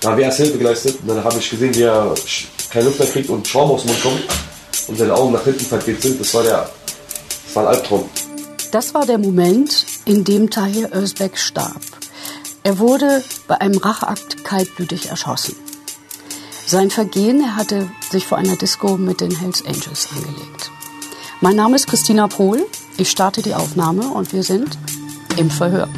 Da 0.00 0.10
haben 0.10 0.16
wir 0.16 0.24
erst 0.24 0.38
Hilfe 0.38 0.56
geleistet 0.56 0.98
und 1.02 1.08
dann 1.08 1.22
habe 1.22 1.38
ich 1.38 1.50
gesehen, 1.50 1.74
wie 1.74 1.82
er 1.82 2.14
keine 2.70 2.86
Luft 2.86 2.98
mehr 2.98 3.08
kriegt 3.08 3.28
und 3.28 3.46
Schaum 3.46 3.70
aus 3.70 3.82
dem 3.82 3.90
Mund 3.90 4.02
kommt 4.02 4.22
und 4.88 4.96
seine 4.96 5.14
Augen 5.14 5.32
nach 5.32 5.44
hinten 5.44 5.64
verdreht 5.64 6.00
sind. 6.00 6.18
Das 6.18 6.32
war 6.32 6.42
der, 6.42 6.70
das 7.46 7.54
war 7.54 7.68
ein 7.68 7.74
Albtraum. 7.74 8.08
Das 8.72 8.94
war 8.94 9.04
der 9.04 9.18
Moment, 9.18 9.84
in 10.06 10.24
dem 10.24 10.48
Tahir 10.48 10.90
Özbek 10.94 11.36
starb. 11.36 11.82
Er 12.62 12.78
wurde 12.78 13.22
bei 13.46 13.60
einem 13.60 13.78
Racheakt 13.78 14.44
kaltblütig 14.44 15.10
erschossen. 15.10 15.56
Sein 16.66 16.90
Vergehen, 16.90 17.42
er 17.42 17.56
hatte 17.56 17.90
sich 18.10 18.26
vor 18.26 18.38
einer 18.38 18.56
Disco 18.56 18.96
mit 18.96 19.20
den 19.20 19.36
Hells 19.36 19.64
Angels 19.64 20.08
angelegt. 20.14 20.70
Mein 21.40 21.56
Name 21.56 21.76
ist 21.76 21.88
Christina 21.88 22.28
Pohl. 22.28 22.64
Ich 22.96 23.10
starte 23.10 23.42
die 23.42 23.54
Aufnahme 23.54 24.08
und 24.08 24.32
wir 24.32 24.44
sind 24.44 24.78
im 25.36 25.50
Verhör. 25.50 25.88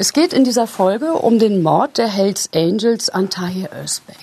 Es 0.00 0.14
geht 0.14 0.32
in 0.32 0.44
dieser 0.44 0.66
Folge 0.66 1.12
um 1.12 1.38
den 1.38 1.62
Mord 1.62 1.98
der 1.98 2.08
Hells 2.08 2.48
Angels 2.54 3.10
an 3.10 3.28
Tahir 3.28 3.68
Özbek. 3.84 4.16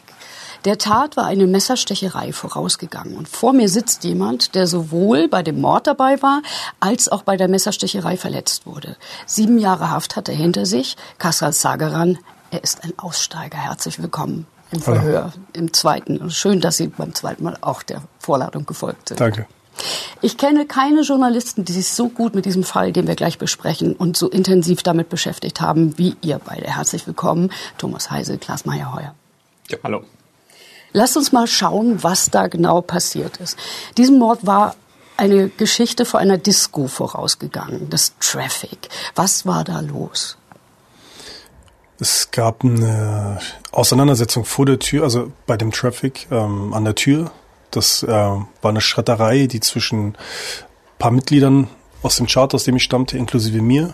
Der 0.66 0.80
Tat 0.80 1.16
war 1.16 1.28
eine 1.28 1.46
Messerstecherei 1.46 2.34
vorausgegangen. 2.34 3.16
Und 3.16 3.30
vor 3.30 3.54
mir 3.54 3.70
sitzt 3.70 4.04
jemand, 4.04 4.56
der 4.56 4.66
sowohl 4.66 5.28
bei 5.28 5.44
dem 5.44 5.62
Mord 5.62 5.86
dabei 5.86 6.20
war, 6.24 6.42
als 6.80 7.10
auch 7.10 7.22
bei 7.22 7.38
der 7.38 7.48
Messerstecherei 7.48 8.18
verletzt 8.18 8.66
wurde. 8.66 8.98
Sieben 9.28 9.60
Jahre 9.60 9.92
Haft 9.92 10.16
hat 10.16 10.30
er 10.30 10.36
hinter 10.36 10.66
sich. 10.66 10.98
Kasral 11.20 11.54
Sageran, 11.54 12.18
er 12.50 12.64
ist 12.64 12.84
ein 12.84 12.98
Aussteiger. 12.98 13.60
Herzlich 13.60 14.02
willkommen 14.02 14.48
im 14.72 14.82
Verhör, 14.82 15.26
Hallo. 15.26 15.32
im 15.54 15.74
zweiten. 15.74 16.32
Schön, 16.32 16.60
dass 16.60 16.78
Sie 16.78 16.88
beim 16.88 17.14
zweiten 17.14 17.44
Mal 17.44 17.56
auch 17.62 17.84
der 17.84 18.02
Vorladung 18.18 18.66
gefolgt 18.66 19.10
sind. 19.10 19.22
Danke. 19.22 19.46
Ich 20.22 20.38
kenne 20.38 20.66
keine 20.66 21.02
Journalisten, 21.02 21.64
die 21.66 21.74
sich 21.74 21.90
so 21.90 22.10
gut 22.10 22.36
mit 22.36 22.46
diesem 22.46 22.64
Fall, 22.64 22.92
den 22.92 23.08
wir 23.08 23.16
gleich 23.16 23.38
besprechen, 23.38 23.94
und 23.94 24.18
so 24.18 24.30
intensiv 24.30 24.84
damit 24.84 25.10
beschäftigt 25.10 25.62
haben 25.62 25.98
wie 25.98 26.16
ihr 26.22 26.40
beide. 26.44 26.76
Herzlich 26.76 27.06
willkommen, 27.06 27.52
Thomas 27.78 28.10
Heise, 28.10 28.38
Klaas 28.38 28.66
Meyer-Heuer. 28.66 29.14
Ja, 29.70 29.78
hallo. 29.84 30.04
Lasst 30.94 31.18
uns 31.18 31.32
mal 31.32 31.48
schauen, 31.48 32.04
was 32.04 32.30
da 32.30 32.48
genau 32.48 32.82
passiert 32.82 33.38
ist. 33.38 33.58
Diesem 33.98 34.18
Mord 34.18 34.46
war 34.46 34.76
eine 35.18 35.50
Geschichte 35.50 36.06
vor 36.06 36.20
einer 36.20 36.38
Disco 36.38 36.88
vorausgegangen, 36.88 37.90
das 37.90 38.14
Traffic. 38.20 38.90
Was 39.16 39.46
war 39.46 39.64
da 39.64 39.80
los? 39.82 40.38
Es 42.00 42.30
gab 42.32 42.64
eine 42.64 43.40
Auseinandersetzung 43.72 44.46
vor 44.46 44.66
der 44.68 44.78
Tür, 44.78 45.04
also 45.04 45.32
bei 45.48 45.58
dem 45.58 45.72
Traffic 45.72 46.28
ähm, 46.32 46.74
an 46.74 46.86
der 46.86 46.96
Tür 46.96 47.32
das 47.72 48.04
äh, 48.04 48.08
war 48.08 48.46
eine 48.64 48.82
Schratterei, 48.82 49.48
die 49.48 49.60
zwischen 49.60 50.16
paar 51.00 51.12
Mitgliedern 51.12 51.68
aus 52.02 52.18
dem 52.18 52.28
Chart, 52.28 52.54
aus 52.54 52.64
dem 52.64 52.78
ich 52.78 52.84
stammte, 52.84 53.18
inklusive 53.18 53.62
mir, 53.62 53.94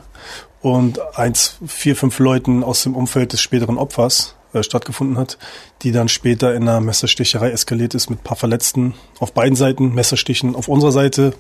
und 0.62 1.18
eins, 1.18 1.58
vier, 1.66 1.96
fünf 1.96 2.20
Leuten 2.20 2.64
aus 2.64 2.84
dem 2.84 2.96
Umfeld 2.96 3.34
des 3.34 3.42
späteren 3.42 3.78
Opfers 3.78 4.36
äh, 4.54 4.64
stattgefunden 4.64 5.18
hat, 5.18 5.38
die 5.82 5.92
dann 5.92 6.08
später 6.08 6.56
in 6.56 6.68
einer 6.68 6.80
Messersticherei 6.80 7.52
eskaliert 7.52 7.94
ist 7.96 8.10
mit 8.10 8.24
paar 8.24 8.38
Verletzten 8.38 8.94
auf 9.20 9.34
beiden 9.34 9.56
Seiten, 9.56 9.94
Messerstichen 9.94 10.56
auf 10.56 10.68
unserer 10.68 10.92
Seite, 10.92 11.34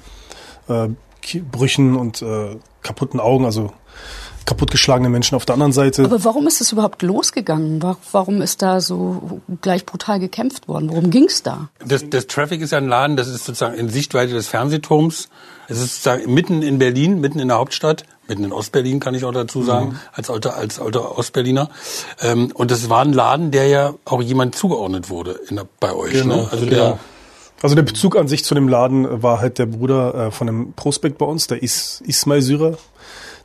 äh, 0.67 0.89
Brüchen 1.39 1.95
und 1.95 2.21
äh, 2.21 2.57
kaputten 2.81 3.21
Augen, 3.21 3.45
also 3.45 3.71
kaputtgeschlagene 4.45 5.09
Menschen 5.09 5.35
auf 5.35 5.45
der 5.45 5.53
anderen 5.53 5.71
Seite. 5.71 6.03
Aber 6.03 6.23
warum 6.23 6.47
ist 6.47 6.61
es 6.61 6.71
überhaupt 6.71 7.01
losgegangen? 7.01 7.83
Warum 8.11 8.41
ist 8.41 8.61
da 8.61 8.81
so 8.81 9.41
gleich 9.61 9.85
brutal 9.85 10.19
gekämpft 10.19 10.67
worden? 10.67 10.89
Worum 10.89 11.09
ging 11.09 11.25
es 11.25 11.43
da? 11.43 11.69
Das, 11.85 12.09
das 12.09 12.27
Traffic 12.27 12.61
ist 12.61 12.73
ein 12.73 12.87
Laden, 12.87 13.17
das 13.17 13.27
ist 13.27 13.45
sozusagen 13.45 13.75
in 13.75 13.89
Sichtweite 13.89 14.33
des 14.33 14.47
Fernsehturms. 14.47 15.29
Es 15.67 15.79
ist 15.79 16.03
sozusagen 16.03 16.33
mitten 16.33 16.61
in 16.61 16.77
Berlin, 16.79 17.19
mitten 17.19 17.39
in 17.39 17.47
der 17.47 17.57
Hauptstadt, 17.57 18.03
mitten 18.27 18.43
in 18.43 18.51
Ostberlin 18.51 18.99
kann 18.99 19.15
ich 19.15 19.23
auch 19.25 19.31
dazu 19.31 19.63
sagen, 19.63 19.89
mhm. 19.89 19.99
als 20.11 20.29
alter 20.29 20.55
als 20.55 20.79
alter 20.79 21.17
Ostberliner. 21.17 21.69
Ähm, 22.21 22.51
und 22.53 22.71
das 22.71 22.89
war 22.89 23.01
ein 23.01 23.13
Laden, 23.13 23.51
der 23.51 23.67
ja 23.67 23.93
auch 24.05 24.21
jemand 24.21 24.55
zugeordnet 24.55 25.09
wurde 25.09 25.39
in 25.49 25.55
der, 25.55 25.67
bei 25.79 25.93
euch. 25.93 26.13
Genau. 26.13 26.35
Ne? 26.35 26.47
Also 26.51 26.65
der 26.65 26.99
also 27.63 27.75
der 27.75 27.83
Bezug 27.83 28.17
an 28.17 28.27
sich 28.27 28.43
zu 28.43 28.55
dem 28.55 28.67
Laden 28.67 29.23
war 29.23 29.39
halt 29.39 29.57
der 29.57 29.67
Bruder 29.67 30.13
äh, 30.13 30.31
von 30.31 30.49
einem 30.49 30.73
Prospekt 30.73 31.17
bei 31.17 31.25
uns, 31.25 31.47
der 31.47 31.63
Is 31.63 32.03
Ismail 32.05 32.41
Syrer 32.41 32.77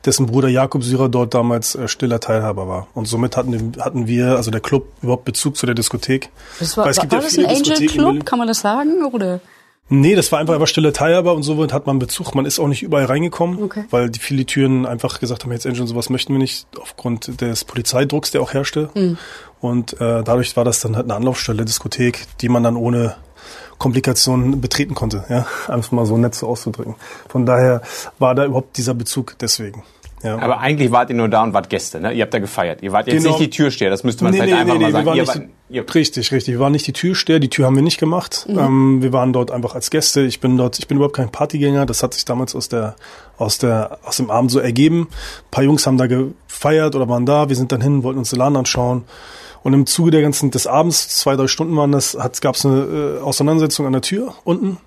dessen 0.05 0.27
Bruder 0.27 0.47
Jakob 0.47 0.83
Syrer 0.83 1.09
dort 1.09 1.33
damals 1.33 1.75
äh, 1.75 1.87
stiller 1.87 2.19
Teilhaber 2.19 2.67
war. 2.67 2.87
Und 2.93 3.05
somit 3.05 3.35
hatten, 3.37 3.73
hatten 3.79 4.07
wir, 4.07 4.35
also 4.35 4.51
der 4.51 4.61
Club, 4.61 4.87
überhaupt 5.01 5.25
Bezug 5.25 5.57
zu 5.57 5.65
der 5.65 5.75
Diskothek. 5.75 6.29
Das 6.59 6.77
war, 6.77 6.85
Weil 6.85 6.91
es 6.91 6.97
war, 6.97 7.01
gibt 7.03 7.13
war 7.13 7.19
ja 7.19 7.25
das 7.25 7.37
ein 7.37 7.45
Angel 7.45 7.87
Club, 7.87 8.25
kann 8.25 8.39
man 8.39 8.47
das 8.47 8.61
sagen? 8.61 9.03
Oder? 9.05 9.41
Nee, 9.91 10.15
das 10.15 10.31
war 10.31 10.39
einfach 10.39 10.53
einfach 10.53 10.67
stille 10.67 10.93
Teilhaber 10.93 11.33
und 11.33 11.41
somit 11.41 11.73
hat 11.73 11.87
man 11.87 11.97
Bezug. 11.97 12.35
Man 12.35 12.45
ist 12.45 12.59
auch 12.59 12.67
nicht 12.67 12.83
überall 12.83 13.05
reingekommen, 13.05 13.63
okay. 13.63 13.85
weil 13.89 14.11
die 14.11 14.19
viele 14.19 14.45
Türen 14.45 14.85
einfach 14.85 15.19
gesagt 15.19 15.43
haben, 15.43 15.51
jetzt 15.51 15.65
Angel 15.65 15.81
und 15.81 15.87
sowas 15.87 16.11
möchten 16.11 16.31
wir 16.31 16.37
nicht, 16.37 16.67
aufgrund 16.79 17.41
des 17.41 17.65
Polizeidrucks, 17.65 18.29
der 18.29 18.41
auch 18.41 18.53
herrschte. 18.53 18.91
Mhm. 18.93 19.17
Und 19.59 19.93
äh, 19.93 20.23
dadurch 20.23 20.55
war 20.55 20.63
das 20.63 20.79
dann 20.79 20.95
halt 20.95 21.05
eine 21.05 21.15
Anlaufstelle, 21.15 21.65
Diskothek, 21.65 22.27
die 22.39 22.49
man 22.49 22.61
dann 22.61 22.75
ohne 22.75 23.15
Komplikationen 23.79 24.61
betreten 24.61 24.93
konnte, 24.93 25.23
ja, 25.29 25.47
einfach 25.67 25.91
mal 25.91 26.05
so 26.05 26.17
nett 26.17 26.35
so 26.35 26.47
auszudrücken. 26.47 26.95
Von 27.27 27.45
daher 27.45 27.81
war 28.19 28.35
da 28.35 28.45
überhaupt 28.45 28.77
dieser 28.77 28.93
Bezug 28.93 29.35
deswegen. 29.39 29.83
Ja. 30.23 30.37
Aber 30.37 30.59
eigentlich 30.59 30.91
wart 30.91 31.09
ihr 31.09 31.15
nur 31.15 31.29
da 31.29 31.43
und 31.43 31.53
wart 31.53 31.69
Gäste, 31.69 32.01
ne? 32.01 32.11
Ihr 32.11 32.23
habt 32.23 32.33
da 32.33 32.39
gefeiert. 32.39 32.83
Ihr 32.83 32.91
wart 32.91 33.07
jetzt 33.07 33.23
genau. 33.23 33.37
nicht 33.37 33.39
die 33.39 33.49
Türsteher, 33.49 33.89
das 33.89 34.03
müsste 34.03 34.25
man 34.25 34.33
nee, 34.33 34.39
vielleicht 34.39 34.53
nee, 34.53 34.59
einfach 34.59 34.73
nee, 34.73 34.83
mal 34.83 34.91
sagen. 34.91 35.17
Ihr 35.17 35.27
wart, 35.27 35.41
ihr 35.69 35.95
richtig, 35.95 36.31
richtig. 36.33 36.55
Wir 36.55 36.59
waren 36.59 36.73
nicht 36.73 36.87
die 36.87 36.93
Türsteher, 36.93 37.39
die 37.39 37.49
Tür 37.49 37.65
haben 37.65 37.75
wir 37.75 37.83
nicht 37.83 37.99
gemacht. 37.99 38.45
Mhm. 38.49 38.59
Ähm, 38.59 39.01
wir 39.01 39.13
waren 39.13 39.31
dort 39.31 39.51
einfach 39.51 39.75
als 39.75 39.89
Gäste. 39.89 40.21
Ich 40.21 40.41
bin 40.41 40.57
dort, 40.57 40.77
ich 40.77 40.87
bin 40.87 40.97
überhaupt 40.97 41.15
kein 41.15 41.31
Partygänger. 41.31 41.85
Das 41.85 42.03
hat 42.03 42.13
sich 42.13 42.25
damals 42.25 42.53
aus 42.53 42.67
der, 42.67 42.95
aus 43.37 43.59
der, 43.59 43.99
aus 44.03 44.17
dem 44.17 44.29
Abend 44.29 44.51
so 44.51 44.59
ergeben. 44.59 45.07
Ein 45.09 45.51
paar 45.51 45.63
Jungs 45.63 45.87
haben 45.87 45.97
da 45.97 46.07
gefeiert 46.07 46.95
oder 46.95 47.07
waren 47.07 47.25
da. 47.25 47.47
Wir 47.47 47.55
sind 47.55 47.71
dann 47.71 47.79
hin, 47.79 48.03
wollten 48.03 48.19
uns 48.19 48.31
den 48.31 48.39
Laden 48.39 48.57
anschauen. 48.57 49.05
Und 49.63 49.73
im 49.73 49.85
Zuge 49.85 50.11
der 50.11 50.21
ganzen 50.21 50.51
des 50.51 50.67
Abends, 50.67 51.09
zwei, 51.09 51.35
drei 51.35 51.47
Stunden 51.47 51.75
waren 51.75 51.91
das, 51.91 52.17
gab 52.41 52.55
es 52.55 52.65
eine 52.65 53.17
äh, 53.19 53.21
Auseinandersetzung 53.21 53.85
an 53.85 53.93
der 53.93 54.01
Tür 54.01 54.35
unten. 54.43 54.77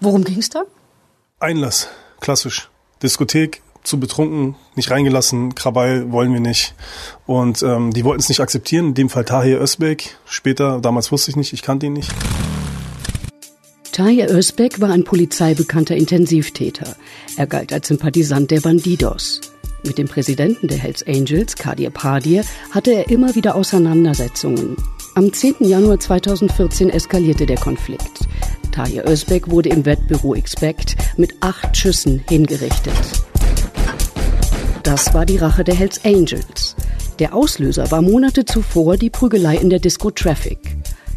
Worum 0.00 0.24
ging 0.24 0.38
es 0.38 0.48
da? 0.48 0.62
Einlass, 1.40 1.88
klassisch. 2.20 2.68
Diskothek, 3.02 3.62
zu 3.82 3.98
betrunken, 3.98 4.54
nicht 4.76 4.90
reingelassen, 4.90 5.54
Krawall 5.54 6.12
wollen 6.12 6.32
wir 6.32 6.40
nicht. 6.40 6.74
Und 7.26 7.62
ähm, 7.62 7.92
die 7.92 8.04
wollten 8.04 8.20
es 8.20 8.28
nicht 8.28 8.40
akzeptieren, 8.40 8.88
in 8.88 8.94
dem 8.94 9.08
Fall 9.08 9.24
Tahir 9.24 9.60
Özbek. 9.60 10.16
Später, 10.24 10.80
damals 10.80 11.10
wusste 11.10 11.30
ich 11.30 11.36
nicht, 11.36 11.52
ich 11.52 11.62
kannte 11.62 11.86
ihn 11.86 11.94
nicht. 11.94 12.10
Tahir 13.90 14.30
Özbek 14.30 14.80
war 14.80 14.90
ein 14.90 15.04
polizeibekannter 15.04 15.96
Intensivtäter. 15.96 16.96
Er 17.36 17.46
galt 17.46 17.72
als 17.72 17.88
Sympathisant 17.88 18.50
der 18.50 18.60
Bandidos. 18.60 19.40
Mit 19.84 19.98
dem 19.98 20.06
Präsidenten 20.06 20.68
der 20.68 20.78
Hells 20.78 21.04
Angels, 21.06 21.56
Kadir 21.56 21.90
Padir, 21.90 22.44
hatte 22.70 22.92
er 22.92 23.10
immer 23.10 23.34
wieder 23.34 23.56
Auseinandersetzungen. 23.56 24.76
Am 25.16 25.32
10. 25.32 25.56
Januar 25.60 25.98
2014 25.98 26.88
eskalierte 26.88 27.46
der 27.46 27.58
Konflikt. 27.58 28.20
Tahir 28.70 29.06
Özbek 29.08 29.50
wurde 29.50 29.70
im 29.70 29.84
Wettbüro 29.84 30.34
Expect 30.34 30.96
mit 31.16 31.34
acht 31.40 31.76
Schüssen 31.76 32.22
hingerichtet. 32.28 32.94
Das 34.84 35.12
war 35.14 35.26
die 35.26 35.36
Rache 35.36 35.64
der 35.64 35.74
Hells 35.74 36.04
Angels. 36.04 36.76
Der 37.18 37.34
Auslöser 37.34 37.90
war 37.90 38.02
Monate 38.02 38.44
zuvor 38.44 38.96
die 38.96 39.10
Prügelei 39.10 39.56
in 39.56 39.68
der 39.68 39.80
Disco 39.80 40.10
Traffic. 40.10 40.76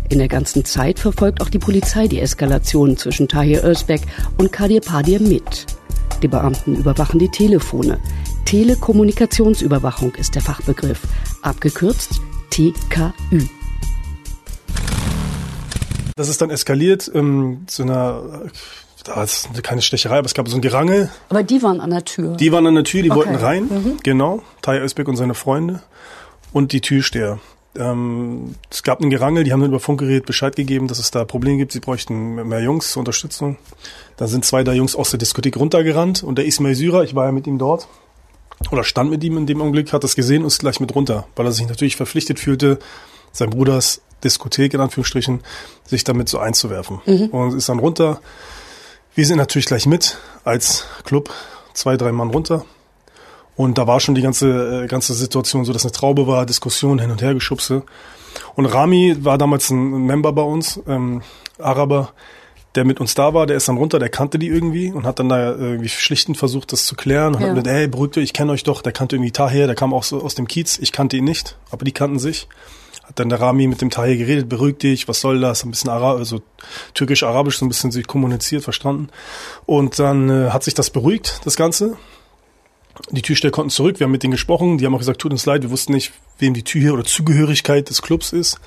In 0.10 0.18
der 0.18 0.28
ganzen 0.28 0.66
Zeit 0.66 1.00
verfolgt 1.00 1.42
auch 1.42 1.50
die 1.50 1.60
Polizei 1.60 2.08
die 2.08 2.20
Eskalation 2.20 2.98
zwischen 2.98 3.28
Tahir 3.28 3.64
Özbek 3.64 4.02
und 4.38 4.52
Kadir 4.52 4.82
Padir 4.82 5.22
mit. 5.22 5.66
Die 6.22 6.28
Beamten 6.28 6.76
überwachen 6.76 7.20
die 7.20 7.30
Telefone. 7.30 8.00
Telekommunikationsüberwachung 8.46 10.16
ist 10.16 10.36
der 10.36 10.42
Fachbegriff, 10.42 11.02
abgekürzt 11.42 12.22
TKÜ. 12.50 13.48
Das 16.16 16.30
ist 16.30 16.42
dann 16.42 16.50
eskaliert 16.50 17.12
ähm, 17.14 17.64
zu 17.68 17.84
einer, 17.84 18.44
da 19.04 19.24
ist 19.24 19.50
keine 19.64 19.82
Stecherei, 19.82 20.20
aber 20.20 20.28
es 20.28 20.34
gab 20.34 20.48
so 20.48 20.56
ein 20.56 20.62
Gerangel. 20.62 21.10
Aber 21.28 21.44
die 21.44 21.62
waren 21.62 21.82
an 21.82 21.90
der 21.90 22.06
Tür? 22.06 22.38
Die 22.38 22.52
waren 22.52 22.66
an 22.66 22.76
der 22.76 22.86
Tür, 22.86 23.02
die 23.02 23.12
okay. 23.12 23.20
wollten 23.20 23.36
rein, 23.36 23.64
mhm. 23.64 23.98
genau. 24.02 24.42
Tai 24.62 24.80
Özbek 24.80 25.08
und 25.08 25.18
seine 25.18 25.34
Freunde 25.34 25.82
und 26.54 26.72
die 26.72 26.80
Türsteher. 26.80 27.40
Ähm, 27.78 28.56
es 28.70 28.84
gab 28.84 29.02
ein 29.02 29.10
Gerangel, 29.10 29.44
die 29.44 29.52
haben 29.52 29.62
dann 29.62 29.70
über 29.70 29.80
Funkgerät 29.80 30.26
Bescheid 30.26 30.56
gegeben, 30.56 30.88
dass 30.88 31.00
es 31.00 31.12
da 31.12 31.26
Probleme 31.26 31.58
gibt, 31.58 31.72
sie 31.72 31.80
bräuchten 31.80 32.36
mehr 32.48 32.62
Jungs 32.62 32.92
zur 32.92 33.02
Unterstützung. 33.02 33.58
Da 34.18 34.28
sind 34.28 34.46
zwei 34.46 34.64
der 34.64 34.76
Jungs 34.76 34.96
aus 34.96 35.12
der 35.12 35.20
Diskothek 35.20 35.58
runtergerannt 35.58 36.24
und 36.24 36.38
der 36.38 36.46
Ismail 36.46 36.76
Syrer, 36.76 37.04
ich 37.04 37.16
war 37.16 37.26
ja 37.26 37.32
mit 37.32 37.48
ihm 37.48 37.58
dort, 37.58 37.88
oder 38.72 38.84
stand 38.84 39.10
mit 39.10 39.24
ihm 39.24 39.38
in 39.38 39.46
dem 39.46 39.62
Augenblick, 39.62 39.92
hat 39.92 40.04
das 40.04 40.16
gesehen 40.16 40.42
und 40.42 40.48
ist 40.48 40.60
gleich 40.60 40.80
mit 40.80 40.96
runter, 40.96 41.28
weil 41.36 41.46
er 41.46 41.52
sich 41.52 41.68
natürlich 41.68 41.98
verpflichtet 41.98 42.40
fühlte, 42.40 42.80
sein 43.32 43.50
Bruders 43.50 44.02
Diskothek 44.24 44.74
in 44.74 44.82
Anführungsstrichen, 44.82 45.42
sich 45.86 46.04
damit 46.04 46.30
so 46.30 46.40
einzuwerfen. 46.40 47.02
Mhm. 47.06 47.28
Und 47.28 47.56
ist 47.56 47.70
dann 47.70 47.80
runter. 47.80 48.22
Wir 49.14 49.26
sind 49.26 49.38
natürlich 49.38 49.66
gleich 49.66 49.86
mit 49.86 50.18
als 50.44 50.86
Club, 51.04 51.30
zwei, 51.74 51.98
drei 51.98 52.12
Mann 52.12 52.30
runter. 52.30 52.66
Und 53.56 53.78
da 53.78 53.88
war 53.88 54.00
schon 54.00 54.16
die 54.16 54.22
ganze, 54.22 54.84
äh, 54.84 54.88
ganze 54.88 55.14
Situation 55.14 55.66
so, 55.66 55.74
dass 55.74 55.86
eine 55.86 55.92
Traube 55.92 56.28
war, 56.28 56.46
Diskussion 56.46 57.00
hin 57.00 57.12
und 57.12 57.22
her 57.22 57.34
geschubse. 57.34 57.84
Und 58.56 58.66
Rami 58.66 59.16
war 59.22 59.38
damals 59.38 59.70
ein 59.70 60.06
Member 60.06 60.34
bei 60.34 60.42
uns, 60.42 60.80
ähm, 60.88 61.22
Araber, 61.58 62.14
der 62.76 62.84
mit 62.84 63.00
uns 63.00 63.16
da 63.16 63.34
war, 63.34 63.46
der 63.48 63.56
ist 63.56 63.70
dann 63.70 63.78
runter, 63.78 64.00
der 64.00 64.10
kannte 64.10 64.38
die 64.38 64.48
irgendwie 64.48 64.92
und 64.92 65.06
hat 65.06 65.20
dann 65.20 65.30
da 65.30 65.52
irgendwie 65.52 65.88
schlichtend 65.88 66.38
versucht, 66.38 66.74
das 66.74 66.86
zu 66.86 66.96
klären 66.96 67.34
und 67.34 67.42
ja. 67.42 67.48
hat 67.48 67.56
gesagt, 67.56 67.68
ey, 67.68 67.88
beruhigt 67.88 68.18
euch, 68.18 68.26
ich 68.26 68.34
kenne 68.34 68.52
euch 68.52 68.64
doch, 68.64 68.82
der 68.82 68.92
kannte 68.92 69.16
irgendwie 69.16 69.32
Tahir, 69.32 69.68
der 69.68 69.76
kam 69.76 69.94
auch 69.94 70.04
so 70.04 70.22
aus 70.22 70.36
dem 70.36 70.48
Kiez, 70.48 70.78
ich 70.80 70.92
kannte 70.92 71.16
ihn 71.16 71.24
nicht, 71.24 71.58
aber 71.72 71.86
die 71.86 71.94
kannten 71.94 72.20
sich. 72.20 72.48
Hat 73.04 73.20
dann 73.20 73.30
der 73.30 73.40
Rami 73.40 73.68
mit 73.68 73.82
dem 73.82 73.92
Tahir 73.92 74.18
geredet, 74.18 74.50
beruhigt 74.50 74.82
dich, 74.82 75.08
was 75.08 75.22
soll 75.22 75.40
das, 75.40 75.64
ein 75.64 75.70
bisschen 75.70 75.92
Arab, 75.92 76.18
also 76.18 76.42
türkisch-arabisch 76.96 77.60
so 77.60 77.66
ein 77.66 77.70
bisschen 77.70 77.92
sich 77.92 78.08
kommuniziert, 78.08 78.64
verstanden. 78.64 79.10
Und 79.68 80.00
dann 80.00 80.30
äh, 80.30 80.50
hat 80.50 80.64
sich 80.64 80.74
das 80.74 80.90
beruhigt, 80.90 81.42
das 81.46 81.56
Ganze. 81.56 81.98
Die 83.12 83.22
Türsteher 83.22 83.52
konnten 83.52 83.70
zurück, 83.70 84.00
wir 84.00 84.06
haben 84.06 84.12
mit 84.12 84.24
denen 84.24 84.32
gesprochen, 84.32 84.78
die 84.78 84.86
haben 84.86 84.96
auch 84.96 85.00
gesagt, 85.00 85.20
tut 85.20 85.32
uns 85.32 85.46
leid, 85.46 85.64
wir 85.64 85.72
wussten 85.72 85.94
nicht, 85.94 86.14
wem 86.40 86.54
die 86.54 86.64
Tür 86.64 86.94
oder 86.94 87.04
Zugehörigkeit 87.04 87.90
des 87.90 88.02
Clubs 88.02 88.34
ist. 88.34 88.60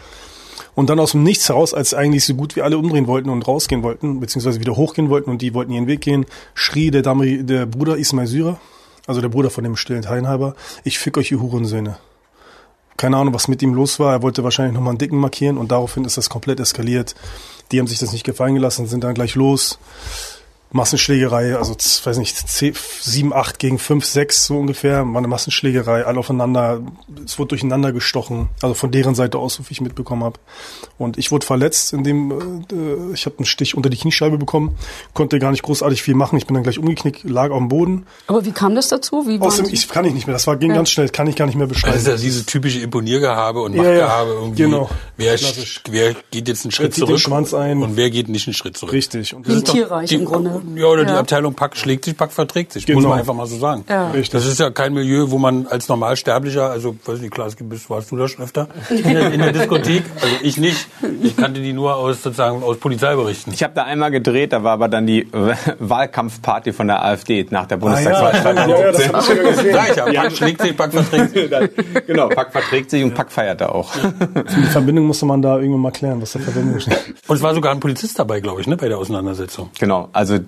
Und 0.75 0.91
dann 0.91 1.01
aus 1.01 1.13
dem 1.13 1.23
Nichts 1.23 1.49
heraus, 1.49 1.75
als 1.75 1.95
eigentlich 1.95 2.25
so 2.25 2.35
gut 2.35 2.55
wie 2.55 2.63
alle 2.63 2.79
umdrehen 2.79 3.07
wollten 3.07 3.31
und 3.31 3.47
rausgehen 3.47 3.83
wollten, 3.83 4.21
beziehungsweise 4.21 4.61
wieder 4.61 4.77
hochgehen 4.77 5.09
wollten 5.09 5.31
und 5.31 5.43
die 5.43 5.55
wollten 5.55 5.73
ihren 5.73 5.87
Weg 5.87 6.03
gehen, 6.03 6.27
schrie 6.55 6.91
der, 6.91 7.03
Dame, 7.03 7.43
der 7.45 7.67
Bruder 7.67 7.97
Ismail 7.97 8.27
Syrer, 8.27 8.61
also 9.07 9.21
der 9.21 9.29
Bruder 9.29 9.51
von 9.51 9.65
dem 9.65 9.77
stillen 9.77 10.03
Teilhaber, 10.03 10.55
ich 10.85 10.99
fick 10.99 11.17
euch, 11.17 11.33
ihr 11.33 11.41
Hurensöhne. 11.41 11.99
Keine 12.97 13.17
Ahnung, 13.17 13.33
was 13.33 13.47
mit 13.47 13.63
ihm 13.63 13.75
los 13.75 14.01
war. 14.01 14.13
Er 14.13 14.23
wollte 14.23 14.43
wahrscheinlich 14.43 14.75
nochmal 14.75 14.91
einen 14.91 14.99
Dicken 14.99 15.19
markieren 15.19 15.57
und 15.57 15.71
daraufhin 15.71 16.05
ist 16.05 16.17
das 16.17 16.29
komplett 16.29 16.59
eskaliert. 16.59 17.15
Die 17.71 17.79
haben 17.79 17.87
sich 17.87 18.01
das 18.01 18.13
nicht 18.13 18.25
gefallen 18.25 18.55
gelassen, 18.55 18.89
sind 18.89 19.05
dann 19.05 19.15
gleich 19.15 19.37
los. 19.37 19.79
Massenschlägerei, 20.71 21.57
also 21.57 21.75
weiß 21.75 22.19
nicht, 22.19 22.37
7, 22.47 23.33
8 23.33 23.59
gegen 23.59 23.79
5, 23.79 24.05
6 24.05 24.47
so 24.47 24.59
ungefähr, 24.59 25.05
war 25.05 25.17
eine 25.17 25.29
Massenschlägerei, 25.29 26.05
alle 26.05 26.19
aufeinander, 26.19 26.83
es 27.25 27.39
wurde 27.39 27.49
durcheinander 27.49 27.93
gestochen, 27.93 28.49
also 28.61 28.75
von 28.75 28.91
deren 28.91 29.15
Seite 29.15 29.39
aus, 29.39 29.55
so 29.55 29.63
wie 29.69 29.73
ich 29.73 29.81
mitbekommen 29.81 30.25
habe. 30.25 30.39
Und 30.99 31.17
ich 31.17 31.31
wurde 31.31 31.47
verletzt, 31.47 31.93
indem 31.93 32.65
äh, 32.71 33.15
ich 33.15 33.25
habe 33.25 33.39
einen 33.39 33.47
Stich 33.47 33.77
unter 33.77 33.89
die 33.89 33.97
Kniescheibe 33.97 34.37
bekommen, 34.37 34.77
konnte 35.15 35.39
gar 35.39 35.53
nicht 35.53 35.63
großartig 35.63 36.03
viel 36.03 36.15
machen, 36.15 36.37
ich 36.37 36.47
bin 36.47 36.55
dann 36.55 36.65
gleich 36.65 36.79
umgeknickt, 36.79 37.25
lag 37.25 37.51
auf 37.51 37.59
dem 37.59 37.69
Boden. 37.69 38.07
Aber 38.27 38.45
wie 38.45 38.53
kam 38.53 38.75
das 38.75 38.89
dazu? 38.89 39.27
Wie 39.27 39.41
Aus 39.41 39.57
dem, 39.57 39.67
ich 39.67 39.89
kann 39.89 40.05
ich 40.05 40.13
nicht 40.13 40.27
mehr, 40.27 40.35
das 40.35 40.47
war 40.47 40.57
ging 40.57 40.71
ja. 40.71 40.77
ganz 40.77 40.91
schnell, 40.91 41.09
kann 41.09 41.27
ich 41.29 41.37
gar 41.37 41.47
nicht 41.47 41.57
mehr 41.57 41.67
beschreiben. 41.67 41.95
Das 41.95 42.03
ist 42.03 42.09
ja 42.09 42.17
diese 42.17 42.45
typische 42.45 42.81
Imponiergehabe 42.81 43.61
und 43.61 43.75
Machtgehabe 43.75 44.31
ja, 44.31 44.35
ja, 44.35 44.41
irgendwie. 44.41 44.63
Genau. 44.63 44.91
Wer, 45.17 45.39
wer 45.91 46.15
geht 46.31 46.49
jetzt 46.49 46.65
einen 46.65 46.73
Schritt 46.73 46.95
zurück 46.95 47.17
den 47.17 47.19
Schwanz 47.19 47.55
ein. 47.55 47.83
und 47.83 47.97
wer 47.97 48.11
geht 48.11 48.29
nicht 48.29 48.47
einen 48.47 48.55
Schritt 48.55 48.77
zurück. 48.77 48.93
Richtig. 48.93 49.35
Und 49.35 49.49
wie 49.49 49.63
tierreich 49.63 50.13
im 50.13 50.25
Grunde. 50.25 50.58
Ja, 50.75 50.87
oder 50.87 51.03
ja. 51.03 51.09
die 51.09 51.15
Abteilung 51.15 51.55
Pack 51.55 51.77
schlägt 51.77 52.05
sich, 52.05 52.17
Pack 52.17 52.33
verträgt 52.33 52.73
sich. 52.73 52.87
Genau. 52.87 53.01
Muss 53.01 53.09
man 53.09 53.19
einfach 53.19 53.35
mal 53.35 53.47
so 53.47 53.57
sagen. 53.57 53.85
Ja. 53.89 54.13
Das 54.33 54.47
ist 54.47 54.61
ja 54.61 54.71
kein 54.71 54.95
Milieu, 54.95 55.31
wo 55.31 55.39
man 55.39 55.67
als 55.67 55.89
Normalsterblicher, 55.89 56.71
also 56.71 56.97
weiß 57.05 57.21
nicht, 57.21 57.33
klar, 57.33 57.49
bist, 57.61 57.91
warst 57.91 58.11
du 58.11 58.17
da 58.17 58.29
schon 58.29 58.45
öfter 58.45 58.69
in 58.91 59.03
der, 59.03 59.33
in 59.33 59.41
der 59.41 59.53
Diskothek? 59.53 60.05
Also 60.17 60.35
ich 60.43 60.57
nicht. 60.57 60.89
Ich 61.23 61.37
kannte 61.37 61.61
die 61.61 61.73
nur 61.73 61.97
aus 61.97 62.23
sozusagen 62.23 62.63
aus 62.63 62.79
Polizeiberichten. 62.79 63.53
Ich 63.53 63.63
habe 63.63 63.75
da 63.75 63.85
einmal 63.85 64.11
gedreht, 64.11 64.53
da 64.53 64.63
war 64.63 64.73
aber 64.73 64.89
dann 64.89 65.07
die 65.07 65.27
Wahlkampfparty 65.79 66.73
von 66.73 66.89
der 66.89 67.05
AfD 67.05 67.47
nach 67.51 67.67
der 67.67 67.77
Bundestagswahl. 67.77 68.33
Ah, 68.35 68.67
ja. 68.67 68.69
ja, 68.69 68.81
ja, 68.81 68.93
das 68.93 69.13
hab 69.13 69.23
ich 69.23 69.29
ja 69.29 69.51
gesehen. 69.51 69.75
Sag 69.75 69.91
ich 69.91 69.97
ja, 69.97 70.23
Pack 70.23 70.33
schlägt 70.33 70.63
sich, 70.63 70.77
Pack 70.77 70.93
verträgt 70.93 71.33
sich. 71.33 71.51
genau, 72.07 72.29
Pack 72.29 72.53
verträgt 72.53 72.91
sich 72.91 73.03
und 73.05 73.15
Pack 73.15 73.31
feiert 73.31 73.61
da 73.61 73.69
auch. 73.71 73.93
Die 73.95 74.63
Verbindung 74.65 75.07
musste 75.07 75.27
man 75.27 75.43
da 75.43 75.59
irgendwann 75.59 75.81
mal 75.81 75.93
klären, 75.93 76.21
was 76.21 76.33
der 76.33 76.43
Verbindung 76.43 76.77
ist. 76.77 76.89
Und 76.89 77.37
es 77.37 77.43
war 77.43 77.55
sogar 77.55 77.73
ein 77.73 77.81
Polizist 77.81 78.19
dabei, 78.19 78.41
glaube 78.41 78.61
ich, 78.61 78.67
ne, 78.67 78.77
bei 78.77 78.89
der 78.89 78.99
Auseinandersetzung. 78.99 79.71
Genau, 79.79 80.09
also 80.13 80.39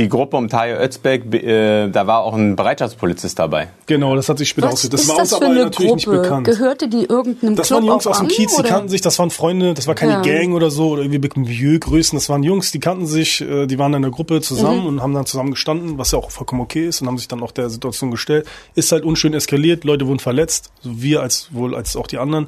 die 0.00 0.08
Gruppe 0.08 0.38
um 0.38 0.48
Tayo 0.48 0.78
Özbek, 0.80 1.34
äh, 1.34 1.88
da 1.88 2.06
war 2.06 2.22
auch 2.22 2.34
ein 2.34 2.56
Bereitschaftspolizist 2.56 3.38
dabei. 3.38 3.68
Genau, 3.84 4.16
das 4.16 4.28
hat 4.30 4.38
sich 4.38 4.48
später 4.48 4.70
ausgedacht. 4.70 5.02
Das 5.02 5.08
war 5.08 5.18
uns 5.18 5.32
aber 5.34 5.48
natürlich 5.48 5.76
Gruppe? 5.76 5.94
nicht 5.94 6.06
bekannt. 6.06 6.46
Gehörte 6.46 6.88
die 6.88 7.04
irgendeinem 7.04 7.54
Das 7.54 7.66
Club 7.66 7.80
waren 7.80 7.86
Jungs 7.86 8.06
aus 8.06 8.18
dem 8.18 8.28
Kiez, 8.28 8.56
die 8.56 8.62
kannten 8.62 8.88
sich, 8.88 9.02
das 9.02 9.18
waren 9.18 9.30
Freunde, 9.30 9.74
das 9.74 9.86
war 9.86 9.94
keine 9.94 10.12
ja. 10.12 10.22
Gang 10.22 10.54
oder 10.54 10.70
so 10.70 10.90
oder 10.90 11.02
irgendwie 11.02 11.28
Milieugrößen, 11.38 12.16
das 12.16 12.30
waren 12.30 12.42
Jungs, 12.42 12.72
die 12.72 12.80
kannten 12.80 13.06
sich, 13.06 13.42
äh, 13.42 13.66
die 13.66 13.78
waren 13.78 13.92
in 13.92 14.00
der 14.00 14.10
Gruppe 14.10 14.40
zusammen 14.40 14.80
mhm. 14.80 14.86
und 14.86 15.02
haben 15.02 15.12
dann 15.12 15.26
zusammen 15.26 15.50
gestanden, 15.50 15.98
was 15.98 16.12
ja 16.12 16.18
auch 16.18 16.30
vollkommen 16.30 16.62
okay 16.62 16.86
ist 16.86 17.02
und 17.02 17.08
haben 17.08 17.18
sich 17.18 17.28
dann 17.28 17.42
auch 17.42 17.52
der 17.52 17.68
Situation 17.68 18.10
gestellt. 18.10 18.46
Ist 18.74 18.92
halt 18.92 19.04
unschön 19.04 19.34
eskaliert, 19.34 19.84
Leute 19.84 20.06
wurden 20.06 20.18
verletzt, 20.18 20.70
so 20.80 21.02
wir 21.02 21.20
als 21.20 21.48
wohl 21.52 21.74
als 21.74 21.94
auch 21.94 22.06
die 22.06 22.16
anderen. 22.16 22.46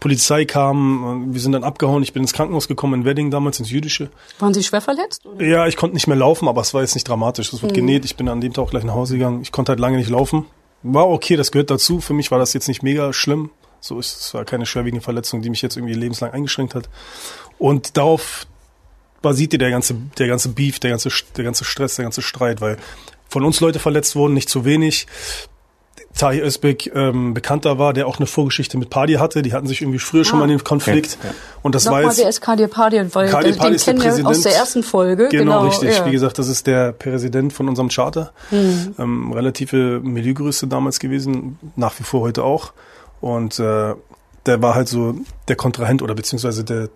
Polizei 0.00 0.44
kam, 0.44 1.28
äh, 1.30 1.34
wir 1.34 1.40
sind 1.40 1.52
dann 1.52 1.62
abgehauen, 1.62 2.02
ich 2.02 2.12
bin 2.12 2.24
ins 2.24 2.32
Krankenhaus 2.32 2.66
gekommen 2.66 3.02
in 3.02 3.04
Wedding 3.04 3.30
damals 3.30 3.60
ins 3.60 3.70
Jüdische. 3.70 4.08
Waren 4.40 4.54
Sie 4.54 4.64
schwer 4.64 4.80
verletzt? 4.80 5.24
Oder? 5.24 5.46
Ja, 5.46 5.66
ich 5.68 5.76
konnte 5.76 5.94
nicht 5.94 6.08
mehr 6.08 6.16
laufen, 6.16 6.48
aber 6.48 6.60
es 6.62 6.74
war 6.74 6.79
jetzt 6.80 6.94
nicht 6.94 7.08
dramatisch. 7.08 7.52
Es 7.52 7.62
wird 7.62 7.72
mhm. 7.72 7.76
genäht. 7.76 8.04
Ich 8.04 8.16
bin 8.16 8.28
an 8.28 8.40
dem 8.40 8.52
Tag 8.52 8.64
auch 8.64 8.70
gleich 8.70 8.84
nach 8.84 8.94
Hause 8.94 9.14
gegangen. 9.14 9.42
Ich 9.42 9.52
konnte 9.52 9.70
halt 9.70 9.80
lange 9.80 9.96
nicht 9.96 10.10
laufen. 10.10 10.46
War 10.82 11.08
okay, 11.08 11.36
das 11.36 11.52
gehört 11.52 11.70
dazu. 11.70 12.00
Für 12.00 12.14
mich 12.14 12.30
war 12.30 12.38
das 12.38 12.52
jetzt 12.52 12.68
nicht 12.68 12.82
mega 12.82 13.12
schlimm. 13.12 13.50
So 13.80 13.98
ist 13.98 14.20
es 14.20 14.34
war 14.34 14.44
keine 14.44 14.66
schwerwiegende 14.66 15.02
Verletzung, 15.02 15.42
die 15.42 15.50
mich 15.50 15.62
jetzt 15.62 15.76
irgendwie 15.76 15.94
lebenslang 15.94 16.32
eingeschränkt 16.32 16.74
hat. 16.74 16.88
Und 17.58 17.96
darauf 17.96 18.46
basierte 19.22 19.58
der 19.58 19.70
ganze, 19.70 19.94
der 20.18 20.28
ganze 20.28 20.50
Beef, 20.50 20.78
der 20.78 20.90
ganze, 20.90 21.10
der 21.36 21.44
ganze 21.44 21.64
Stress, 21.64 21.96
der 21.96 22.04
ganze 22.04 22.22
Streit, 22.22 22.60
weil 22.60 22.76
von 23.28 23.44
uns 23.44 23.60
Leute 23.60 23.78
verletzt 23.78 24.16
wurden, 24.16 24.34
nicht 24.34 24.48
zu 24.48 24.64
wenig. 24.64 25.06
Tahir 26.16 26.44
Özbek 26.44 26.90
ähm, 26.94 27.34
bekannter 27.34 27.78
war, 27.78 27.92
der 27.92 28.06
auch 28.06 28.18
eine 28.18 28.26
Vorgeschichte 28.26 28.76
mit 28.76 28.90
Padi 28.90 29.14
hatte. 29.14 29.42
Die 29.42 29.52
hatten 29.52 29.66
sich 29.66 29.80
irgendwie 29.80 29.98
früher 29.98 30.22
ah. 30.22 30.24
schon 30.24 30.38
mal 30.38 30.44
in 30.50 30.58
den 30.58 30.64
Konflikt. 30.64 31.16
Okay. 31.20 31.28
Ja. 31.28 31.34
Und 31.62 31.74
das 31.74 31.84
Nochmal, 31.84 32.02
war 32.02 32.10
jetzt. 32.10 32.20
Wer 32.20 32.28
ist 32.28 32.40
Kadir 32.40 32.68
Padi? 32.68 33.14
Weil 33.14 33.28
Kadir 33.28 33.56
Padi 33.56 33.76
ist 33.76 33.86
der 33.86 33.94
Präsident. 33.94 34.26
aus 34.26 34.42
der 34.42 34.54
ersten 34.54 34.82
Folge. 34.82 35.28
Genau, 35.30 35.60
genau 35.60 35.66
richtig. 35.66 35.96
Ja. 35.96 36.06
Wie 36.06 36.10
gesagt, 36.10 36.38
das 36.38 36.48
ist 36.48 36.66
der 36.66 36.92
Präsident 36.92 37.52
von 37.52 37.68
unserem 37.68 37.88
Charter. 37.88 38.32
Mhm. 38.50 38.94
Ähm, 38.98 39.32
relative 39.32 40.00
Milieugröße 40.00 40.66
damals 40.66 40.98
gewesen, 40.98 41.58
nach 41.76 41.98
wie 41.98 42.04
vor 42.04 42.20
heute 42.22 42.42
auch. 42.42 42.72
Und 43.20 43.58
äh, 43.58 43.94
der 44.46 44.62
war 44.62 44.74
halt 44.74 44.88
so 44.88 45.14
der 45.48 45.56
Kontrahent 45.56 46.02
oder 46.02 46.14
beziehungsweise 46.14 46.64
der 46.64 46.88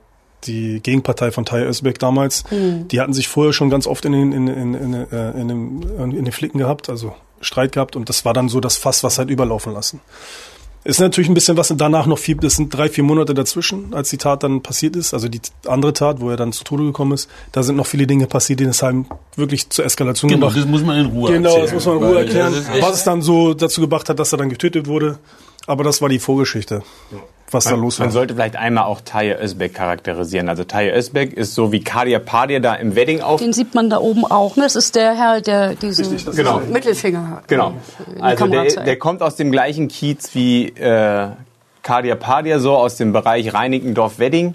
die 0.47 0.81
Gegenpartei 0.83 1.31
von 1.31 1.47
Tahir 1.47 1.67
Özbek 1.67 1.99
damals, 1.99 2.45
mhm. 2.51 2.87
die 2.89 3.01
hatten 3.01 3.15
sich 3.15 3.29
vorher 3.29 3.55
schon 3.55 3.71
ganz 3.71 3.87
oft 3.87 4.05
in 4.05 4.13
den, 4.13 4.33
in, 4.33 4.47
in, 4.47 4.75
in, 4.75 4.95
in, 4.95 5.13
äh, 5.13 5.31
in, 5.31 5.51
in, 5.51 6.13
in 6.13 6.25
den 6.25 6.33
Flicken 6.33 6.59
gehabt, 6.59 6.91
also 6.91 7.15
Streit 7.45 7.73
gehabt 7.73 7.97
und 7.97 8.09
das 8.09 8.25
war 8.25 8.35
dann 8.35 8.49
so 8.49 8.61
das 8.61 8.77
Fass, 8.77 9.05
was 9.05 9.19
halt 9.19 9.31
überlaufen 9.31 9.73
lassen. 9.73 10.01
Ist 10.87 11.01
natürlich 11.01 11.31
ein 11.31 11.35
bisschen 11.35 11.57
was 11.57 11.73
danach 11.75 12.05
noch 12.05 12.19
viel, 12.19 12.37
das 12.37 12.57
sind 12.57 12.69
drei, 12.69 12.91
vier 12.91 13.05
Monate 13.05 13.33
dazwischen, 13.33 13.95
als 13.95 14.11
die 14.11 14.19
Tat 14.19 14.43
dann 14.43 14.61
passiert 14.61 14.97
ist, 14.97 15.15
also 15.15 15.29
die 15.29 15.41
andere 15.67 15.95
Tat, 15.95 16.21
wo 16.21 16.29
er 16.29 16.37
dann 16.37 16.53
zu 16.53 16.63
Tode 16.63 16.85
gekommen 16.85 17.13
ist. 17.13 17.31
Da 17.53 17.63
sind 17.63 17.77
noch 17.77 17.87
viele 17.87 18.07
Dinge 18.07 18.27
passiert, 18.27 18.61
die 18.61 18.65
es 18.65 18.83
halt 18.83 19.07
wirklich 19.35 19.71
zur 19.71 19.87
Eskalation 19.87 20.29
genau, 20.29 20.49
gebracht. 20.49 20.57
Genau, 20.57 20.67
das 20.67 20.81
muss 20.81 20.87
man 20.87 20.99
in 20.99 21.07
Ruhe 21.07 21.33
Genau, 21.33 21.49
erzählen, 21.49 21.65
das 21.65 21.75
muss 21.75 21.87
man 21.87 21.97
in 21.97 22.05
Ruhe 22.05 22.19
erklären, 22.19 22.67
was 22.81 22.97
es 22.97 23.05
dann 23.05 23.23
so 23.23 23.55
dazu 23.55 23.81
gebracht 23.81 24.11
hat, 24.11 24.19
dass 24.19 24.33
er 24.33 24.37
dann 24.37 24.51
getötet 24.51 24.87
wurde. 24.87 25.19
Aber 25.67 25.85
das 25.85 26.03
war 26.03 26.09
die 26.09 26.19
Vorgeschichte. 26.19 26.83
Ja 27.11 27.19
was 27.55 27.65
man, 27.67 27.75
da 27.75 27.81
los 27.81 27.99
war. 27.99 28.07
Man 28.07 28.13
sollte 28.13 28.35
vielleicht 28.35 28.57
einmal 28.57 28.85
auch 28.85 29.01
Taye 29.01 29.39
Özbek 29.41 29.75
charakterisieren. 29.75 30.49
Also 30.51 30.65
Taye 30.65 30.93
Özbek 30.93 31.33
ist 31.33 31.55
so 31.55 31.73
wie 31.73 31.81
Kadia 31.81 32.19
Padia 32.19 32.59
da 32.61 32.75
im 32.75 32.95
Wedding 32.95 33.23
auf. 33.23 33.41
Den 33.41 33.55
sieht 33.55 33.75
man 33.75 33.89
da 33.89 33.99
oben 33.99 34.27
auch. 34.27 34.57
Ne? 34.57 34.65
Das 34.65 34.77
ist 34.77 34.95
der 34.97 35.17
Herr, 35.17 35.41
der 35.41 35.75
diesen 35.75 36.07
Richtig, 36.07 36.37
genau. 36.37 36.61
Mittelfinger 36.61 37.31
hat. 37.31 37.49
Genau. 37.49 37.75
Also 38.21 38.47
der, 38.49 38.85
der, 38.85 38.99
kommt 38.99 39.23
aus 39.23 39.37
dem 39.37 39.51
gleichen 39.51 39.89
Kiez 39.89 40.35
wie 40.35 40.69
äh, 40.69 41.29
Kadia 41.83 42.17
Padia, 42.17 42.59
so 42.59 42.77
aus 42.77 42.97
dem 42.97 43.13
Bereich 43.13 43.55
Reinickendorf-Wedding. 43.55 44.55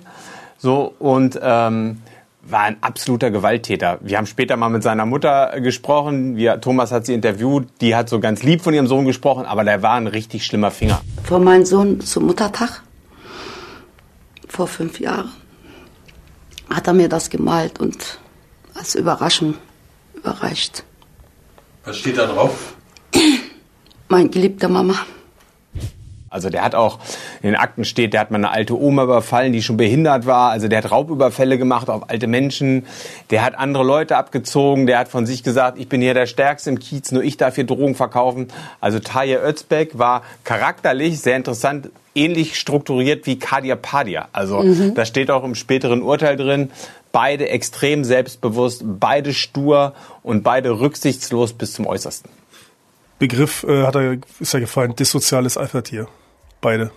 So 0.57 0.93
und 0.99 1.39
ähm, 1.41 2.01
war 2.51 2.61
ein 2.61 2.77
absoluter 2.81 3.31
Gewalttäter. 3.31 3.99
Wir 4.01 4.17
haben 4.17 4.25
später 4.25 4.57
mal 4.57 4.69
mit 4.69 4.83
seiner 4.83 5.05
Mutter 5.05 5.59
gesprochen. 5.61 6.35
Wir, 6.35 6.61
Thomas 6.61 6.91
hat 6.91 7.05
sie 7.05 7.13
interviewt. 7.13 7.67
Die 7.81 7.95
hat 7.95 8.09
so 8.09 8.19
ganz 8.19 8.43
lieb 8.43 8.61
von 8.61 8.73
ihrem 8.73 8.87
Sohn 8.87 9.05
gesprochen, 9.05 9.45
aber 9.45 9.63
der 9.63 9.81
war 9.81 9.95
ein 9.95 10.07
richtig 10.07 10.45
schlimmer 10.45 10.71
Finger. 10.71 11.01
Vor 11.23 11.39
meinem 11.39 11.65
Sohn 11.65 12.01
zum 12.01 12.25
Muttertag, 12.25 12.81
vor 14.47 14.67
fünf 14.67 14.99
Jahren, 14.99 15.31
hat 16.69 16.87
er 16.87 16.93
mir 16.93 17.09
das 17.09 17.29
gemalt 17.29 17.79
und 17.79 18.19
als 18.73 18.95
Überraschung 18.95 19.55
überreicht. 20.15 20.83
Was 21.85 21.97
steht 21.97 22.17
da 22.17 22.25
drauf? 22.27 22.75
Mein 24.07 24.29
geliebter 24.31 24.69
Mama. 24.69 24.95
Also 26.29 26.50
der 26.50 26.63
hat 26.63 26.75
auch, 26.75 27.00
in 27.41 27.50
den 27.50 27.55
Akten 27.55 27.86
steht, 27.86 28.13
der 28.13 28.21
hat 28.21 28.31
mal 28.31 28.38
eine 28.38 28.51
alte 28.51 28.79
Oma 28.79 29.03
überfallen, 29.03 29.53
die 29.53 29.62
schon 29.62 29.77
behindert 29.77 30.25
war. 30.25 30.51
Also 30.51 30.67
der 30.67 30.79
hat 30.83 30.91
Raubüberfälle 30.91 31.57
gemacht 31.57 31.89
auf 31.89 32.09
alte 32.09 32.27
Menschen. 32.27 32.86
Der 33.29 33.43
hat 33.43 33.57
andere 33.57 33.83
Leute 33.83 34.17
abgezogen. 34.17 34.88
Der 34.88 35.00
hat 35.00 35.07
von 35.07 35.25
sich 35.25 35.43
gesagt, 35.43 35.79
ich 35.79 35.89
bin 35.89 36.01
hier 36.01 36.13
der 36.13 36.25
Stärkste 36.25 36.69
im 36.69 36.79
Kiez, 36.79 37.12
nur 37.12 37.24
ich 37.24 37.38
darf 37.38 37.55
hier 37.55 37.65
Drogen 37.65 37.95
verkaufen. 37.95 38.48
Also 38.79 39.00
Taje 39.00 39.39
Özbek 39.41 39.98
war 39.98 40.24
charakterlich 40.43 41.19
sehr 41.19 41.36
interessant, 41.36 41.89
ähnlich 42.15 42.59
strukturiert 42.59 43.25
wie 43.25 43.39
Kadia 43.39 43.75
Padia. 43.75 44.27
Also 44.33 44.62
mhm. 44.62 44.93
da 44.95 45.05
steht 45.05 45.31
auch 45.31 45.43
im 45.43 45.55
späteren 45.55 46.01
Urteil 46.01 46.36
drin, 46.36 46.71
beide 47.12 47.50
extrem 47.50 48.03
selbstbewusst, 48.03 48.83
beide 48.86 49.33
stur 49.33 49.93
und 50.24 50.43
beide 50.43 50.79
rücksichtslos 50.79 51.53
bis 51.53 51.74
zum 51.74 51.88
Äußersten. 51.88 52.29
Begriff 53.19 53.63
äh, 53.63 53.83
hat 53.83 53.95
er, 53.95 54.17
ist 54.39 54.53
ja 54.53 54.59
gefallen, 54.59 54.95
dissoziales 54.95 55.57
Alpha-Tier. 55.57 56.07
Beide. 56.61 56.91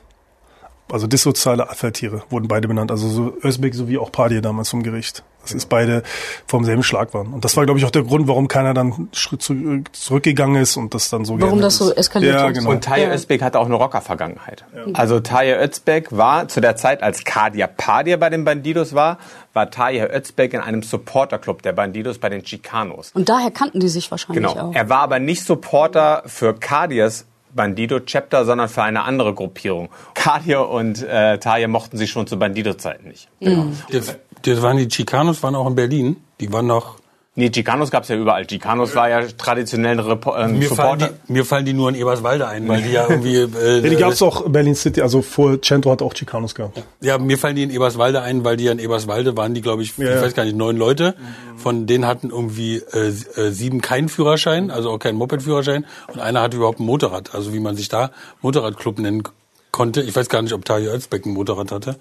Also 0.91 1.07
dissoziale 1.07 1.71
Abfalltiere 1.71 2.23
wurden 2.29 2.49
beide 2.49 2.69
benannt. 2.69 2.91
Also 2.91 3.09
so 3.09 3.35
Özbek 3.43 3.75
sowie 3.75 3.97
auch 3.97 4.13
Padie 4.13 4.43
damals 4.43 4.69
vom 4.69 4.83
Gericht. 4.83 5.23
Das 5.41 5.53
ist 5.53 5.71
beide 5.71 6.03
vom 6.47 6.65
selben 6.65 6.83
Schlag 6.83 7.15
waren. 7.15 7.33
Und 7.33 7.45
das 7.47 7.57
war, 7.57 7.65
glaube 7.65 7.79
ich, 7.81 7.87
auch 7.87 7.91
der 7.91 8.03
Grund, 8.03 8.29
warum 8.29 8.47
keiner 8.47 8.75
dann 8.75 8.93
einen 8.93 9.09
Schritt 9.13 9.41
zu, 9.43 9.83
zurückgegangen 9.93 10.61
ist 10.61 10.77
und 10.77 10.93
das 10.93 11.09
dann 11.09 11.25
so 11.25 11.41
Warum 11.41 11.63
das 11.63 11.79
so 11.79 11.95
eskaliert 11.95 12.35
ja, 12.35 12.49
ist. 12.49 12.59
genau. 12.59 12.71
Und 12.71 12.85
Taye 12.85 13.07
Özbek 13.11 13.41
hatte 13.43 13.59
auch 13.59 13.65
eine 13.67 13.75
Rocker-Vergangenheit. 13.75 14.65
Also 14.93 15.19
Taye 15.21 15.57
Özbek 15.65 16.15
war 16.15 16.49
zu 16.49 16.61
der 16.61 16.77
Zeit, 16.77 17.03
als 17.03 17.25
Kadia 17.25 17.69
Padia 17.69 18.19
bei 18.19 18.29
den 18.29 18.45
Bandidos 18.45 18.95
war, 18.95 19.17
war 19.55 19.71
Taye 19.71 20.07
Özbek 20.15 20.53
in 20.53 20.61
einem 20.61 20.83
Supporterclub 20.83 21.63
der 21.63 21.73
Bandidos 21.73 22.19
bei 22.19 22.29
den 22.29 22.45
Chicanos. 22.45 23.13
Und 23.15 23.31
daher 23.31 23.51
kannten 23.51 23.81
die 23.81 23.89
sich 23.89 24.11
wahrscheinlich 24.11 24.47
Genau. 24.47 24.69
auch. 24.69 24.75
Er 24.75 24.91
war 24.91 25.01
aber 25.01 25.21
nicht 25.21 25.43
Supporter 25.45 26.23
für 26.27 26.53
Kadias 26.55 27.25
Bandido-Chapter, 27.55 28.45
sondern 28.45 28.69
für 28.69 28.83
eine 28.83 29.05
andere 29.05 29.35
Gruppierung. 29.35 29.89
Kadir 30.15 30.69
und 30.69 31.03
äh, 31.03 31.39
Taye 31.39 31.67
mochten 31.69 31.97
sich 31.97 32.11
schon 32.11 32.27
zu 32.27 32.39
Bandido-Zeiten 32.39 33.09
nicht. 33.09 33.29
Genau. 33.41 33.67
Das, 33.91 34.17
das 34.43 34.63
waren 34.63 34.77
die 34.77 34.89
Chicanos, 34.91 35.43
waren 35.43 35.55
auch 35.55 35.67
in 35.67 35.75
Berlin. 35.75 36.17
Die 36.41 36.53
waren 36.53 36.67
noch. 36.67 37.02
Nee, 37.35 37.51
Chicanos 37.51 37.91
gab's 37.91 38.09
ja 38.09 38.17
überall. 38.17 38.47
Chicanos 38.47 38.95
war 38.95 39.09
ja 39.09 39.23
traditionell 39.27 39.93
ein 39.93 40.01
Repo 40.01 40.35
äh, 40.35 40.49
Mir 40.49 40.69
fallen, 40.69 41.01
Supporter. 41.01 41.15
die, 41.29 41.33
mir 41.33 41.45
fallen 41.47 41.65
die 41.65 41.73
nur 41.73 41.89
in 41.89 41.95
Eberswalde 41.95 42.47
ein, 42.47 42.69
weil 42.69 42.83
die 42.83 42.91
ja 42.93 43.09
irgendwie. 43.09 43.37
Äh, 43.59 43.81
Ja, 43.81 43.89
die 43.89 43.97
gab 43.97 44.13
es 44.13 44.21
auch 44.21 44.47
Berlin 44.51 44.75
City, 44.75 45.01
also 45.01 45.23
vor 45.23 45.61
Centro 45.63 45.93
hat 45.93 46.03
auch 46.03 46.15
Chicanos 46.15 46.55
gehabt. 46.55 46.83
Ja, 47.01 47.17
mir 47.17 47.39
fallen 47.39 47.57
die 47.57 47.63
in 47.63 47.71
Eberswalde 47.71 48.21
ein, 48.21 48.45
weil 48.45 48.59
die 48.59 48.65
ja 48.65 48.73
in 48.73 48.79
Eberswalde 48.79 49.35
waren, 49.35 49.55
die 49.55 49.63
glaube 49.63 49.83
ich, 49.83 49.97
Ja, 49.97 50.05
ich 50.11 50.15
ja. 50.17 50.23
weiß 50.23 50.35
gar 50.35 50.45
nicht, 50.45 50.57
neun 50.57 50.77
Leute. 50.77 51.15
Von 51.57 51.87
denen 51.87 52.07
hatten 52.07 52.29
irgendwie 52.29 52.77
äh, 52.93 53.09
äh, 53.09 53.51
sieben 53.51 53.81
keinen 53.81 54.11
Führerschein, 54.11 54.71
also 54.71 54.91
auch 54.91 54.99
keinen 54.99 55.17
Moped-Führerschein. 55.17 55.87
Und 56.13 56.21
einer 56.21 56.43
hatte 56.43 56.59
überhaupt 56.59 56.81
ein 56.81 56.85
Motorrad, 56.87 57.35
also 57.35 57.55
wie 57.55 57.61
man 57.61 57.77
sich 57.77 57.89
da 57.89 58.11
Motorradclub 58.43 58.99
nennen 58.99 59.23
konnte. 59.71 60.03
Ich 60.03 60.15
weiß 60.15 60.29
gar 60.29 60.43
nicht, 60.43 60.53
ob 60.53 60.67
Tayo 60.67 60.93
Özbeck 60.93 61.25
ein 61.25 61.33
Motorrad 61.33 61.73
hatte. 61.73 61.97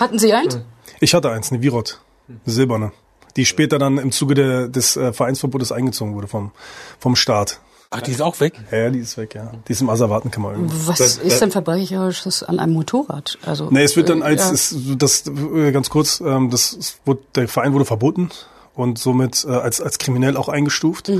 Hatten 0.00 0.18
sie 0.18 0.32
eins? 0.32 0.58
Ich 0.98 1.14
hatte 1.14 1.30
eins, 1.30 1.52
eine 1.52 1.62
Virot, 1.62 2.00
eine 2.28 2.38
silberne, 2.52 2.92
die 3.36 3.44
später 3.44 3.78
dann 3.78 3.98
im 3.98 4.12
Zuge 4.12 4.34
der, 4.34 4.68
des 4.68 4.96
äh, 4.96 5.12
Vereinsverbotes 5.12 5.72
eingezogen 5.72 6.14
wurde 6.14 6.28
vom, 6.28 6.52
vom 6.98 7.16
Staat. 7.16 7.60
Ach, 7.90 8.00
die 8.00 8.10
ist 8.10 8.22
auch 8.22 8.40
weg? 8.40 8.54
Ja, 8.72 8.90
die 8.90 8.98
ist 8.98 9.16
weg, 9.16 9.36
ja. 9.36 9.52
Die 9.68 9.72
ist 9.72 9.80
im 9.80 9.88
Asservatenkammer 9.88 10.52
irgendwo. 10.52 10.88
Was 10.88 11.00
ist 11.00 11.40
denn 11.40 11.52
Verbrecherisches 11.52 12.42
an 12.42 12.58
einem 12.58 12.72
Motorrad? 12.72 13.38
Also, 13.46 13.68
Nee, 13.70 13.84
es 13.84 13.96
wird 13.96 14.08
dann 14.08 14.22
als, 14.22 14.48
ja. 14.48 14.52
es, 14.52 14.74
das, 14.98 15.24
äh, 15.28 15.70
ganz 15.70 15.90
kurz, 15.90 16.20
ähm, 16.20 16.50
das 16.50 16.72
es 16.72 16.98
wurde, 17.04 17.20
der 17.36 17.46
Verein 17.46 17.72
wurde 17.72 17.84
verboten 17.84 18.30
und 18.74 18.98
somit 18.98 19.44
äh, 19.44 19.52
als, 19.52 19.80
als 19.80 19.98
kriminell 19.98 20.36
auch 20.36 20.48
eingestuft. 20.48 21.10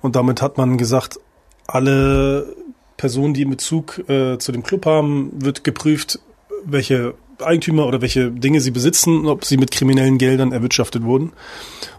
Und 0.00 0.16
damit 0.16 0.40
hat 0.40 0.56
man 0.56 0.78
gesagt, 0.78 1.20
alle 1.66 2.56
Personen, 2.96 3.34
die 3.34 3.42
in 3.42 3.50
Bezug 3.50 3.98
äh, 4.08 4.38
zu 4.38 4.52
dem 4.52 4.62
Club 4.62 4.86
haben, 4.86 5.32
wird 5.34 5.64
geprüft, 5.64 6.18
welche 6.64 7.14
Eigentümer 7.42 7.86
oder 7.86 8.00
welche 8.00 8.30
Dinge 8.30 8.60
sie 8.60 8.70
besitzen 8.70 9.26
ob 9.26 9.44
sie 9.44 9.56
mit 9.56 9.70
kriminellen 9.70 10.18
Geldern 10.18 10.52
erwirtschaftet 10.52 11.02
wurden. 11.04 11.32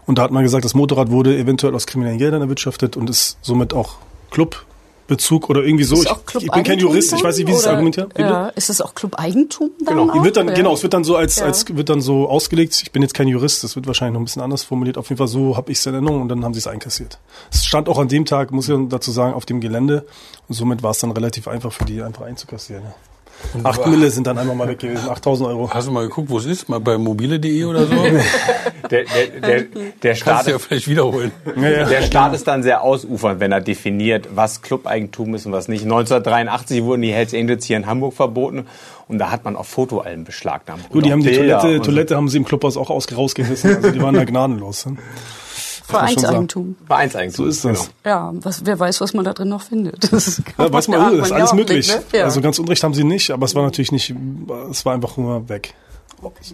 Und 0.06 0.18
da 0.18 0.22
hat 0.22 0.30
man 0.30 0.42
gesagt, 0.42 0.64
das 0.64 0.74
Motorrad 0.74 1.10
wurde 1.10 1.36
eventuell 1.36 1.74
aus 1.74 1.86
kriminellen 1.86 2.18
Geldern 2.18 2.40
erwirtschaftet 2.42 2.96
und 2.96 3.08
ist 3.10 3.38
somit 3.42 3.74
auch 3.74 3.96
Clubbezug 4.30 5.48
oder 5.50 5.62
irgendwie 5.62 5.84
so. 5.84 5.96
Ich, 6.02 6.10
ich 6.42 6.50
bin 6.50 6.64
kein 6.64 6.78
Jurist, 6.78 7.12
ich 7.12 7.22
weiß 7.22 7.36
nicht, 7.38 7.46
wie 7.46 7.52
sie 7.52 7.58
es 7.58 7.66
argumentieren. 7.66 8.08
Ja, 8.16 8.48
ist 8.48 8.70
es 8.70 8.80
auch 8.80 8.94
Club-Eigentum 8.94 9.70
dann 9.84 9.96
Genau, 9.98 10.12
auch? 10.12 10.24
wird 10.24 10.36
dann, 10.36 10.48
ja. 10.48 10.54
genau, 10.54 10.74
es 10.74 10.82
wird 10.82 10.94
dann 10.94 11.04
so 11.04 11.16
als, 11.16 11.36
Ja. 11.36 11.46
als 11.46 11.64
wird 11.76 11.88
dann 11.88 12.00
so 12.00 12.28
ausgelegt. 12.28 12.80
Ich 12.82 12.92
bin 12.92 13.02
jetzt 13.02 13.14
kein 13.14 13.28
Jurist, 13.28 13.64
das 13.64 13.76
wird 13.76 13.86
wahrscheinlich 13.86 14.14
noch 14.14 14.20
ein 14.20 14.24
bisschen 14.24 14.42
anders 14.42 14.62
formuliert. 14.64 14.98
Auf 14.98 15.08
jeden 15.10 15.18
Fall 15.18 15.28
so 15.28 15.56
habe 15.56 15.70
ich 15.72 15.78
es 15.78 15.86
in 15.86 15.94
Erinnerung 15.94 16.22
und 16.22 16.28
dann 16.28 16.44
haben 16.44 16.54
sie 16.54 16.60
es 16.60 16.66
einkassiert. 16.66 17.18
Es 17.50 17.64
stand 17.66 17.88
auch 17.88 17.98
an 17.98 18.08
dem 18.08 18.24
Tag, 18.24 18.50
muss 18.50 18.68
ich 18.68 18.76
dazu 18.88 19.10
sagen, 19.12 19.34
auf 19.34 19.44
dem 19.46 19.60
Gelände 19.60 20.06
und 20.48 20.54
somit 20.54 20.82
war 20.82 20.90
es 20.92 20.98
dann 20.98 21.10
relativ 21.10 21.48
einfach 21.48 21.72
für 21.72 21.84
die 21.84 22.02
einfach 22.02 22.22
einzukassieren. 22.24 22.84
Ja. 22.84 22.94
Acht 23.62 23.86
Mille 23.86 24.10
sind 24.10 24.26
dann 24.26 24.36
einmal 24.36 24.56
mal 24.56 24.68
weg 24.68 24.78
gewesen, 24.78 25.08
8000 25.08 25.48
Euro. 25.48 25.70
Hast 25.72 25.88
du 25.88 25.92
mal 25.92 26.06
geguckt, 26.06 26.28
wo 26.28 26.38
es 26.38 26.46
ist? 26.46 26.68
Mal 26.68 26.80
bei 26.80 26.98
mobile.de 26.98 27.64
oder 27.64 27.86
so? 27.86 27.94
Der, 28.90 29.04
der, 29.04 29.40
der, 29.40 29.64
der 30.02 30.14
Staat 30.14 30.34
Kannst 30.34 30.46
du 30.46 30.52
ja 30.52 30.58
vielleicht 30.58 30.88
wiederholen. 30.88 31.30
Der 31.56 32.02
Staat 32.02 32.34
ist 32.34 32.46
dann 32.46 32.62
sehr 32.62 32.82
ausufernd, 32.82 33.38
wenn 33.38 33.52
er 33.52 33.60
definiert, 33.60 34.28
was 34.34 34.62
Clubeigentum 34.62 35.34
ist 35.34 35.44
und 35.44 35.52
was 35.52 35.68
nicht. 35.68 35.82
1983 35.82 36.82
wurden 36.84 37.02
die 37.02 37.12
Hells 37.12 37.34
Angels 37.34 37.66
hier 37.66 37.76
in 37.76 37.86
Hamburg 37.86 38.14
verboten 38.14 38.66
und 39.08 39.18
da 39.18 39.30
hat 39.30 39.44
man 39.44 39.56
auch 39.56 39.66
Fotoalben 39.66 40.24
beschlagnahmt. 40.24 40.88
Gut, 40.88 41.04
die 41.04 41.12
haben 41.12 41.22
die 41.22 41.32
Toilette. 41.32 41.82
Toilette 41.82 42.16
haben 42.16 42.28
sie 42.28 42.38
im 42.38 42.44
Clubhaus 42.46 42.78
auch 42.78 42.88
aus, 42.88 43.14
rausgerissen. 43.14 43.76
Also 43.76 43.90
die 43.90 44.00
waren 44.00 44.14
da 44.14 44.24
gnadenlos. 44.24 44.86
Ne? 45.88 45.98
Vereinseigentum. 45.98 46.76
Vereinseigentum. 46.86 47.44
So 47.44 47.48
ist 47.50 47.64
das. 47.64 47.90
Ja, 48.04 48.30
was, 48.34 48.64
wer 48.66 48.78
weiß, 48.78 49.00
was 49.00 49.14
man 49.14 49.24
da 49.24 49.32
drin 49.32 49.48
noch 49.48 49.62
findet. 49.62 50.12
Das 50.12 50.42
Ja, 50.58 50.72
weiß 50.72 50.88
man, 50.88 51.14
ist 51.18 51.32
alles 51.32 51.50
auch 51.50 51.54
möglich. 51.54 51.88
nicht, 51.88 52.12
ne? 52.12 52.18
ja. 52.18 52.24
Also 52.24 52.40
ganz 52.40 52.58
Unrecht 52.58 52.82
haben 52.84 52.94
sie 52.94 53.04
nicht, 53.04 53.30
aber 53.30 53.46
es 53.46 53.54
war 53.54 53.62
natürlich 53.62 53.92
nicht, 53.92 54.14
es 54.70 54.84
war 54.84 54.94
einfach 54.94 55.16
nur 55.16 55.48
weg. 55.48 55.74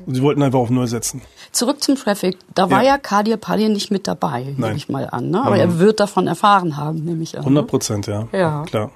Sie 0.07 0.21
wollten 0.21 0.43
einfach 0.43 0.59
auf 0.59 0.69
Null 0.69 0.87
setzen. 0.87 1.23
Zurück 1.51 1.83
zum 1.83 1.97
Traffic. 1.97 2.37
Da 2.55 2.71
war 2.71 2.83
Ja. 2.83 2.91
ja 2.93 2.99
Kadir 2.99 3.39
Palin 3.39 3.73
nicht 3.73 3.91
mit 3.91 4.07
dabei, 4.07 4.43
nehme 4.43 4.57
Nein. 4.59 4.77
ich 4.77 4.89
mal 4.91 5.09
an. 5.11 5.31
Ne? 5.31 5.43
Aber 5.43 5.57
er 5.57 5.79
wird 5.79 6.01
davon 6.01 6.27
erfahren 6.27 6.77
haben, 6.77 7.03
nehme 7.05 7.23
ich 7.23 7.35
an. 7.39 7.45
100 7.45 7.67
Prozent, 7.67 8.07
ja. 8.07 8.29
Ja. 8.33 8.63
Klar. 8.67 8.91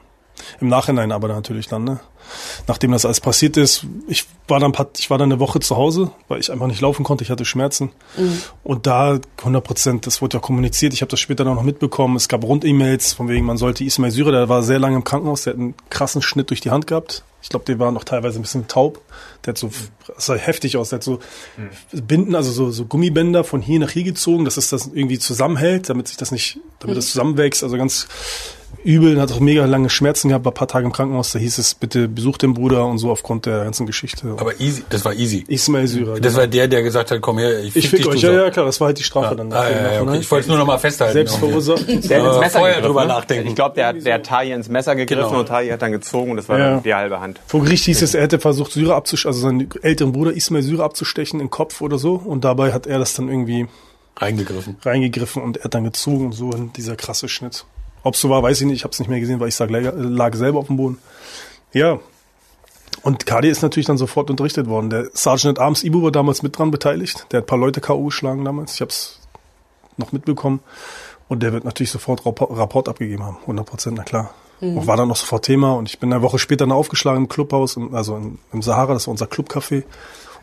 Im 0.61 0.69
Nachhinein 0.69 1.13
aber 1.13 1.29
natürlich 1.29 1.69
dann, 1.69 1.85
ne? 1.85 2.01
Nachdem 2.67 2.93
das 2.93 3.07
alles 3.07 3.21
passiert 3.21 3.57
ist, 3.57 3.87
ich 4.07 4.27
war 4.49 4.61
dann, 4.61 4.73
ich 4.99 5.09
war 5.09 5.17
dann 5.17 5.33
eine 5.33 5.41
Woche 5.41 5.61
zu 5.61 5.77
Hause, 5.77 6.11
weil 6.29 6.41
ich 6.41 6.53
einfach 6.53 6.67
nicht 6.67 6.81
laufen 6.81 7.03
konnte, 7.03 7.25
ich 7.25 7.31
hatte 7.31 7.47
Schmerzen. 7.47 7.91
Und 8.65 8.87
da 8.87 9.19
100 9.39 9.65
Prozent, 9.65 10.07
das 10.07 10.21
wurde 10.21 10.37
ja 10.37 10.41
kommuniziert, 10.41 10.93
ich 10.93 11.01
habe 11.01 11.11
das 11.11 11.21
später 11.21 11.45
dann 11.45 11.55
noch 11.55 11.63
mitbekommen, 11.63 12.17
es 12.17 12.29
gab 12.29 12.45
Rund-E-Mails, 12.45 13.15
von 13.15 13.29
wegen, 13.29 13.47
man 13.47 13.57
sollte 13.57 13.85
Ismail 13.85 14.11
Syrer, 14.11 14.33
der 14.33 14.49
war 14.49 14.63
sehr 14.63 14.79
lange 14.79 14.97
im 14.97 15.05
Krankenhaus, 15.05 15.45
der 15.45 15.55
hat 15.55 15.61
einen 15.61 15.75
krassen 15.89 16.21
Schnitt 16.21 16.51
durch 16.51 16.61
die 16.61 16.71
Hand 16.71 16.87
gehabt. 16.87 17.25
Ich 17.41 17.51
glaube, 17.51 17.65
der 17.65 17.79
war 17.79 17.93
noch 17.93 18.05
teilweise 18.05 18.39
ein 18.39 18.43
bisschen 18.43 18.67
taub. 18.67 19.01
Der 19.45 19.53
hat 19.53 19.59
so, 19.59 19.71
das 20.07 20.27
sah 20.27 20.35
heftig 20.35 20.77
aus, 20.77 20.89
der 20.89 20.99
hat 20.99 21.05
so 21.05 21.21
Binden, 21.93 22.35
also 22.35 22.51
so, 22.51 22.71
so 22.71 22.85
Gummibänder 22.85 23.45
von 23.45 23.63
hier 23.63 23.79
nach 23.79 23.91
hier 23.91 24.03
gezogen, 24.03 24.45
dass 24.45 24.57
es 24.57 24.71
das 24.71 24.91
irgendwie 24.93 25.21
zusammenhält, 25.21 25.89
damit 25.89 26.09
sich 26.09 26.17
das 26.17 26.33
nicht, 26.33 26.59
damit 26.81 26.97
das 26.97 27.11
zusammenwächst, 27.11 27.63
also 27.63 27.77
ganz 27.77 28.09
übel, 28.85 29.21
hat 29.21 29.33
auch 29.33 29.41
mega 29.41 29.65
lange 29.65 29.91
Schmerzen 29.91 30.29
gehabt, 30.29 30.45
war 30.45 30.53
ein 30.53 30.55
paar 30.55 30.69
Tage 30.69 30.87
im 30.87 30.93
Krankenhaus, 30.93 31.33
da 31.33 31.39
hieß 31.39 31.59
es, 31.59 31.75
bitte 31.75 32.09
besuch 32.09 32.39
den 32.39 32.55
Bruder 32.55 32.87
und 32.87 32.99
so 32.99 33.11
aufgrund 33.11 33.47
der 33.47 33.65
ganzen 33.65 33.87
Geschichte. 33.87 34.35
Aber 34.39 34.61
easy, 34.61 34.85
das 34.89 35.05
war 35.05 35.15
easy. 35.15 35.45
Ismail 35.49 35.87
Syrer. 35.87 36.21
Das 36.21 36.37
war 36.37 36.47
der, 36.47 36.69
der 36.69 36.83
gesagt 36.83 37.11
hat, 37.11 37.21
komm 37.21 37.39
her, 37.39 37.59
ich 37.61 37.73
fick, 37.73 37.85
ich 37.85 37.91
fick 37.91 37.99
dich, 38.01 38.09
euch, 38.09 38.23
ja, 38.23 38.33
ja, 38.33 38.51
klar, 38.51 38.67
das 38.67 38.81
war 38.81 38.87
halt 38.89 38.99
die 38.99 39.03
Strafe 39.03 39.37
dann. 39.37 39.53
Ah, 39.53 39.69
ja, 39.69 39.93
ja, 39.95 40.03
okay. 40.03 40.19
Ich 40.19 40.31
wollte 40.31 40.43
es 40.43 40.49
nur 40.49 40.59
noch 40.59 40.67
mal 40.67 40.79
festhalten. 40.79 41.13
Selbst 41.15 41.37
verursacht. 41.37 41.87
Der 41.89 42.23
hat 42.23 42.33
ins 42.33 42.41
Messer 42.41 42.59
vorher 42.61 42.81
drüber 42.81 43.03
ne? 43.03 43.09
nachdenken. 43.09 43.49
Ich 43.49 43.55
glaube, 43.55 43.75
der 43.75 43.87
hat 43.89 44.05
der 44.05 44.23
Taille 44.23 44.55
ins 44.55 44.69
Messer 44.69 44.95
gegriffen 44.97 45.29
Genau. 45.29 45.41
und 45.41 45.47
Taille 45.49 45.73
hat 45.73 45.83
dann 45.83 45.93
gezogen 45.93 46.31
und 46.33 46.37
das 46.37 46.49
war 46.49 46.59
Ja. 46.59 46.71
dann 46.71 46.83
die 46.83 46.95
halbe 46.95 47.21
Hand. 47.21 47.41
Vor 47.47 47.63
Gericht 47.63 47.85
hieß 47.85 48.03
es, 48.03 48.15
er 48.15 48.23
hätte 48.23 48.39
versucht, 48.39 48.73
Syrer 48.73 48.95
abzustechen, 48.97 49.29
also 49.29 49.41
seinen 49.41 49.69
älteren 49.83 50.13
Bruder 50.13 50.33
Ismail 50.33 50.63
Syrer 50.63 50.85
abzustechen 50.85 51.41
im 51.41 51.51
Kopf 51.51 51.81
oder 51.81 51.99
so. 51.99 52.15
Und 52.15 52.45
dabei 52.45 52.73
hat 52.73 52.87
er 52.87 52.99
das 52.99 53.15
dann 53.15 53.29
irgendwie 53.29 53.67
Reingegriffen. 54.17 54.77
reingegriffen 54.85 55.43
und 55.43 55.59
er 55.59 55.65
hat 55.65 55.75
dann 55.75 55.85
gezogen 55.85 56.27
und 56.27 56.33
so 56.33 56.51
in 56.53 56.73
dieser 56.73 56.97
krasse 56.97 57.29
Schnitt. 57.29 57.65
Ob 58.03 58.15
es 58.15 58.21
so 58.21 58.31
war, 58.31 58.43
weiß 58.43 58.61
ich 58.61 58.67
nicht. 58.67 58.77
Ich 58.77 58.85
habe 58.85 58.93
es 58.93 58.99
nicht 58.99 59.09
mehr 59.09 59.21
gesehen, 59.21 59.41
weil 59.41 59.49
ich 59.49 59.59
lag, 59.59 59.93
lag 59.97 60.35
selber 60.35 60.59
auf 60.59 60.67
dem 60.67 60.77
Boden. 60.77 60.99
Ja. 61.73 61.99
Und 63.03 63.27
Kadi 63.27 63.49
ist 63.49 63.63
natürlich 63.63 63.87
dann 63.87 63.99
sofort 63.99 64.31
unterrichtet 64.31 64.69
worden. 64.69 64.91
Der 64.91 65.09
Sergeant 65.13 65.59
at 65.59 65.65
Arms 65.65 65.85
Ibu 65.85 66.03
war 66.03 66.11
damals 66.11 66.43
mit 66.43 66.59
dran 66.59 66.71
beteiligt. 66.71 67.27
Der 67.31 67.39
hat 67.39 67.45
ein 67.45 67.47
paar 67.47 67.59
Leute 67.59 67.81
K.O. 67.81 68.07
geschlagen 68.07 68.45
damals. 68.45 68.75
Ich 68.75 68.81
habe 68.81 68.91
es 68.91 69.21
noch 69.97 70.13
mitbekommen. 70.13 70.61
Und 71.29 71.43
der 71.43 71.53
wird 71.53 71.65
natürlich 71.65 71.91
sofort 71.91 72.25
Rapport, 72.25 72.89
abgegeben 72.89 73.25
haben. 73.25 73.37
100 73.43 73.67
Prozent, 73.67 73.97
na 73.97 74.03
klar. 74.03 74.31
Auch 74.61 74.87
war 74.87 74.97
dann 74.97 75.09
noch 75.09 75.17
sofort 75.17 75.45
Thema. 75.45 75.75
Und 75.75 75.89
ich 75.89 76.01
bin 76.01 76.13
eine 76.13 76.23
Woche 76.23 76.39
später 76.39 76.65
dann 76.67 76.73
aufgeschlagen 76.73 77.25
im 77.25 77.29
Clubhaus, 77.29 77.79
also 77.93 78.17
im, 78.17 78.39
im 78.53 78.63
Sahara. 78.63 78.95
Das 78.95 79.07
war 79.07 79.13
unser 79.13 79.27
Clubcafé. 79.27 79.85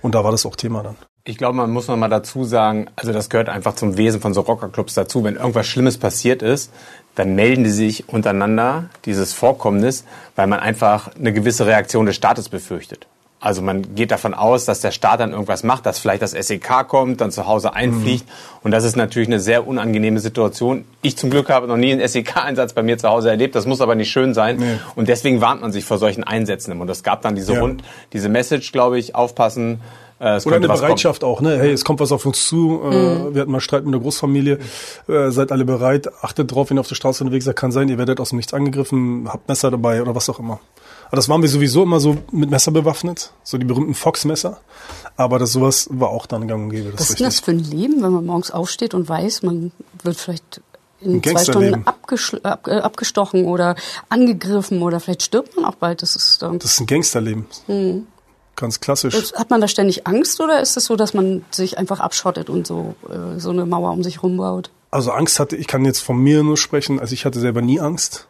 Und 0.02 0.16
da 0.16 0.24
war 0.24 0.32
das 0.32 0.46
auch 0.46 0.56
Thema 0.56 0.84
dann. 0.84 0.96
Ich 1.26 1.38
glaube, 1.38 1.58
man 1.58 1.72
muss 1.72 1.88
noch 1.88 1.98
mal 1.98 2.08
dazu 2.08 2.44
sagen, 2.44 2.88
also 2.96 3.12
das 3.12 3.30
gehört 3.30 3.50
einfach 3.50 3.74
zum 3.74 3.98
Wesen 3.98 4.22
von 4.22 4.34
so 4.34 4.42
Rockerclubs 4.42 4.94
dazu. 4.94 5.24
Wenn 5.24 5.36
irgendwas 5.36 5.66
Schlimmes 5.66 5.98
passiert 5.98 6.44
ist, 6.44 6.72
dann 7.16 7.36
melden 7.36 7.64
die 7.64 7.72
sich 7.72 8.08
untereinander, 8.10 8.86
dieses 9.06 9.34
Vorkommnis, 9.34 10.04
weil 10.36 10.48
man 10.48 10.60
einfach 10.60 11.10
eine 11.18 11.34
gewisse 11.34 11.66
Reaktion 11.66 12.06
des 12.06 12.16
Staates 12.16 12.50
befürchtet. 12.50 13.08
Also 13.42 13.62
man 13.62 13.94
geht 13.94 14.10
davon 14.10 14.34
aus, 14.34 14.66
dass 14.66 14.80
der 14.80 14.90
Staat 14.90 15.20
dann 15.20 15.32
irgendwas 15.32 15.64
macht, 15.64 15.86
dass 15.86 16.00
vielleicht 16.00 16.24
das 16.24 16.32
SEK 16.32 16.88
kommt, 16.88 17.22
dann 17.22 17.30
zu 17.30 17.46
Hause 17.46 17.74
einfliegt. 17.76 18.28
Und 18.64 18.72
das 18.72 18.84
ist 18.84 18.96
natürlich 18.96 19.28
eine 19.28 19.40
sehr 19.40 19.68
unangenehme 19.68 20.20
Situation. 20.20 20.84
Ich 21.04 21.16
zum 21.16 21.30
Glück 21.30 21.50
habe 21.50 21.68
noch 21.68 21.78
nie 21.78 21.92
einen 21.92 22.08
SEK-Einsatz 22.08 22.74
bei 22.74 22.82
mir 22.82 22.98
zu 22.98 23.08
Hause 23.08 23.30
erlebt. 23.30 23.54
Das 23.54 23.68
muss 23.68 23.82
aber 23.82 23.94
nicht 23.94 24.10
schön 24.10 24.34
sein. 24.34 24.58
Nee. 24.58 24.80
Und 24.96 25.10
deswegen 25.10 25.42
warnt 25.42 25.62
man 25.62 25.72
sich 25.72 25.86
vor 25.86 26.00
solchen 26.00 26.24
Einsätzen. 26.24 26.80
Und 26.82 26.90
es 26.90 27.04
gab 27.04 27.22
dann 27.22 27.36
diese, 27.36 27.54
Ja. 27.54 27.60
Rund, 27.60 27.84
diese 28.14 28.30
Message, 28.30 28.72
glaube 28.72 28.98
ich, 28.98 29.14
aufpassen. 29.14 29.80
Äh, 30.20 30.36
es 30.36 30.46
Oder 30.46 30.56
könnte 30.56 30.68
eine 30.68 30.74
was 30.74 30.80
kommen. 30.80 30.88
Bereitschaft 30.90 31.24
auch, 31.24 31.42
ne? 31.42 31.58
Hey, 31.58 31.72
es 31.72 31.84
kommt 31.84 32.00
was 32.00 32.12
auf 32.12 32.26
uns 32.26 32.48
zu. 32.48 32.82
Äh, 32.84 33.34
wir 33.34 33.42
hatten 33.42 33.52
mal 33.52 33.60
Streit 33.60 33.84
mit 33.86 33.94
der 33.94 34.02
Großfamilie. 34.02 34.60
Äh, 35.08 35.32
seid 35.32 35.52
alle 35.52 35.66
bereit. 35.66 36.08
Achtet 36.24 36.52
drauf, 36.52 36.70
wenn 36.70 36.78
ihr 36.78 36.82
auf 36.82 36.88
der 36.88 36.96
Straße 36.96 37.24
unterwegs 37.24 37.46
seid. 37.46 37.56
Kann 37.56 37.72
sein, 37.72 37.90
ihr 37.90 37.98
werdet 37.98 38.20
aus 38.20 38.30
dem 38.30 38.38
Nichts 38.38 38.54
angegriffen, 38.54 39.28
habt 39.32 39.48
Messer 39.48 39.72
dabei 39.72 40.02
oder 40.02 40.16
was 40.16 40.30
auch 40.30 40.40
immer. 40.40 40.60
Aber 41.08 41.18
das 41.18 41.30
waren 41.30 41.42
wir 41.42 41.50
sowieso 41.50 41.84
immer 41.84 42.00
so 42.00 42.18
mit 42.32 42.50
Messer 42.50 42.72
bewaffnet. 42.72 43.32
So 43.44 43.58
die 43.58 43.66
berühmten 43.66 43.94
Fox-Messer. 43.94 44.60
Aber 45.18 45.38
das 45.40 45.52
sowas 45.52 45.88
war 45.92 46.10
auch 46.10 46.26
dann 46.26 46.48
gang 46.48 46.64
und 46.64 46.70
gäbe. 46.72 46.92
Das 46.92 47.02
Was 47.02 47.10
ist 47.12 47.20
denn 47.20 47.26
das 47.26 47.40
für 47.40 47.52
ein 47.52 47.60
Leben, 47.60 48.02
wenn 48.02 48.12
man 48.12 48.26
morgens 48.26 48.52
aufsteht 48.52 48.94
und 48.94 49.08
weiß, 49.08 49.44
man 49.44 49.72
wird 50.04 50.18
vielleicht 50.18 50.62
in 51.02 51.22
zwei. 51.22 51.44
Stunden 51.44 51.86
ab, 51.86 52.68
äh, 52.68 52.78
abgestochen 52.80 53.46
oder 53.46 53.76
angegriffen 54.10 54.82
oder 54.82 55.00
vielleicht 55.00 55.24
stirbt 55.24 55.56
man 55.56 55.66
auch 55.66 55.76
bald. 55.76 56.02
Das 56.02 56.16
ist 56.16 56.42
dann 56.42 56.60
Das 56.60 56.74
ist 56.74 56.80
ein 56.80 56.88
Gangsterleben. 56.88 57.46
Ganz 58.56 58.80
klassisch. 58.80 59.34
Hat 59.36 59.50
man 59.50 59.62
da 59.62 59.68
ständig 59.68 60.08
Angst 60.08 60.40
oder 60.42 60.62
ist 60.62 60.78
es 60.78 60.86
so, 60.86 60.96
dass 60.96 61.14
man 61.14 61.44
sich 61.52 61.78
einfach 61.78 62.00
abschottet 62.00 62.50
und 62.50 62.66
so, 62.68 62.96
äh, 63.10 63.40
so 63.40 63.50
eine 63.52 63.66
Mauer 63.66 63.92
um 63.92 64.04
sich 64.04 64.24
rumbaut? 64.24 64.72
Also 64.92 65.12
Angst 65.12 65.40
hatte, 65.40 65.56
ich 65.58 65.68
kann 65.68 65.84
jetzt 65.84 66.00
von 66.00 66.18
mir 66.18 66.42
nur 66.44 66.56
sprechen, 66.58 67.00
also 67.00 67.14
ich 67.14 67.26
hatte 67.26 67.40
selber 67.40 67.62
nie 67.62 67.80
Angst. 67.82 68.28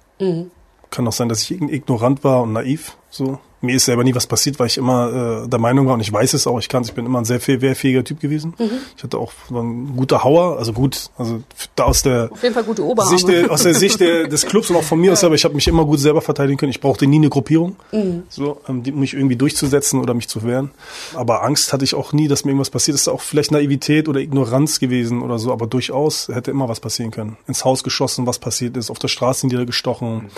Kann 0.90 1.08
auch 1.08 1.12
sein, 1.14 1.30
dass 1.30 1.42
ich 1.44 1.52
ign- 1.52 1.70
ignorant 1.70 2.24
war 2.24 2.42
und 2.44 2.54
naiv. 2.54 2.98
So. 3.10 3.40
Mir 3.66 3.76
ist 3.76 3.86
selber 3.86 4.04
nie 4.04 4.16
was 4.16 4.28
passiert, 4.28 4.60
weil 4.60 4.68
ich 4.68 4.78
immer 4.78 5.44
äh, 5.46 5.48
der 5.50 5.60
Meinung 5.60 5.88
war 5.88 5.94
und 5.96 6.02
ich 6.02 6.12
weiß 6.12 6.34
es 6.34 6.48
auch, 6.48 6.60
ich 6.60 6.70
kann 6.70 6.84
ich 6.84 6.94
bin 6.94 7.06
immer 7.06 7.20
ein 7.20 7.26
sehr 7.26 7.40
wehrfähiger 7.46 8.04
Typ 8.04 8.20
gewesen. 8.20 8.54
Ich 8.98 9.04
hatte 9.04 9.18
auch 9.18 9.32
war 9.50 9.64
ein 9.64 9.96
guter 9.96 10.24
Hauer, 10.24 10.58
also 10.58 10.74
gut, 10.74 11.10
also 11.18 11.42
da 11.76 11.86
aus 11.86 12.02
der 12.04 12.30
Auf 12.32 12.44
jeden 12.44 12.54
Fall 12.54 12.64
gute 12.64 12.84
Oberarme. 12.84 13.18
Sicht 13.18 13.28
der, 13.28 13.52
aus 13.52 13.64
der 13.64 13.74
Sicht 13.74 14.00
der, 14.00 14.28
des 14.28 14.46
Clubs 14.46 14.70
und 14.70 14.76
auch 14.76 14.84
von 14.84 15.00
mir 15.00 15.12
aus, 15.14 15.24
aber 15.24 15.36
ich 15.36 15.44
habe 15.44 15.56
mich 15.56 15.68
immer 15.68 15.86
gut 15.86 16.00
selber 16.00 16.22
verteidigen 16.22 16.58
können. 16.58 16.72
Ich 16.72 16.82
brauchte 16.82 17.08
nie 17.08 17.18
eine 17.18 17.30
Gruppierung, 17.30 17.76
so, 18.30 18.62
ähm, 18.68 18.84
die, 18.84 18.92
um 18.92 19.00
mich 19.00 19.14
irgendwie 19.14 19.36
durchzusetzen 19.36 20.00
oder 20.00 20.14
mich 20.14 20.28
zu 20.28 20.44
wehren. 20.44 20.72
Aber 21.14 21.44
Angst 21.44 21.74
hatte 21.74 21.84
ich 21.84 21.96
auch 21.96 22.14
nie, 22.14 22.28
dass 22.28 22.46
mir 22.46 22.52
irgendwas 22.52 22.70
passiert. 22.70 22.96
Das 22.96 23.02
ist 23.02 23.08
auch 23.08 23.22
vielleicht 23.22 23.52
Naivität 23.52 24.08
oder 24.08 24.20
Ignoranz 24.20 24.80
gewesen 24.80 25.22
oder 25.22 25.40
so, 25.40 25.52
aber 25.52 25.68
durchaus 25.68 26.28
hätte 26.28 26.52
immer 26.52 26.70
was 26.70 26.80
passieren 26.80 27.12
können. 27.12 27.38
Ins 27.48 27.66
Haus 27.66 27.84
geschossen, 27.84 28.26
was 28.28 28.40
passiert 28.40 28.78
ist, 28.78 28.90
auf 28.90 29.00
der 29.00 29.08
Straße 29.08 29.48
niedergestochen. 29.48 30.30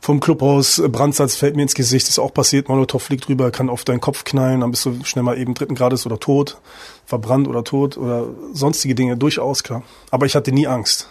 Vom 0.00 0.20
Clubhaus, 0.20 0.78
äh, 0.78 0.88
Brandsatz 0.88 1.34
fällt 1.36 1.56
mir 1.56 1.62
ins 1.62 1.74
Gesicht, 1.74 2.08
ist 2.08 2.18
auch 2.18 2.32
passiert, 2.32 2.68
Molotow 2.68 3.02
fliegt 3.02 3.28
drüber, 3.28 3.50
kann 3.50 3.68
auf 3.68 3.84
deinen 3.84 4.00
Kopf 4.00 4.24
knallen, 4.24 4.60
dann 4.60 4.70
bist 4.70 4.86
du 4.86 5.04
schnell 5.04 5.22
mal 5.24 5.36
eben 5.38 5.54
dritten 5.54 5.74
Grades 5.74 6.06
oder 6.06 6.18
tot, 6.20 6.58
verbrannt 7.04 7.48
oder 7.48 7.64
tot 7.64 7.96
oder 7.98 8.26
sonstige 8.52 8.94
Dinge, 8.94 9.16
durchaus 9.16 9.62
klar. 9.62 9.82
Aber 10.10 10.26
ich 10.26 10.34
hatte 10.36 10.52
nie 10.52 10.66
Angst. 10.66 11.08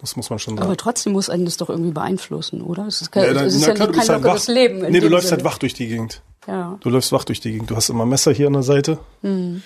Das 0.00 0.16
muss 0.16 0.28
man 0.28 0.38
schon 0.38 0.56
sagen. 0.56 0.66
Aber 0.66 0.76
trotzdem 0.76 1.14
muss 1.14 1.30
einen 1.30 1.46
das 1.46 1.56
doch 1.56 1.70
irgendwie 1.70 1.92
beeinflussen, 1.92 2.60
oder? 2.60 2.86
Es 2.86 3.00
ist, 3.00 3.10
kein, 3.10 3.24
Ja, 3.24 3.32
dann- 3.32 3.46
es 3.46 3.54
ist 3.54 3.66
ja 3.66 3.72
klar, 3.74 3.88
kein 3.90 4.06
halt 4.06 4.22
lockeres 4.22 4.48
wach. 4.48 4.54
Leben. 4.54 4.80
Nee, 4.90 5.00
du 5.00 5.08
läufst 5.08 5.28
Sinne. 5.28 5.38
halt 5.38 5.44
wach 5.46 5.58
durch 5.58 5.72
die 5.74 5.86
Gegend. 5.88 6.20
Ja. 6.46 6.76
Du 6.80 6.90
läufst 6.90 7.10
wach 7.10 7.24
durch 7.24 7.40
die 7.40 7.52
Gegend. 7.52 7.70
Du 7.70 7.76
hast 7.76 7.88
immer 7.88 8.04
Messer 8.04 8.32
hier 8.32 8.48
an 8.48 8.52
der 8.52 8.62
Seite. 8.62 8.98
Hm. 9.22 9.62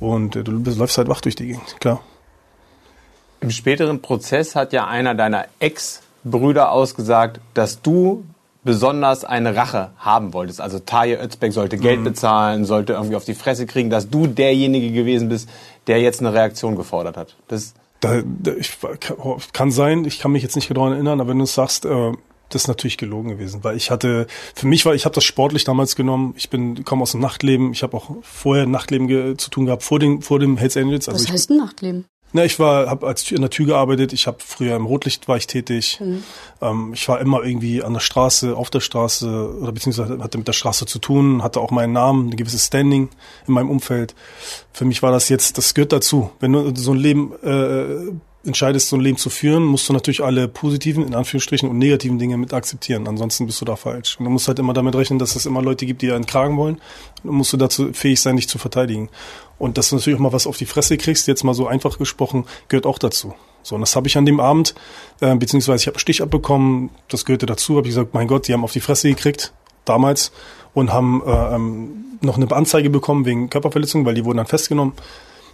Und 0.00 0.34
äh, 0.34 0.42
du 0.42 0.52
läufst 0.52 0.98
halt 0.98 1.08
wach 1.08 1.20
durch 1.20 1.36
die 1.36 1.46
Gegend, 1.46 1.76
klar. 1.78 2.00
Im 3.40 3.50
späteren 3.50 4.02
Prozess 4.02 4.56
hat 4.56 4.72
ja 4.72 4.86
einer 4.88 5.14
deiner 5.14 5.46
Ex-Brüder 6.26 6.72
ausgesagt, 6.72 7.40
dass 7.54 7.82
du 7.82 8.24
besonders 8.64 9.24
eine 9.24 9.54
Rache 9.54 9.92
haben 9.98 10.32
wolltest. 10.32 10.60
Also 10.60 10.80
Taje 10.80 11.22
Özbeck 11.22 11.52
sollte 11.52 11.78
Geld 11.78 12.02
bezahlen, 12.02 12.64
sollte 12.64 12.94
irgendwie 12.94 13.14
auf 13.14 13.24
die 13.24 13.34
Fresse 13.34 13.64
kriegen, 13.66 13.90
dass 13.90 14.10
du 14.10 14.26
derjenige 14.26 14.90
gewesen 14.90 15.28
bist, 15.28 15.48
der 15.86 16.00
jetzt 16.00 16.20
eine 16.20 16.32
Reaktion 16.32 16.74
gefordert 16.74 17.16
hat. 17.16 17.36
Das 17.46 17.74
Da, 18.00 18.22
da, 18.24 18.52
ich, 18.52 18.76
kann, 19.52 19.70
sein, 19.70 20.04
ich 20.04 20.18
kann 20.18 20.32
mich 20.32 20.42
jetzt 20.42 20.56
nicht 20.56 20.68
genau 20.68 20.90
erinnern, 20.90 21.20
aber 21.20 21.30
wenn 21.30 21.38
du 21.38 21.44
es 21.44 21.54
sagst, 21.54 21.84
äh, 21.84 22.12
das 22.48 22.62
ist 22.62 22.68
natürlich 22.68 22.98
gelogen 22.98 23.30
gewesen, 23.30 23.62
weil 23.62 23.76
ich 23.76 23.90
hatte, 23.90 24.26
für 24.54 24.66
mich 24.66 24.84
war, 24.84 24.94
ich 24.94 25.04
habe 25.04 25.14
das 25.14 25.24
sportlich 25.24 25.64
damals 25.64 25.96
genommen. 25.96 26.34
Ich 26.36 26.50
bin 26.50 26.84
komme 26.84 27.02
aus 27.02 27.12
dem 27.12 27.20
Nachtleben. 27.20 27.72
Ich 27.72 27.82
habe 27.82 27.96
auch 27.96 28.10
vorher 28.22 28.66
Nachtleben 28.66 29.08
ge, 29.08 29.36
zu 29.36 29.50
tun 29.50 29.66
gehabt 29.66 29.82
vor 29.82 29.98
dem 29.98 30.22
vor 30.22 30.38
dem 30.38 30.56
Hells 30.56 30.76
Angels. 30.76 31.08
Also 31.08 31.20
Was 31.20 31.24
ich, 31.24 31.32
heißt 31.32 31.50
ein 31.50 31.58
Nachtleben? 31.58 32.04
Na, 32.32 32.44
ich 32.44 32.58
war, 32.58 32.88
habe 32.88 33.06
als 33.06 33.30
in 33.30 33.40
der 33.40 33.50
Tür 33.50 33.66
gearbeitet. 33.66 34.12
Ich 34.12 34.26
habe 34.26 34.38
früher 34.40 34.76
im 34.76 34.84
Rotlicht 34.84 35.28
war 35.28 35.36
ich 35.36 35.46
tätig. 35.46 35.98
Ähm, 36.60 36.92
ich 36.92 37.08
war 37.08 37.20
immer 37.20 37.42
irgendwie 37.42 37.82
an 37.82 37.94
der 37.94 38.00
Straße, 38.00 38.56
auf 38.56 38.68
der 38.68 38.80
Straße 38.80 39.58
oder 39.60 39.72
beziehungsweise 39.72 40.18
hatte 40.18 40.38
mit 40.38 40.48
der 40.48 40.52
Straße 40.52 40.86
zu 40.86 40.98
tun, 40.98 41.42
hatte 41.42 41.60
auch 41.60 41.70
meinen 41.70 41.92
Namen, 41.92 42.30
ein 42.30 42.36
gewisses 42.36 42.66
Standing 42.66 43.08
in 43.46 43.54
meinem 43.54 43.70
Umfeld. 43.70 44.14
Für 44.72 44.84
mich 44.84 45.02
war 45.02 45.12
das 45.12 45.28
jetzt, 45.28 45.56
das 45.56 45.74
gehört 45.74 45.92
dazu. 45.92 46.30
Wenn 46.40 46.52
du 46.52 46.74
so 46.74 46.92
ein 46.92 46.98
Leben 46.98 47.32
äh, 47.42 48.12
entscheidest, 48.46 48.88
so 48.88 48.96
ein 48.96 49.00
Leben 49.02 49.16
zu 49.16 49.30
führen, 49.30 49.64
musst 49.64 49.88
du 49.88 49.92
natürlich 49.92 50.22
alle 50.22 50.48
positiven, 50.48 51.06
in 51.06 51.14
Anführungsstrichen, 51.14 51.68
und 51.68 51.78
negativen 51.78 52.18
Dinge 52.18 52.36
mit 52.36 52.52
akzeptieren. 52.52 53.06
Ansonsten 53.06 53.46
bist 53.46 53.60
du 53.60 53.64
da 53.64 53.76
falsch. 53.76 54.16
Und 54.18 54.24
du 54.24 54.30
musst 54.30 54.48
halt 54.48 54.58
immer 54.58 54.72
damit 54.72 54.94
rechnen, 54.94 55.18
dass 55.18 55.36
es 55.36 55.46
immer 55.46 55.62
Leute 55.62 55.86
gibt, 55.86 56.02
die 56.02 56.12
einen 56.12 56.26
kragen 56.26 56.56
wollen. 56.56 56.80
Dann 57.22 57.34
musst 57.34 57.52
du 57.52 57.56
dazu 57.56 57.92
fähig 57.92 58.20
sein, 58.20 58.36
dich 58.36 58.48
zu 58.48 58.58
verteidigen. 58.58 59.08
Und 59.58 59.78
dass 59.78 59.90
du 59.90 59.96
natürlich 59.96 60.18
auch 60.18 60.22
mal 60.22 60.32
was 60.32 60.46
auf 60.46 60.56
die 60.56 60.66
Fresse 60.66 60.96
kriegst, 60.96 61.26
jetzt 61.26 61.44
mal 61.44 61.54
so 61.54 61.66
einfach 61.66 61.98
gesprochen, 61.98 62.44
gehört 62.68 62.86
auch 62.86 62.98
dazu. 62.98 63.34
So, 63.62 63.74
und 63.74 63.80
das 63.80 63.96
habe 63.96 64.06
ich 64.06 64.16
an 64.16 64.26
dem 64.26 64.38
Abend, 64.38 64.74
äh, 65.20 65.34
beziehungsweise 65.34 65.82
ich 65.82 65.86
habe 65.88 65.96
einen 65.96 66.00
Stich 66.00 66.22
abbekommen, 66.22 66.90
das 67.08 67.24
gehörte 67.24 67.46
dazu, 67.46 67.76
habe 67.76 67.88
ich 67.88 67.94
gesagt, 67.94 68.14
mein 68.14 68.28
Gott, 68.28 68.46
die 68.46 68.52
haben 68.52 68.62
auf 68.62 68.72
die 68.72 68.80
Fresse 68.80 69.08
gekriegt, 69.08 69.52
damals, 69.84 70.30
und 70.72 70.92
haben 70.92 71.22
äh, 71.26 71.54
ähm, 71.54 72.04
noch 72.20 72.36
eine 72.36 72.50
Anzeige 72.52 72.90
bekommen 72.90 73.24
wegen 73.24 73.50
Körperverletzung, 73.50 74.04
weil 74.04 74.14
die 74.14 74.24
wurden 74.24 74.36
dann 74.36 74.46
festgenommen. 74.46 74.92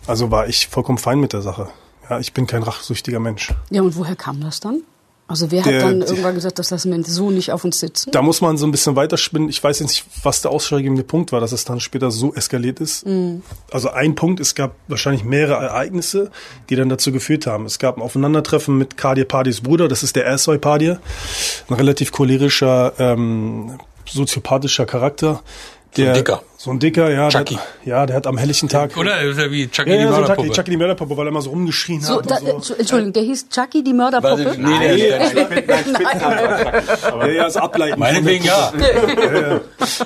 Also 0.07 0.31
war 0.31 0.49
ich 0.49 0.66
vollkommen 0.66 0.99
fein 0.99 1.21
mit 1.21 1.33
der 1.33 1.43
Sache. 1.43 1.71
Ja, 2.11 2.19
ich 2.19 2.33
bin 2.33 2.47
kein 2.47 2.62
rachsüchtiger 2.62 3.21
Mensch. 3.21 3.53
Ja, 3.71 3.83
und 3.83 3.97
woher 3.97 4.17
kam 4.17 4.41
das 4.41 4.61
dann? 4.61 4.83
Also 5.29 5.51
wer 5.51 5.65
hat 5.65 5.71
Der- 5.73 5.81
dann 5.81 6.03
irgendwann 6.03 6.35
gesagt, 6.35 6.59
das 6.59 6.71
lassen 6.71 6.93
wir 6.95 7.03
so 7.05 7.31
nicht 7.31 7.53
auf 7.53 7.65
uns 7.65 7.79
sitzen? 7.81 8.11
Da 8.11 8.21
muss 8.21 8.43
man 8.43 8.59
so 8.59 8.67
ein 8.67 8.71
bisschen 8.71 8.97
weiterspinnen. 8.97 9.49
Ich 9.49 9.62
weiß 9.65 9.79
jetzt 9.79 9.88
nicht, 9.88 10.05
was 10.25 10.43
der 10.43 10.51
ausschlaggebende 10.51 11.05
Punkt 11.05 11.33
war, 11.33 11.41
dass 11.41 11.53
es 11.53 11.65
dann 11.65 11.81
später 11.81 12.11
so 12.11 12.35
eskaliert 12.35 12.81
ist. 12.81 13.07
Also 13.71 13.91
ein 13.91 14.15
Punkt, 14.15 14.41
es 14.41 14.55
gab 14.55 14.75
wahrscheinlich 14.88 15.25
mehrere 15.25 15.65
Ereignisse, 15.65 16.31
die 16.69 16.77
dann 16.77 16.91
dazu 16.91 17.12
geführt 17.12 17.47
haben. 17.47 17.65
Es 17.65 17.79
gab 17.79 17.97
ein 17.97 18.03
Aufeinandertreffen 18.03 18.77
mit 18.77 18.99
Kadir 18.99 19.25
Padis 19.25 19.62
Bruder, 19.62 19.88
das 19.88 20.03
ist 20.03 20.17
der 20.17 20.27
Ersoy 20.27 20.59
Padir, 20.59 21.01
ein 21.69 21.75
relativ 21.75 22.12
cholerischer, 22.12 22.93
ähm, 22.99 23.79
soziopathischer 24.07 24.85
Charakter. 24.85 25.41
ein 25.41 25.95
Der, 25.97 26.12
Dicker. 26.15 26.43
So 26.64 26.70
ein 26.70 26.79
Dicker, 26.79 27.11
ja. 27.11 27.29
Chucky. 27.29 27.55
Der, 27.57 27.61
hat- 27.64 27.68
ja, 27.85 28.07
der 28.07 28.14
hat 28.16 28.27
am 28.29 28.38
helllichen 28.38 28.68
Tag... 28.68 28.96
Oder 28.96 29.20
ist 29.22 29.37
er 29.37 29.51
wie 29.51 29.66
Chucky 29.68 29.90
Ja, 29.90 29.96
die 29.96 30.03
ja, 30.05 30.09
so 30.11 30.14
Chucky, 30.14 30.20
Mörderpuppe? 30.29 30.51
Chucky 30.53 30.70
die 30.70 30.77
Mörderpuppe, 30.77 31.16
weil 31.16 31.27
er 31.27 31.31
immer 31.31 31.42
so 31.42 31.51
rumgeschrien 31.51 32.01
So, 32.01 32.18
hat. 32.18 32.31
da, 32.31 32.37
so. 32.61 32.75
äh, 32.75 32.79
Entschuldigung, 32.79 33.12
der 33.14 33.22
hieß 33.25 33.48
Chucky 33.48 33.83
die 33.83 33.92
Mörderpuppe? 33.92 34.55
Nee, 34.59 34.96
der, 34.96 35.29
der, 35.31 35.81
Ja, 37.18 37.27
ja, 37.27 37.46
ist 37.46 37.57
Ableitung. 37.57 37.98
meinetwegen 37.98 38.44
ja. 38.44 38.72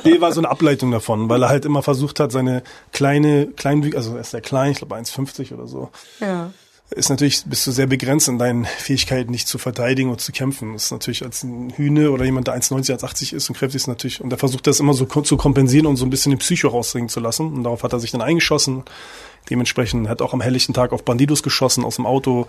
Nee, 0.04 0.20
war 0.20 0.32
so 0.32 0.40
eine 0.40 0.48
Ableitung 0.48 0.90
davon, 0.92 1.28
weil 1.28 1.42
er 1.42 1.50
halt 1.50 1.66
immer 1.66 1.82
versucht 1.82 2.20
hat, 2.20 2.32
seine 2.32 2.62
kleine, 2.90 3.48
kleinwüchs, 3.48 3.94
also 3.94 4.14
er 4.14 4.22
ist 4.22 4.30
sehr 4.30 4.40
klein, 4.40 4.72
ich 4.72 4.78
glaube 4.78 4.94
1,50 4.94 5.52
oder 5.52 5.66
so. 5.66 5.90
Ja. 6.20 6.52
Ist 6.90 7.10
natürlich, 7.10 7.44
bist 7.44 7.66
du 7.66 7.72
sehr 7.72 7.88
begrenzt 7.88 8.28
in 8.28 8.38
deinen 8.38 8.64
Fähigkeiten, 8.64 9.32
nicht 9.32 9.48
zu 9.48 9.58
verteidigen 9.58 10.08
und 10.08 10.20
zu 10.20 10.30
kämpfen. 10.30 10.74
Das 10.74 10.84
ist 10.84 10.90
natürlich 10.92 11.24
als 11.24 11.42
ein 11.42 11.70
Hühne 11.70 12.12
oder 12.12 12.24
jemand, 12.24 12.46
der 12.46 12.56
1,90, 12.56 13.00
1,80 13.00 13.34
ist 13.34 13.48
und 13.48 13.58
kräftig 13.58 13.82
ist 13.82 13.86
natürlich, 13.88 14.20
und 14.20 14.30
der 14.30 14.38
versucht 14.38 14.68
das 14.68 14.78
immer 14.78 14.94
so 14.94 15.04
zu 15.04 15.36
kompensieren 15.36 15.86
und 15.86 15.96
so 15.96 16.06
ein 16.06 16.10
bisschen 16.10 16.30
den 16.30 16.38
Psycho 16.38 16.68
rausdringen 16.68 17.08
zu 17.08 17.18
lassen. 17.18 17.52
Und 17.52 17.64
darauf 17.64 17.82
hat 17.82 17.92
er 17.92 17.98
sich 17.98 18.12
dann 18.12 18.22
eingeschossen. 18.22 18.84
Dementsprechend 19.50 20.08
hat 20.08 20.22
auch 20.22 20.32
am 20.32 20.40
helllichten 20.40 20.74
Tag 20.74 20.92
auf 20.92 21.04
Bandidos 21.04 21.42
geschossen 21.42 21.84
aus 21.84 21.96
dem 21.96 22.06
Auto 22.06 22.46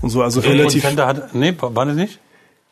und 0.00 0.08
so, 0.08 0.22
also 0.22 0.40
Und 0.40 0.46
relativ. 0.46 0.82
Fender 0.82 1.06
hat, 1.06 1.34
nee, 1.34 1.54
war 1.58 1.84
das 1.84 1.94
nicht? 1.94 2.18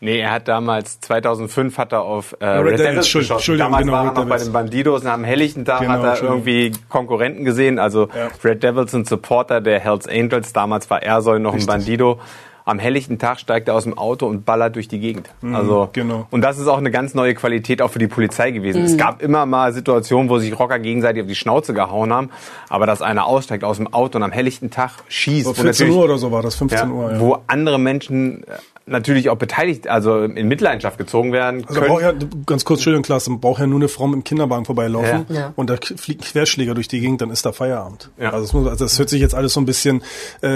Nee, 0.04 0.18
er 0.18 0.32
hat 0.32 0.48
damals, 0.48 0.98
2005 0.98 1.78
hat 1.78 1.92
er 1.92 2.02
auf 2.02 2.34
äh, 2.40 2.44
Red 2.44 2.72
Red, 2.72 2.78
Devils, 2.80 2.96
geschossen. 3.12 3.32
Entschuldigung, 3.34 3.70
Damals 3.70 3.84
genau, 3.84 3.92
war 3.96 4.04
er 4.06 4.12
noch 4.12 4.28
bei 4.28 4.36
den 4.36 4.52
Bandidos 4.52 5.02
und 5.02 5.06
am 5.06 5.22
helllichten 5.22 5.64
Tag 5.64 5.78
Genau, 5.82 5.92
hat 5.92 6.02
er 6.02 6.22
irgendwie 6.24 6.72
Konkurrenten 6.88 7.44
gesehen. 7.44 7.78
Also 7.78 8.08
Ja. 8.12 8.28
Red 8.42 8.64
Devils 8.64 8.90
sind 8.90 9.08
Supporter 9.08 9.60
der 9.60 9.78
Hells 9.78 10.08
Angels. 10.08 10.52
Damals 10.52 10.90
war 10.90 11.04
Ersoy 11.04 11.38
noch 11.38 11.54
Richtig. 11.54 11.70
ein 11.70 11.78
Bandido. 11.78 12.18
Am 12.64 12.78
helllichten 12.78 13.18
Tag 13.18 13.40
steigt 13.40 13.68
er 13.68 13.74
aus 13.74 13.84
dem 13.84 13.96
Auto 13.98 14.26
und 14.26 14.44
ballert 14.44 14.76
durch 14.76 14.86
die 14.88 15.00
Gegend. 15.00 15.30
also 15.52 15.88
genau. 15.92 16.26
Und 16.30 16.42
das 16.42 16.58
ist 16.58 16.68
auch 16.68 16.78
eine 16.78 16.90
ganz 16.90 17.14
neue 17.14 17.34
Qualität 17.34 17.82
auch 17.82 17.90
für 17.90 17.98
die 17.98 18.06
Polizei 18.08 18.50
gewesen. 18.52 18.82
Es 18.84 18.96
gab 18.96 19.20
immer 19.22 19.46
mal 19.46 19.72
Situationen, 19.72 20.28
wo 20.30 20.38
sich 20.38 20.58
Rocker 20.58 20.78
gegenseitig 20.78 21.22
auf 21.22 21.28
die 21.28 21.34
Schnauze 21.34 21.74
gehauen 21.74 22.12
haben. 22.12 22.30
Aber 22.68 22.86
dass 22.86 23.02
einer 23.02 23.26
aussteigt 23.26 23.64
aus 23.64 23.78
dem 23.78 23.92
Auto 23.92 24.18
und 24.18 24.22
am 24.24 24.32
helllichten 24.32 24.70
Tag 24.70 24.92
schießt. 25.08 25.44
So 25.44 25.50
wo 25.50 25.54
14 25.54 25.66
natürlich- 25.88 25.96
Uhr 25.96 26.04
oder 26.04 26.18
so 26.18 26.30
war 26.30 26.42
das, 26.42 26.54
15 26.54 26.78
ja, 26.78 26.86
Uhr, 26.94 27.12
ja. 27.12 27.20
wo 27.20 27.38
andere 27.48 27.78
Menschen 27.78 28.44
äh, 28.44 28.52
natürlich 28.84 29.30
auch 29.30 29.36
beteiligt, 29.36 29.86
also 29.86 30.24
in 30.24 30.48
Mitleidenschaft 30.48 30.98
gezogen 30.98 31.32
werden 31.32 31.64
Also 31.68 31.80
können. 31.80 31.92
braucht 31.92 32.02
ja, 32.02 32.12
ganz 32.46 32.64
kurz, 32.64 32.80
Entschuldigung, 32.80 33.04
Klaas, 33.04 33.28
man 33.28 33.38
braucht 33.40 33.60
ja 33.60 33.66
nur 33.68 33.78
eine 33.78 33.86
Frau 33.88 34.08
mit 34.08 34.16
dem 34.16 34.24
Kinderwagen 34.24 34.64
vorbeilaufen 34.64 35.24
Ja. 35.28 35.34
Ja. 35.36 35.52
und 35.54 35.70
da 35.70 35.76
fliegt 35.76 36.22
ein 36.22 36.24
Querschläger 36.24 36.74
durch 36.74 36.88
die 36.88 36.98
Gegend, 37.00 37.20
dann 37.20 37.30
ist 37.30 37.46
da 37.46 37.52
Feierabend. 37.52 38.10
Ja. 38.18 38.30
Also, 38.30 38.40
das 38.44 38.52
muss, 38.52 38.66
also 38.68 38.84
das 38.84 38.98
hört 38.98 39.08
sich 39.08 39.20
jetzt 39.20 39.36
alles 39.36 39.52
so 39.52 39.60
ein 39.60 39.66
bisschen 39.66 40.02
äh, 40.42 40.48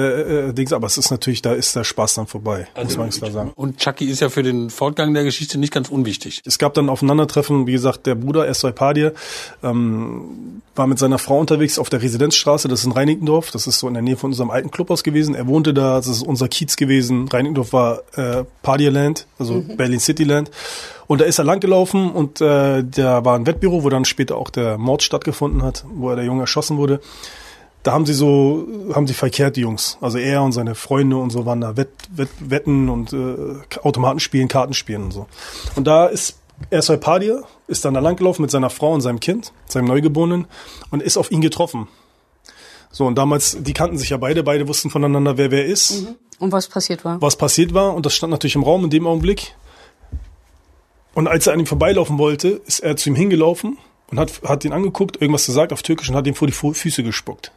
äh, 0.49 0.53
Dings, 0.53 0.73
aber 0.73 0.87
es 0.89 0.99
ist 0.99 1.13
natürlich, 1.13 1.41
da 1.41 1.53
ist 1.53 1.77
der 1.77 1.85
Spaß 1.97 2.15
dann 2.15 2.27
vorbei, 2.27 2.69
muss 2.77 2.99
man 2.99 3.07
ganz 3.07 3.19
klar 3.19 3.31
sagen. 3.31 3.53
Und 3.55 3.79
Chucky 3.79 4.05
ist 4.05 4.21
ja 4.21 4.29
für 4.29 4.43
den 4.43 4.69
Fortgang 4.69 5.15
der 5.15 5.25
Geschichte 5.25 5.57
nicht 5.57 5.73
ganz 5.73 5.89
unwichtig. 5.89 6.43
Es 6.45 6.59
gab 6.59 6.75
dann 6.75 6.91
Aufeinandertreffen, 6.91 7.67
wie 7.67 7.73
gesagt, 7.73 8.05
der 8.05 8.15
Bruder 8.15 8.47
Essoy 8.47 8.73
Padir 8.73 9.15
ähm, 9.63 10.61
war 10.75 10.87
mit 10.87 10.99
seiner 10.99 11.19
Frau 11.19 11.41
unterwegs 11.41 11.79
auf 11.79 11.89
der 11.89 12.03
Residenzstraße, 12.03 12.69
das 12.69 12.81
ist 12.81 12.87
in 12.87 12.93
Reinickendorf, 12.93 13.51
das 13.51 13.67
ist 13.67 13.79
so 13.79 13.89
in 13.89 13.95
der 13.95 14.03
Nähe 14.03 14.19
von 14.19 14.31
unserem 14.31 14.51
alten 14.51 14.71
Clubhaus 14.71 15.05
gewesen. 15.05 15.35
Er 15.35 15.47
wohnte 15.47 15.73
da, 15.73 15.97
das 15.97 16.09
ist 16.09 16.23
unser 16.23 16.49
Kiez 16.49 16.77
gewesen. 16.77 17.29
Reinickendorf 17.29 17.73
war 17.73 18.03
äh, 18.17 18.45
Padirland, 18.61 19.27
also 19.39 19.65
Berlin 19.67 19.99
Cityland. 19.99 20.51
Und 21.07 21.23
da 21.23 21.25
ist 21.25 21.39
er 21.39 21.47
langgelaufen 21.47 22.11
und 22.11 22.43
äh, 22.43 22.85
da 22.85 23.25
war 23.25 23.37
ein 23.37 23.47
Wettbüro, 23.47 23.85
wo 23.85 23.89
dann 23.89 24.05
später 24.05 24.37
auch 24.37 24.51
der 24.51 24.77
Mord 24.77 25.03
stattgefunden 25.03 25.63
hat, 25.63 25.87
wo 25.89 26.11
er 26.11 26.17
der 26.17 26.27
Junge 26.27 26.43
erschossen 26.43 26.77
wurde. 26.77 27.01
Da 27.87 27.93
haben 27.93 28.05
sie 28.05 28.15
so, 28.15 28.67
haben 28.93 29.07
sie 29.07 29.15
verkehrt, 29.15 29.55
die 29.55 29.61
Jungs. 29.61 29.97
Also 30.01 30.19
er 30.19 30.43
und 30.43 30.51
seine 30.51 30.75
Freunde 30.75 31.19
und 31.19 31.31
so 31.31 31.47
waren 31.47 31.61
da 31.61 31.77
Wett, 31.77 31.91
Wett, 32.11 32.31
Wetten 32.41 32.89
und 32.89 33.13
äh, 33.13 33.79
Automaten 33.81 34.19
spielen, 34.19 34.49
Karten 34.49 34.75
spielen 34.75 35.05
und 35.05 35.13
so. 35.13 35.29
Und 35.77 35.87
da 35.87 36.07
ist 36.07 36.37
Ersoy 36.71 36.97
Padir, 36.97 37.45
ist 37.69 37.85
dann 37.85 37.95
da 37.95 38.01
langgelaufen 38.01 38.43
mit 38.43 38.51
seiner 38.51 38.71
Frau 38.71 38.93
und 38.93 39.03
seinem 39.03 39.21
Kind, 39.21 39.53
seinem 39.69 39.87
Neugeborenen, 39.87 40.49
und 40.91 41.01
ist 41.01 41.17
auf 41.17 41.31
ihn 41.31 41.41
getroffen. 41.41 41.87
So, 42.91 43.07
und 43.07 43.17
damals, 43.17 43.59
die 43.61 43.73
kannten 43.73 43.99
sich 43.99 44.11
ja 44.11 44.17
beide, 44.17 44.43
beide 44.43 44.67
wussten 44.67 44.91
voneinander, 44.91 45.37
wer 45.37 45.53
wer 45.53 45.67
ist, 45.67 46.09
Und 46.41 46.51
was 46.51 46.67
passiert 46.67 47.05
war? 47.05 47.23
was 47.23 47.37
passiert 47.37 47.73
war, 47.73 47.95
und 47.95 48.05
das 48.05 48.17
stand 48.17 48.33
natürlich 48.33 48.57
im 48.57 48.65
Raum 48.65 48.83
in 48.83 48.91
dem 48.91 49.07
Augenblick. 49.07 49.55
Und 51.15 51.29
als 51.29 51.47
er 51.47 51.53
an 51.53 51.61
ihm 51.61 51.67
vorbeilaufen 51.67 52.19
wollte, 52.19 52.49
ist 52.67 52.81
er 52.81 52.97
zu 52.97 53.11
ihm 53.11 53.15
hingelaufen 53.15 53.79
und 54.11 54.19
hat, 54.19 54.43
hat 54.43 54.65
ihn 54.65 54.73
angeguckt, 54.73 55.21
irgendwas 55.23 55.47
gesagt 55.47 55.73
auf 55.73 55.83
Türkisch 55.83 56.09
und 56.09 56.17
hat 56.17 56.27
ihm 56.27 56.35
vor 56.35 56.49
die 56.49 56.53
Füße 56.53 57.05
gespuckt. 57.05 57.53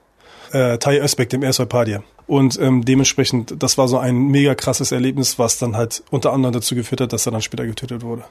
Äh, 0.52 0.78
Tay 0.78 1.00
Özbek, 1.00 1.30
dem 1.30 1.44
Ersoy 1.44 1.66
Padir. 1.66 2.04
Und 2.28 2.60
ähm, 2.60 2.86
dementsprechend, 2.86 3.62
das 3.62 3.78
war 3.78 3.88
so 3.88 3.98
ein 3.98 4.28
mega 4.28 4.56
krasses 4.56 4.92
Erlebnis, 4.92 5.40
was 5.40 5.58
dann 5.58 5.76
halt 5.76 6.04
unter 6.12 6.32
anderem 6.32 6.54
dazu 6.54 6.76
geführt 6.76 7.02
hat, 7.02 7.14
dass 7.14 7.26
er 7.26 7.32
dann 7.32 7.42
später 7.42 7.66
getötet 7.66 8.04
wurde. 8.04 8.24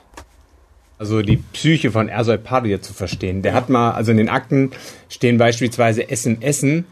Also 0.99 1.23
die 1.23 1.37
Psyche 1.37 1.93
von 1.93 2.09
Ersoy 2.09 2.39
Padir 2.39 2.83
zu 2.83 2.93
verstehen. 2.93 3.43
Der 3.43 3.55
hat 3.55 3.69
mal, 3.69 3.93
also 3.93 4.11
in 4.11 4.17
den 4.17 4.29
Akten 4.29 4.73
stehen 5.09 5.39
beispielsweise 5.39 6.07
SMSen, 6.09 6.87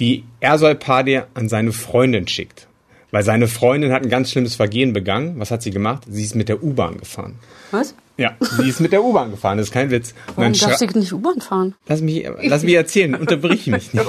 die 0.00 0.24
Ersoy 0.40 0.74
Padir 0.74 1.26
an 1.34 1.48
seine 1.48 1.72
Freundin 1.72 2.26
schickt. 2.26 2.66
Weil 3.12 3.22
seine 3.22 3.46
Freundin 3.46 3.92
hat 3.92 4.02
ein 4.02 4.08
ganz 4.08 4.30
schlimmes 4.30 4.54
Vergehen 4.56 4.92
begangen. 4.92 5.38
Was 5.38 5.50
hat 5.50 5.62
sie 5.62 5.70
gemacht? 5.70 6.04
Sie 6.08 6.24
ist 6.24 6.34
mit 6.34 6.48
der 6.48 6.62
U-Bahn 6.62 6.98
gefahren. 6.98 7.36
Was? 7.70 7.94
Ja, 8.18 8.36
sie 8.40 8.68
ist 8.68 8.80
mit 8.80 8.92
der 8.92 9.02
U-Bahn 9.02 9.30
gefahren, 9.30 9.56
das 9.58 9.68
ist 9.68 9.72
kein 9.72 9.90
Witz. 9.90 10.14
Warum 10.36 10.52
darf 10.52 10.76
sie 10.76 10.86
nicht 10.86 11.12
U-Bahn 11.12 11.40
fahren? 11.40 11.74
Lass 11.86 12.02
mich, 12.02 12.28
lass 12.42 12.62
mich 12.62 12.74
erzählen, 12.74 13.14
unterbrich 13.14 13.66
mich 13.66 13.92
nicht. 13.94 14.06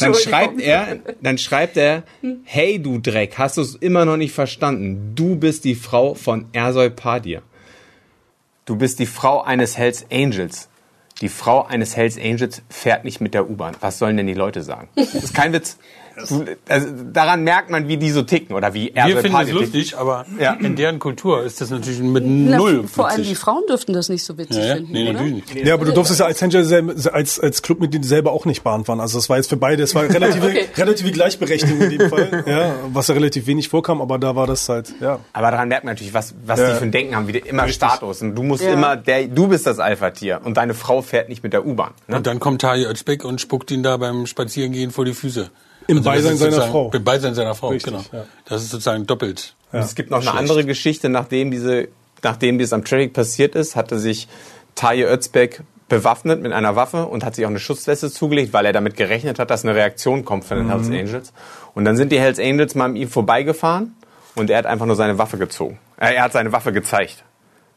Dann 0.00 0.14
schreibt 0.14 0.60
er, 0.60 0.98
dann 1.20 1.36
schreibt 1.38 1.76
er, 1.76 2.02
hey 2.44 2.78
du 2.82 2.98
Dreck, 2.98 3.36
hast 3.36 3.58
du 3.58 3.60
es 3.62 3.74
immer 3.74 4.04
noch 4.04 4.16
nicht 4.16 4.32
verstanden? 4.32 5.12
Du 5.14 5.36
bist 5.36 5.64
die 5.64 5.74
Frau 5.74 6.14
von 6.14 6.46
Ersoy 6.52 6.88
Padir. 6.90 7.42
Du 8.64 8.76
bist 8.76 8.98
die 8.98 9.06
Frau 9.06 9.42
eines 9.42 9.76
Hells 9.76 10.06
Angels. 10.10 10.68
Die 11.20 11.28
Frau 11.28 11.64
eines 11.64 11.96
Hells 11.96 12.18
Angels 12.18 12.62
fährt 12.68 13.04
nicht 13.04 13.20
mit 13.20 13.32
der 13.32 13.48
U-Bahn. 13.48 13.74
Was 13.80 13.98
sollen 13.98 14.16
denn 14.16 14.26
die 14.26 14.34
Leute 14.34 14.62
sagen? 14.62 14.88
Das 14.96 15.14
ist 15.14 15.34
kein 15.34 15.52
Witz. 15.52 15.78
Du, 16.28 16.44
also, 16.68 16.86
daran 17.12 17.44
merkt 17.44 17.68
man, 17.68 17.88
wie 17.88 17.98
die 17.98 18.10
so 18.10 18.22
ticken 18.22 18.56
oder 18.56 18.72
wie 18.72 18.90
Ersoy 18.94 19.14
Wir 19.16 19.20
finden 19.20 19.38
es 19.42 19.50
lustig, 19.52 19.98
aber 19.98 20.24
Ja. 20.38 20.54
in 20.54 20.74
deren 20.74 20.98
Kultur 20.98 21.42
ist 21.42 21.60
das 21.60 21.68
natürlich 21.68 22.00
mit 22.00 22.24
Na, 22.26 22.56
null 22.56 22.88
vor 22.88 23.08
allem 23.08 23.16
die 23.18 23.22
witzig. 23.24 23.38
Frauen 23.38 23.62
dürften 23.68 23.92
das 23.92 24.08
nicht 24.08 24.24
so 24.24 24.38
witzig 24.38 24.56
Ja, 24.56 24.64
ja. 24.64 24.74
finden, 24.76 24.92
Nee, 24.92 25.02
oder? 25.10 25.12
natürlich 25.12 25.54
nicht. 25.54 25.66
Ja, 25.66 25.74
aber 25.74 25.84
du 25.84 25.92
durftest 25.92 26.20
ja 26.20 26.26
als 26.26 26.38
selber, 26.38 26.94
als, 27.12 27.38
als 27.38 27.60
Clubmitglied 27.60 28.04
selber 28.06 28.32
auch 28.32 28.46
nicht 28.46 28.62
Bahn 28.62 28.84
fahren. 28.86 29.00
Also 29.00 29.18
das 29.18 29.28
war 29.28 29.36
jetzt 29.36 29.50
für 29.50 29.58
beide, 29.58 29.82
es 29.82 29.94
war 29.94 30.04
relative, 30.04 30.46
Okay. 30.46 30.64
relative 30.76 31.10
Gleichberechtigung 31.12 31.80
in 31.82 31.98
dem 31.98 32.08
Fall, 32.08 32.44
ja, 32.46 32.74
was 32.94 33.08
ja 33.08 33.14
relativ 33.14 33.46
wenig 33.46 33.68
vorkam, 33.68 34.00
aber 34.00 34.18
da 34.18 34.34
war 34.34 34.46
das 34.46 34.68
halt, 34.70 34.94
ja. 35.00 35.18
Aber 35.34 35.50
daran 35.50 35.68
merkt 35.68 35.84
man 35.84 35.92
natürlich, 35.94 36.14
was, 36.14 36.34
was 36.46 36.58
Ja. 36.60 36.70
die 36.72 36.76
für 36.78 36.84
ein 36.84 36.92
Denken 36.92 37.14
haben, 37.14 37.28
wie 37.28 37.32
die 37.32 37.38
immer 37.40 37.68
Status. 37.68 38.22
Und 38.22 38.34
du 38.34 38.42
musst 38.42 38.62
Ja. 38.64 38.72
immer, 38.72 38.96
der, 38.96 39.26
du 39.28 39.48
bist 39.48 39.66
das 39.66 39.78
Alpha-Tier 39.78 40.40
und 40.44 40.56
deine 40.56 40.72
Frau 40.72 41.02
fährt 41.02 41.28
nicht 41.28 41.42
mit 41.42 41.52
der 41.52 41.66
U-Bahn. 41.66 41.90
Ne? 42.08 42.16
Und 42.16 42.26
dann 42.26 42.40
kommt 42.40 42.62
Taji 42.62 42.86
Özbek 42.86 43.22
und 43.24 43.38
spuckt 43.40 43.70
ihn 43.70 43.82
da 43.82 43.98
beim 43.98 44.24
Spazierengehen 44.26 44.90
vor 44.92 45.04
die 45.04 45.12
Füße. 45.12 45.50
Im 45.88 45.98
Also 45.98 46.10
Beisein 46.10 46.36
seiner 46.36 46.62
Frau. 46.62 46.90
Im 46.92 47.04
Beisein 47.04 47.34
seiner 47.34 47.54
Frau, 47.54 47.68
Richtig, 47.68 47.92
genau. 47.92 48.04
ja. 48.12 48.24
Das 48.46 48.62
ist 48.62 48.70
sozusagen 48.70 49.06
doppelt. 49.06 49.54
Und 49.72 49.80
es 49.80 49.94
gibt 49.94 50.10
noch 50.10 50.18
eine 50.18 50.24
Schlecht. 50.24 50.38
andere 50.38 50.64
Geschichte, 50.64 51.08
nachdem 51.08 51.50
diese, 51.50 51.88
nachdem 52.22 52.58
dies 52.58 52.72
am 52.72 52.84
Traffic 52.84 53.12
passiert 53.12 53.54
ist, 53.54 53.76
hatte 53.76 53.98
sich 53.98 54.28
Taje 54.74 55.06
Özbek 55.06 55.62
bewaffnet 55.88 56.42
mit 56.42 56.52
einer 56.52 56.74
Waffe 56.76 57.06
und 57.06 57.24
hat 57.24 57.36
sich 57.36 57.44
auch 57.46 57.50
eine 57.50 57.60
Schutzweste 57.60 58.10
zugelegt, 58.10 58.52
weil 58.52 58.66
er 58.66 58.72
damit 58.72 58.96
gerechnet 58.96 59.38
hat, 59.38 59.50
dass 59.50 59.64
eine 59.64 59.74
Reaktion 59.76 60.24
kommt 60.24 60.44
von 60.44 60.56
den 60.58 60.68
Hells 60.68 60.88
Angels. 60.88 61.32
Und 61.74 61.84
dann 61.84 61.96
sind 61.96 62.10
die 62.10 62.18
Hells 62.18 62.38
Angels 62.40 62.74
mal 62.74 62.86
an 62.86 62.96
ihm 62.96 63.08
vorbeigefahren 63.08 63.94
und 64.34 64.50
er 64.50 64.58
hat 64.58 64.66
einfach 64.66 64.86
nur 64.86 64.96
seine 64.96 65.16
Waffe 65.18 65.38
gezogen. 65.38 65.78
Äh, 66.00 66.14
er 66.14 66.24
hat 66.24 66.32
seine 66.32 66.50
Waffe 66.52 66.72
gezeigt. 66.72 67.22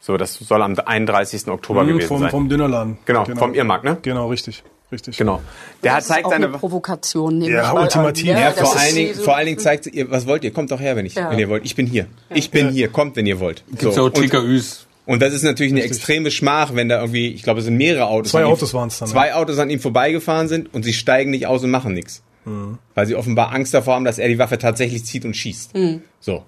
So, 0.00 0.16
das 0.16 0.34
soll 0.34 0.62
am 0.62 0.74
31. 0.76 1.46
Oktober 1.48 1.84
gewesen 1.84 2.04
Mhm, 2.04 2.08
vom, 2.08 2.20
sein. 2.20 2.30
vom 2.30 2.48
Dönerladen. 2.48 2.98
Genau, 3.04 3.24
vom 3.36 3.54
Irrmarkt, 3.54 3.84
ne? 3.84 3.98
Genau, 4.02 4.28
richtig, 4.28 4.64
richtig. 4.92 5.16
Genau. 5.16 5.40
Der 5.82 5.92
hat 5.92 5.98
Das 5.98 6.04
ist 6.04 6.08
zeigt 6.14 6.26
auch 6.26 6.30
seine 6.30 6.46
eine 6.48 6.58
Provokation, 6.58 7.38
nehme 7.38 7.54
Ja, 7.54 7.68
ich 7.68 7.72
mal 7.74 7.82
ultimativ. 7.82 8.30
An. 8.30 8.36
Ja, 8.38 8.50
das 8.50 8.60
vor 8.60 8.74
ist 8.76 8.80
allen, 8.82 8.94
Dingen, 8.94 9.14
so- 9.14 9.22
vor 9.22 9.36
allen 9.36 9.46
Dingen 9.46 9.58
zeigt 9.58 9.84
sie, 9.84 9.90
ihr, 9.90 10.10
was 10.10 10.26
wollt 10.26 10.44
ihr? 10.44 10.52
Kommt 10.52 10.70
doch 10.70 10.80
her, 10.80 10.96
wenn, 10.96 11.06
ich, 11.06 11.14
Ja. 11.14 11.30
wenn 11.30 11.38
ihr 11.38 11.48
wollt. 11.48 11.64
Ich 11.64 11.74
bin 11.76 11.86
hier. 11.86 12.06
Ich 12.34 12.50
bin 12.50 12.70
hier. 12.70 12.88
Kommt, 12.88 13.16
wenn 13.16 13.26
ihr 13.26 13.40
wollt. 13.40 13.64
Gibt's 13.76 13.98
auch 13.98 14.04
und, 14.06 14.14
TKÜs. 14.14 14.86
und 15.06 15.20
das 15.22 15.32
ist 15.34 15.42
natürlich 15.42 15.72
eine 15.72 15.82
extreme 15.82 16.30
Schmach, 16.30 16.74
wenn 16.74 16.88
da 16.88 17.00
irgendwie, 17.00 17.28
ich 17.28 17.42
glaube, 17.42 17.60
es 17.60 17.66
sind 17.66 17.76
mehrere 17.76 18.06
Autos. 18.06 18.32
Zwei 18.32 18.40
an 18.42 18.46
ihm- 18.48 18.52
Autos 18.52 18.74
waren's 18.74 18.98
dann, 18.98 19.08
Zwei 19.08 19.34
Autos 19.34 19.58
an 19.58 19.70
ihm 19.70 19.80
vorbeigefahren 19.80 20.48
sind 20.48 20.72
und 20.74 20.82
sie 20.84 20.92
steigen 20.92 21.30
nicht 21.30 21.46
aus 21.46 21.62
und 21.64 21.70
machen 21.70 21.92
nichts. 21.94 22.22
Mhm. 22.44 22.78
Weil 22.94 23.06
sie 23.06 23.14
offenbar 23.16 23.52
Angst 23.52 23.74
davor 23.74 23.94
haben, 23.94 24.04
dass 24.04 24.18
er 24.18 24.28
die 24.28 24.38
Waffe 24.38 24.56
tatsächlich 24.58 25.04
zieht 25.04 25.24
und 25.24 25.34
schießt. 25.36 25.72
So. 26.20 26.42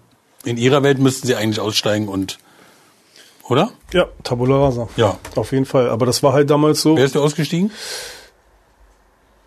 In 0.45 0.57
ihrer 0.57 0.83
Welt 0.83 0.99
müssten 0.99 1.27
sie 1.27 1.35
eigentlich 1.37 1.61
aussteigen 1.61 2.09
und. 2.09 2.39
Oder? 3.49 3.71
Ja, 3.93 4.07
Tabula 4.23 4.57
Rasa. 4.57 4.89
Ja. 4.97 5.19
Auf 5.35 5.53
jeden 5.53 5.67
Fall. 5.67 5.91
Aber 5.91 6.07
das 6.07 6.23
war 6.23 6.33
halt 6.33 6.49
damals 6.49 6.81
so. 6.81 6.97
Wer 6.97 7.05
ist 7.05 7.15
denn 7.15 7.23
ausgestiegen? 7.23 7.71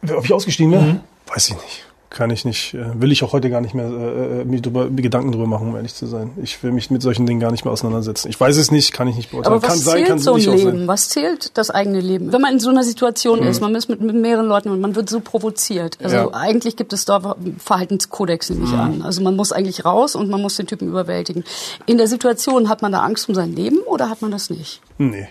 Ob 0.04 0.26
ich 0.26 0.34
ausgestiegen 0.34 0.72
wäre? 0.72 0.84
Mhm. 0.84 1.00
Weiß 1.28 1.50
ich 1.50 1.56
nicht. 1.56 1.82
Kann 2.12 2.30
ich 2.30 2.46
nicht. 2.46 2.74
äh, 2.76 3.02
Will 3.02 3.12
ich 3.12 3.24
auch 3.26 3.34
heute 3.34 3.50
gar 3.50 3.60
nicht 3.60 3.74
mehr 3.74 3.88
äh, 3.88 4.42
äh, 4.42 4.46
mir, 4.46 4.62
drüber, 4.62 4.90
mir 4.90 5.02
Gedanken 5.02 5.34
drüber 5.34 5.48
machen, 5.48 5.68
um 5.68 5.76
ehrlich 5.76 5.94
zu 5.96 6.06
sein. 6.06 6.32
Ich 6.42 6.64
will 6.64 6.72
mich 6.72 6.90
mit 6.90 7.02
solchen 7.02 7.26
Dingen 7.26 7.42
gar 7.42 7.52
nicht 7.52 7.66
mehr 7.66 7.74
auseinandersetzen. 7.74 8.30
Ich 8.30 8.40
weiß 8.40 8.56
es 8.56 8.72
nicht, 8.72 8.94
kann 8.94 9.10
ich 9.10 9.18
nicht 9.18 9.32
beurteilen. 9.32 9.56
Aber 9.56 9.62
was 9.64 9.70
kann 9.70 9.80
sein, 9.80 9.96
zählt 9.98 10.08
kann 10.08 10.20
so 10.20 10.32
ein 10.32 10.38
nicht 10.38 10.46
Leben? 10.48 10.64
sein. 10.78 10.88
Was 10.88 11.10
zählt 11.10 11.58
das 11.58 11.72
eigene 11.72 12.00
Leben? 12.00 12.32
Wenn 12.32 12.40
man 12.40 12.54
in 12.54 12.60
so 12.62 12.70
einer 12.70 12.84
Situation 12.84 13.40
ist, 13.44 13.60
man 13.60 13.76
ist 13.76 13.90
mit, 13.90 14.00
mit 14.00 14.16
mehreren 14.16 14.46
Leuten 14.46 14.70
und 14.70 14.80
man 14.80 14.96
wird 14.96 15.10
so 15.10 15.20
provoziert. 15.20 15.98
Also 16.02 16.16
Ja. 16.16 16.30
eigentlich 16.34 16.78
gibt 16.78 16.94
es 16.94 17.04
da 17.04 17.36
Verhaltenskodex, 17.58 18.50
nehme 18.50 18.64
ich 18.66 18.72
an. 18.72 19.02
Also 19.02 19.22
man 19.22 19.36
muss 19.36 19.52
eigentlich 19.52 19.84
raus 19.84 20.16
und 20.16 20.30
man 20.30 20.42
muss 20.42 20.56
den 20.56 20.68
Typen 20.68 20.88
überwältigen. 20.88 21.44
In 21.86 21.98
der 21.98 22.08
Situation 22.08 22.70
hat 22.70 22.82
man 22.82 22.94
da 22.94 23.02
Angst 23.02 23.28
um 23.28 23.36
sein 23.36 23.54
Leben 23.54 23.80
oder 23.80 24.10
hat 24.10 24.22
man 24.22 24.32
das 24.32 24.50
nicht? 24.50 24.80
Nee. 24.98 25.28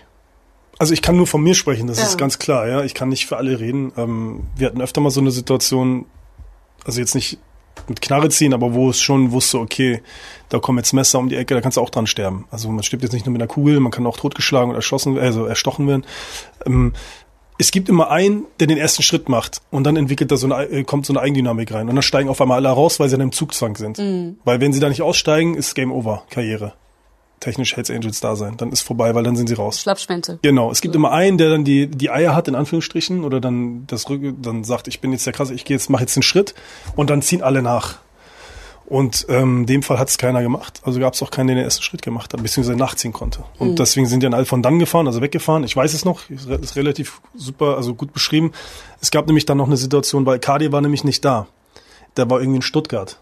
Also 0.84 0.92
ich 0.92 1.00
kann 1.00 1.16
nur 1.16 1.26
von 1.26 1.42
mir 1.42 1.54
sprechen, 1.54 1.86
das 1.86 1.96
Ja. 1.98 2.04
ist 2.04 2.18
ganz 2.18 2.38
klar, 2.38 2.68
ja. 2.68 2.84
Ich 2.84 2.92
kann 2.92 3.08
nicht 3.08 3.24
für 3.24 3.38
alle 3.38 3.58
reden. 3.58 3.90
Ähm, 3.96 4.40
wir 4.54 4.66
hatten 4.66 4.82
öfter 4.82 5.00
mal 5.00 5.08
so 5.08 5.18
eine 5.22 5.30
Situation, 5.30 6.04
also 6.84 7.00
jetzt 7.00 7.14
nicht 7.14 7.38
mit 7.88 8.02
Knarre 8.02 8.28
ziehen, 8.28 8.52
aber 8.52 8.74
wo 8.74 8.90
es 8.90 9.00
schon 9.00 9.32
wusste, 9.32 9.60
okay, 9.60 10.02
da 10.50 10.58
kommen 10.58 10.76
jetzt 10.76 10.92
Messer 10.92 11.18
um 11.20 11.30
die 11.30 11.36
Ecke, 11.36 11.54
da 11.54 11.62
kannst 11.62 11.78
du 11.78 11.80
auch 11.80 11.88
dran 11.88 12.06
sterben. 12.06 12.44
Also 12.50 12.68
man 12.68 12.82
stirbt 12.82 13.02
jetzt 13.02 13.12
nicht 13.14 13.24
nur 13.24 13.32
mit 13.32 13.40
einer 13.40 13.48
Kugel, 13.48 13.80
man 13.80 13.92
kann 13.92 14.06
auch 14.06 14.18
totgeschlagen 14.18 14.68
oder 14.68 14.76
erschossen, 14.80 15.18
also 15.18 15.46
erstochen 15.46 15.88
werden. 15.88 16.04
Ähm, 16.66 16.92
es 17.56 17.70
gibt 17.70 17.88
immer 17.88 18.10
einen, 18.10 18.44
der 18.60 18.66
den 18.66 18.76
ersten 18.76 19.02
Schritt 19.02 19.30
macht 19.30 19.62
und 19.70 19.84
dann 19.84 19.96
entwickelt 19.96 20.30
da 20.32 20.36
so 20.36 20.52
eine, 20.52 20.64
äh, 20.66 20.84
kommt 20.84 21.06
so 21.06 21.14
eine 21.14 21.22
Eigendynamik 21.22 21.72
rein 21.72 21.88
und 21.88 21.94
dann 21.94 22.02
steigen 22.02 22.28
auf 22.28 22.42
einmal 22.42 22.58
alle 22.58 22.68
raus, 22.68 23.00
weil 23.00 23.08
sie 23.08 23.14
dann 23.16 23.22
im 23.28 23.32
Zugzwang 23.32 23.74
sind. 23.76 23.96
Weil 24.44 24.60
wenn 24.60 24.74
sie 24.74 24.80
da 24.80 24.90
nicht 24.90 25.00
aussteigen, 25.00 25.54
ist 25.54 25.74
Game 25.74 25.92
Over, 25.92 26.24
Karriere. 26.28 26.74
Technisch 27.44 27.76
Hells 27.76 27.90
Angels 27.90 28.20
da 28.20 28.36
sein, 28.36 28.56
dann 28.56 28.72
ist 28.72 28.80
vorbei, 28.80 29.14
weil 29.14 29.22
dann 29.22 29.36
sind 29.36 29.48
sie 29.48 29.54
raus. 29.54 29.82
Schlappschwänze. 29.82 30.38
Genau, 30.40 30.70
es 30.70 30.80
gibt 30.80 30.94
immer 30.94 31.12
einen, 31.12 31.36
der 31.36 31.50
dann 31.50 31.62
die, 31.62 31.88
die 31.88 32.10
Eier 32.10 32.34
hat, 32.34 32.48
in 32.48 32.54
Anführungsstrichen, 32.54 33.22
oder 33.22 33.38
dann 33.38 33.86
das 33.86 34.08
Rücken, 34.08 34.40
dann 34.40 34.64
sagt, 34.64 34.88
ich 34.88 35.00
bin 35.00 35.12
jetzt 35.12 35.26
der 35.26 35.34
krasse, 35.34 35.52
ich 35.52 35.66
gehe 35.66 35.76
jetzt, 35.76 35.90
mache 35.90 36.04
jetzt 36.04 36.16
einen 36.16 36.22
Schritt 36.22 36.54
und 36.96 37.10
dann 37.10 37.20
ziehen 37.20 37.42
alle 37.42 37.60
nach. 37.60 37.98
Und 38.86 39.26
ähm, 39.28 39.60
in 39.60 39.66
dem 39.66 39.82
Fall 39.82 39.98
hat 39.98 40.08
es 40.08 40.16
keiner 40.16 40.42
gemacht. 40.42 40.80
Also 40.84 41.00
gab 41.00 41.12
es 41.12 41.22
auch 41.22 41.30
keinen, 41.30 41.48
der 41.48 41.56
den 41.56 41.64
ersten 41.64 41.82
Schritt 41.82 42.00
gemacht 42.00 42.32
hat, 42.32 42.42
beziehungsweise 42.42 42.78
nachziehen 42.78 43.12
konnte. 43.12 43.44
Und 43.58 43.78
deswegen 43.78 44.06
sind 44.06 44.22
die 44.22 44.24
dann 44.26 44.34
alle 44.34 44.46
von 44.46 44.62
dann 44.62 44.78
gefahren, 44.78 45.06
also 45.06 45.20
weggefahren. 45.20 45.64
Ich 45.64 45.76
weiß 45.76 45.92
es 45.92 46.06
noch, 46.06 46.30
ist 46.30 46.48
re- 46.48 46.56
ist 46.56 46.76
relativ 46.76 47.20
super, 47.34 47.76
also 47.76 47.94
gut 47.94 48.14
beschrieben. 48.14 48.52
Es 49.02 49.10
gab 49.10 49.26
nämlich 49.26 49.44
dann 49.44 49.58
noch 49.58 49.66
eine 49.66 49.76
Situation, 49.76 50.24
weil 50.24 50.38
Kadi 50.38 50.72
war 50.72 50.80
nämlich 50.80 51.04
nicht 51.04 51.24
da. 51.24 51.46
Der 52.16 52.28
war 52.30 52.40
irgendwie 52.40 52.56
in 52.56 52.62
Stuttgart 52.62 53.18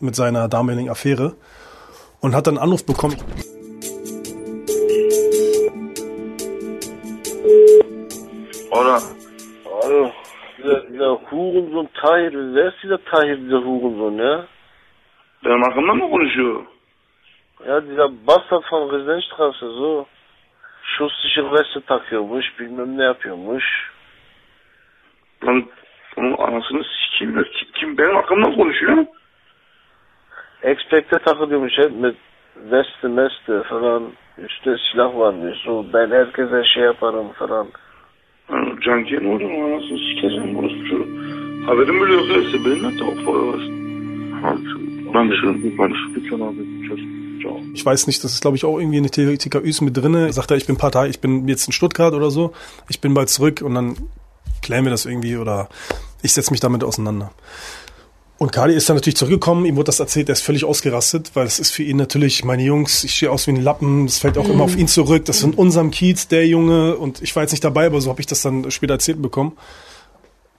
mit 0.00 0.16
seiner 0.16 0.48
damaligen 0.48 0.88
Affäre 0.88 1.34
und 2.20 2.34
hat 2.34 2.46
dann 2.46 2.56
einen 2.56 2.64
Anruf 2.64 2.84
bekommen. 2.86 3.16
Oder? 8.70 9.00
Also, 9.82 10.12
dieser, 10.58 10.80
dieser 10.90 11.30
Hurensohn 11.30 11.88
Tahir, 12.00 12.32
wer 12.54 12.68
ist 12.68 12.82
dieser 12.82 13.02
Tahir, 13.04 13.36
dieser 13.36 13.64
Hurensohn, 13.64 14.18
ja? 14.18 14.46
Ben 15.44 15.62
hakkında 15.62 15.94
mı 15.94 16.10
konuşuyor? 16.10 16.66
Ja, 17.66 17.80
dieser 17.80 18.08
Bastard 18.26 18.64
von 18.70 18.90
Residenzstraße, 18.90 19.66
so. 19.78 20.06
Schusssichere 20.82 21.48
Weste 21.48 21.80
takıyormuş, 21.86 22.58
bilmem 22.58 22.98
ne 22.98 23.04
yapıyormuş. 23.04 23.64
Lan 25.44 25.66
onun 26.16 26.32
anasını 26.32 26.84
sikeyim. 26.84 27.44
Kim, 27.44 27.68
kim 27.74 27.98
benim 27.98 28.14
hakkımda 28.14 28.50
konuşuyor? 28.54 29.06
Expect'e 30.62 31.18
takılıyormuş 31.18 31.72
hep 31.78 31.92
mit 31.92 32.16
Weste, 32.54 33.08
Meste 33.08 33.68
falan. 33.68 34.02
Üstte 34.38 34.76
silah 34.92 35.16
varmış, 35.18 35.58
so 35.64 35.84
ben 35.92 36.10
herkese 36.10 36.64
şey 36.74 36.82
yaparım 36.82 37.32
falan. 37.32 37.66
Yani 38.50 38.80
Canki'ye 38.86 39.22
ne 39.22 39.28
oluyor? 39.28 39.50
Anasını 39.50 39.98
sikeceğim 39.98 40.56
orası 40.56 40.78
çocuğu. 40.90 41.08
Haberim 41.66 42.00
bile 42.00 42.12
yok. 42.12 42.44
İşte 42.46 42.58
benimle 42.64 42.98
de 42.98 43.04
o 43.04 43.14
para 43.24 43.46
var. 43.46 43.60
Ben 45.14 45.30
şu, 45.40 45.78
ben 45.78 45.92
şu 45.92 46.14
dükkan 46.14 46.40
abi. 46.40 46.80
Ciao. 47.42 47.60
Ich 47.74 47.84
weiß 47.84 48.06
nicht, 48.06 48.24
das 48.24 48.32
ist 48.32 48.42
glaube 48.42 48.56
ich 48.56 48.64
auch 48.64 48.80
irgendwie 48.80 48.98
in 48.98 49.04
den 49.04 49.36
TKÜs 49.38 49.80
mit 49.80 49.96
drinne. 49.96 50.32
Sagt 50.32 50.50
er, 50.50 50.56
ich 50.56 50.66
bin 50.66 50.76
Tage, 50.76 51.08
ich 51.08 51.20
bin 51.20 51.48
jetzt 51.48 51.68
in 51.68 51.72
Stuttgart 51.72 52.14
oder 52.14 52.30
so, 52.30 52.52
ich 52.90 53.00
bin 53.00 53.14
bald 53.14 53.28
zurück 53.28 53.62
und 53.62 53.74
dann 53.74 53.96
klären 54.62 54.84
wir 54.84 54.90
das 54.90 55.06
irgendwie 55.06 55.36
oder 55.36 55.68
ich 56.22 56.32
setze 56.32 56.50
mich 56.50 56.60
damit 56.60 56.84
auseinander. 56.84 57.30
Und 58.42 58.52
Kali 58.52 58.74
ist 58.74 58.88
dann 58.88 58.96
natürlich 58.96 59.18
zurückgekommen, 59.18 59.66
ihm 59.66 59.76
wurde 59.76 59.88
das 59.88 60.00
erzählt, 60.00 60.30
er 60.30 60.32
ist 60.32 60.40
völlig 60.40 60.64
ausgerastet, 60.64 61.32
weil 61.34 61.46
es 61.46 61.58
ist 61.58 61.72
für 61.72 61.82
ihn 61.82 61.98
natürlich, 61.98 62.42
meine 62.42 62.62
Jungs, 62.62 63.04
ich 63.04 63.14
stehe 63.14 63.30
aus 63.30 63.46
wie 63.46 63.50
ein 63.50 63.62
Lappen, 63.62 64.06
das 64.06 64.16
fällt 64.16 64.38
auch 64.38 64.48
immer 64.48 64.64
auf 64.64 64.78
ihn 64.78 64.88
zurück, 64.88 65.26
das 65.26 65.36
ist 65.36 65.42
in 65.42 65.52
unserem 65.52 65.90
Kiez, 65.90 66.26
der 66.26 66.46
Junge, 66.46 66.96
und 66.96 67.20
ich 67.20 67.36
war 67.36 67.42
jetzt 67.42 67.50
nicht 67.50 67.64
dabei, 67.64 67.84
aber 67.84 68.00
so 68.00 68.08
habe 68.08 68.18
ich 68.18 68.26
das 68.26 68.40
dann 68.40 68.70
später 68.70 68.94
erzählt 68.94 69.20
bekommen. 69.20 69.58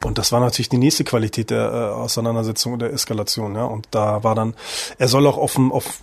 Und 0.03 0.19
das 0.19 0.31
war 0.31 0.39
natürlich 0.39 0.69
die 0.69 0.77
nächste 0.77 1.03
Qualität 1.03 1.49
der 1.49 1.71
äh, 1.71 1.99
Auseinandersetzung 1.99 2.73
und 2.73 2.83
der 2.83 2.93
Eskalation, 2.93 3.55
ja. 3.55 3.65
Und 3.65 3.87
da 3.89 4.23
war 4.23 4.35
dann, 4.35 4.53
er 4.99 5.07
soll 5.07 5.25
auch 5.25 5.39
auf, 5.39 5.57
auf 5.57 6.01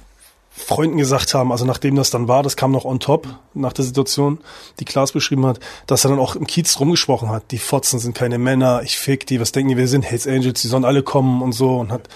Freunden 0.58 0.98
gesagt 0.98 1.32
haben, 1.34 1.50
also 1.52 1.64
nachdem 1.64 1.96
das 1.96 2.10
dann 2.10 2.28
war, 2.28 2.42
das 2.42 2.56
kam 2.56 2.72
noch 2.72 2.84
on 2.84 3.00
top 3.00 3.26
nach 3.54 3.72
der 3.72 3.84
Situation, 3.84 4.38
die 4.80 4.84
Klaas 4.84 5.12
beschrieben 5.12 5.46
hat, 5.46 5.60
dass 5.86 6.04
er 6.04 6.10
dann 6.10 6.18
auch 6.18 6.36
im 6.36 6.46
Kiez 6.46 6.78
rumgesprochen 6.80 7.30
hat, 7.30 7.50
die 7.50 7.58
Fotzen 7.58 7.98
sind 7.98 8.14
keine 8.14 8.38
Männer, 8.38 8.82
ich 8.82 8.98
fick 8.98 9.26
die, 9.26 9.40
was 9.40 9.52
denken 9.52 9.70
die, 9.70 9.76
wir 9.76 9.88
sind 9.88 10.02
Hells 10.02 10.26
Angels, 10.26 10.60
die 10.60 10.68
sollen 10.68 10.84
alle 10.84 11.02
kommen 11.02 11.40
und 11.42 11.52
so 11.52 11.76
und 11.76 11.90
hat 11.92 12.08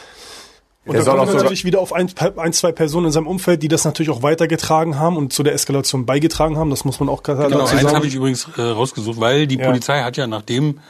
und 0.85 0.94
Der 0.94 1.05
dann 1.05 1.05
soll 1.05 1.16
kommt 1.18 1.28
er 1.31 1.42
natürlich 1.44 1.64
wieder 1.64 1.78
auf 1.81 1.92
ein, 1.92 2.11
ein, 2.37 2.52
zwei 2.52 2.72
Personen 2.72 3.07
in 3.07 3.12
seinem 3.12 3.28
Umfeld, 3.28 3.62
die 3.62 3.68
das 3.68 3.85
natürlich 3.85 4.11
auch 4.11 4.24
weitergetragen 4.24 4.98
haben 4.98 5.16
und 5.16 5.33
zu 5.33 5.44
der 5.44 5.52
Eskalation 5.55 6.07
beigetragen 6.07 6.59
haben. 6.59 6.70
Das 6.70 6.85
muss 6.85 6.98
man 6.98 7.09
auch 7.09 7.22
Genau, 7.22 7.38
dazu 7.48 7.76
eins 7.76 7.83
sagen. 7.83 7.94
habe 7.94 8.07
ich 8.09 8.16
übrigens 8.16 8.48
äh, 8.57 8.62
rausgesucht, 8.62 9.20
weil 9.20 9.46
die 9.46 9.59
Ja. 9.59 9.66
Polizei 9.66 10.02
hat 10.02 10.16
ja, 10.16 10.26
nachdem 10.26 10.81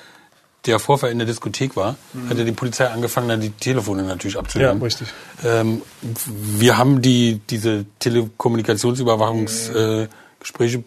der 0.66 0.78
Vorfall 0.78 1.10
in 1.10 1.18
der 1.18 1.26
Diskothek 1.26 1.74
war, 1.76 1.96
hat 2.28 2.38
ja 2.38 2.44
die 2.44 2.52
Polizei 2.52 2.86
angefangen, 2.86 3.28
dann 3.28 3.40
die 3.40 3.50
Telefone 3.50 4.04
natürlich 4.04 4.34
ja, 4.34 4.40
abzuhören. 4.40 4.80
richtig. 4.80 5.08
Ähm, 5.44 5.82
wir 6.24 6.78
haben 6.78 7.02
die 7.02 7.40
diese 7.50 7.84
Telekommunikationsüberwachungsgespräche 7.98 10.78
äh, 10.78 10.84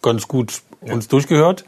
ganz 0.00 0.28
gut 0.28 0.62
uns 0.80 1.08
durchgehört, 1.08 1.64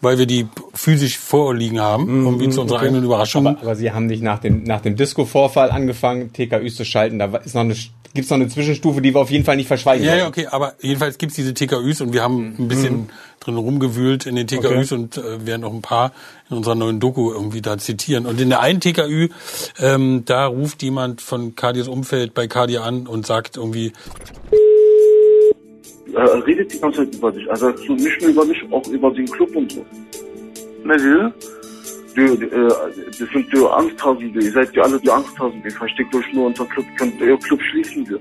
weil 0.00 0.18
wir 0.18 0.26
die 0.26 0.46
physisch 0.72 1.18
vorliegen 1.18 1.80
haben, 1.80 2.24
irgendwie 2.24 2.48
zu 2.50 2.60
unserer 2.60 2.78
eigenen 2.80 3.02
Überraschung. 3.04 3.44
Aber, 3.46 3.60
aber 3.60 3.74
Sie 3.74 3.90
haben 3.90 4.06
nicht 4.06 4.22
nach 4.22 4.38
dem, 4.38 4.62
nach 4.62 4.80
dem 4.80 4.94
Disco-Vorfall 4.94 5.72
angefangen, 5.72 6.32
TKÜs 6.32 6.76
zu 6.76 6.84
schalten. 6.84 7.18
Da 7.18 7.36
ist 7.38 7.54
noch 7.54 7.62
eine, 7.62 7.74
gibt's 8.14 8.30
noch 8.30 8.36
eine 8.36 8.48
Zwischenstufe, 8.48 9.00
die 9.00 9.14
wir 9.14 9.20
auf 9.20 9.30
jeden 9.30 9.44
Fall 9.44 9.56
nicht 9.56 9.68
verschweigen 9.68 10.04
Ja, 10.04 10.16
ja, 10.16 10.28
okay, 10.28 10.46
aber 10.50 10.74
jedenfalls 10.80 11.18
gibt's 11.18 11.36
diese 11.36 11.54
TKÜs 11.54 12.00
und 12.00 12.12
wir 12.12 12.22
haben 12.22 12.56
ein 12.58 12.68
bisschen 12.68 13.10
drin 13.40 13.56
rumgewühlt 13.56 14.26
in 14.26 14.36
den 14.36 14.46
TKÜs 14.46 14.92
und 14.92 15.16
äh, 15.16 15.46
werden 15.46 15.64
auch 15.64 15.72
ein 15.72 15.82
paar 15.82 16.12
in 16.50 16.56
unserer 16.56 16.74
neuen 16.74 17.00
Doku 17.00 17.32
irgendwie 17.32 17.62
da 17.62 17.78
zitieren. 17.78 18.26
Und 18.26 18.40
in 18.40 18.50
der 18.50 18.60
einen 18.60 18.80
TKÜ, 18.80 19.28
ähm, 19.80 20.24
da 20.26 20.46
ruft 20.46 20.82
jemand 20.82 21.20
von 21.20 21.54
Kadias 21.54 21.88
Umfeld 21.88 22.34
bei 22.34 22.46
Kadia 22.46 22.82
an 22.82 23.06
und 23.06 23.26
sagt 23.26 23.56
irgendwie, 23.56 23.92
Er 26.14 26.46
redet 26.46 26.72
die 26.72 26.80
ganze 26.80 27.04
Zeit 27.04 27.14
über 27.14 27.32
dich. 27.32 27.50
Also 27.50 27.74
so 27.76 27.94
nicht 27.94 28.20
nur 28.20 28.30
über 28.30 28.44
mich, 28.44 28.58
auch 28.70 28.86
über 28.88 29.10
den 29.12 29.26
Club 29.26 29.54
und 29.54 29.72
so. 29.72 29.84
Ne, 30.84 30.94
wie? 30.96 31.59
Du, 32.14 32.36
du, 32.36 32.46
äh, 32.46 32.68
das 33.18 33.28
sind 33.32 33.52
die 33.52 33.58
Angsthasen. 33.66 34.34
Ihr 34.34 34.52
seid 34.52 34.74
ja 34.74 34.82
alle 34.82 34.98
die 35.00 35.10
Angsthasen, 35.10 35.62
die 35.62 35.70
versteckt 35.70 36.14
euch 36.14 36.32
nur 36.32 36.46
unter 36.46 36.64
Club. 36.66 36.86
Könnt 36.98 37.20
ihr 37.20 37.36
Club 37.38 37.60
schließen 37.70 38.08
wir. 38.08 38.18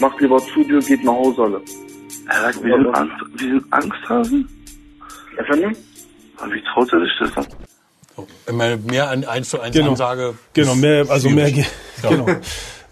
Macht 0.00 0.20
lieber 0.20 0.38
zu, 0.38 0.64
dir 0.64 0.80
geht 0.80 1.04
nach 1.04 1.12
Hause 1.12 1.42
alle. 1.42 1.60
Er 2.28 2.40
sagt, 2.42 2.64
wir 2.64 2.76
sind, 2.76 2.86
Angst, 2.94 3.14
wir 3.36 3.48
sind 3.50 3.64
Angsthasen? 3.72 4.48
Aber 5.38 6.52
Wie 6.52 6.62
traut 6.62 6.92
er 6.92 7.00
sich 7.00 7.12
das 7.20 7.32
dann? 7.34 7.46
so, 8.16 8.26
immer 8.46 8.76
mehr 8.78 9.10
an 9.10 9.24
eins 9.24 9.50
zu 9.50 9.60
eins 9.60 9.74
Genau. 9.76 9.90
Ansage. 9.90 10.34
Genau, 10.54 10.74
mehr, 10.74 11.06
also 11.08 11.28
mehr, 11.30 11.50
genau. 12.02 12.26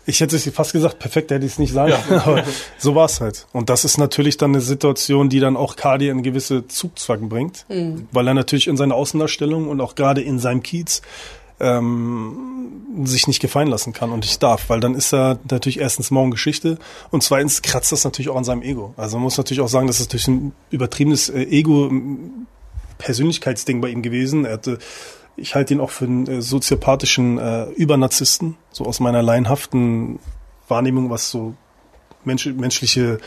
Ich 0.09 0.21
hätte 0.21 0.37
es 0.37 0.49
fast 0.51 0.73
gesagt, 0.73 0.99
perfekt 0.99 1.31
hätte 1.31 1.45
ich 1.45 1.53
es 1.53 1.59
nicht 1.59 1.73
sagen, 1.73 1.93
aber 2.09 2.43
so 2.79 2.95
war 2.95 3.05
es 3.05 3.21
halt. 3.21 3.47
Und 3.53 3.69
das 3.69 3.85
ist 3.85 3.99
natürlich 3.99 4.39
dann 4.39 4.53
eine 4.53 4.63
Situation, 4.63 5.29
die 5.29 5.39
dann 5.39 5.57
auch 5.57 5.77
Cardi 5.77 6.09
in 6.09 6.23
gewisse 6.23 6.67
Zugzwang 6.67 7.29
bringt, 7.29 7.67
weil 8.11 8.27
er 8.27 8.35
natürlich 8.35 8.69
in 8.69 8.79
seiner 8.79 8.95
Außendarstellung 8.95 9.69
und 9.69 9.81
auch 9.83 9.95
gerade 9.95 10.23
in 10.23 10.39
seinem 10.39 10.63
Kiez 10.63 11.03
ähm, 11.61 13.05
sich 13.05 13.27
nicht 13.27 13.41
gefallen 13.41 13.69
lassen 13.69 13.93
kann 13.93 14.11
und 14.11 14.21
nicht 14.21 14.43
darf, 14.43 14.71
weil 14.71 14.81
dann 14.81 14.95
ist 14.95 15.13
er 15.13 15.39
natürlich 15.51 15.79
erstens 15.79 16.11
morgen 16.11 16.31
Geschichte 16.31 16.79
und 17.11 17.23
zweitens 17.23 17.63
kratzt 17.63 17.93
das 17.93 18.05
natürlich 18.05 18.31
auch 18.31 18.37
an 18.37 18.45
seinem 18.45 18.63
Ego. 18.63 18.95
Also 18.97 19.17
man 19.17 19.25
muss 19.25 19.37
natürlich 19.37 19.61
auch 19.61 19.69
sagen, 19.69 19.89
das 19.89 20.01
ist 20.01 20.13
durch 20.13 20.27
ein 20.29 20.53
übertriebenes 20.71 21.29
äh, 21.29 21.43
Ego 21.43 21.91
Persönlichkeitsding 22.99 23.81
bei 23.81 23.89
ihm 23.89 24.03
gewesen. 24.03 24.45
Er 24.45 24.55
hatte, 24.55 24.79
ich 25.39 25.55
halte 25.55 25.75
ihn 25.75 25.81
auch 25.81 25.91
für 25.91 26.05
einen 26.05 26.27
äh, 26.27 26.43
soziopathischen 26.43 27.39
äh, 27.39 27.65
Übernarzissten, 27.71 28.57
so 28.71 28.85
aus 28.85 29.01
meiner 29.01 29.23
laienhaften 29.23 30.19
Wahrnehmung, 30.69 31.11
was 31.11 31.31
so 31.31 31.55
Mensch, 32.29 32.47
menschliche 32.47 33.19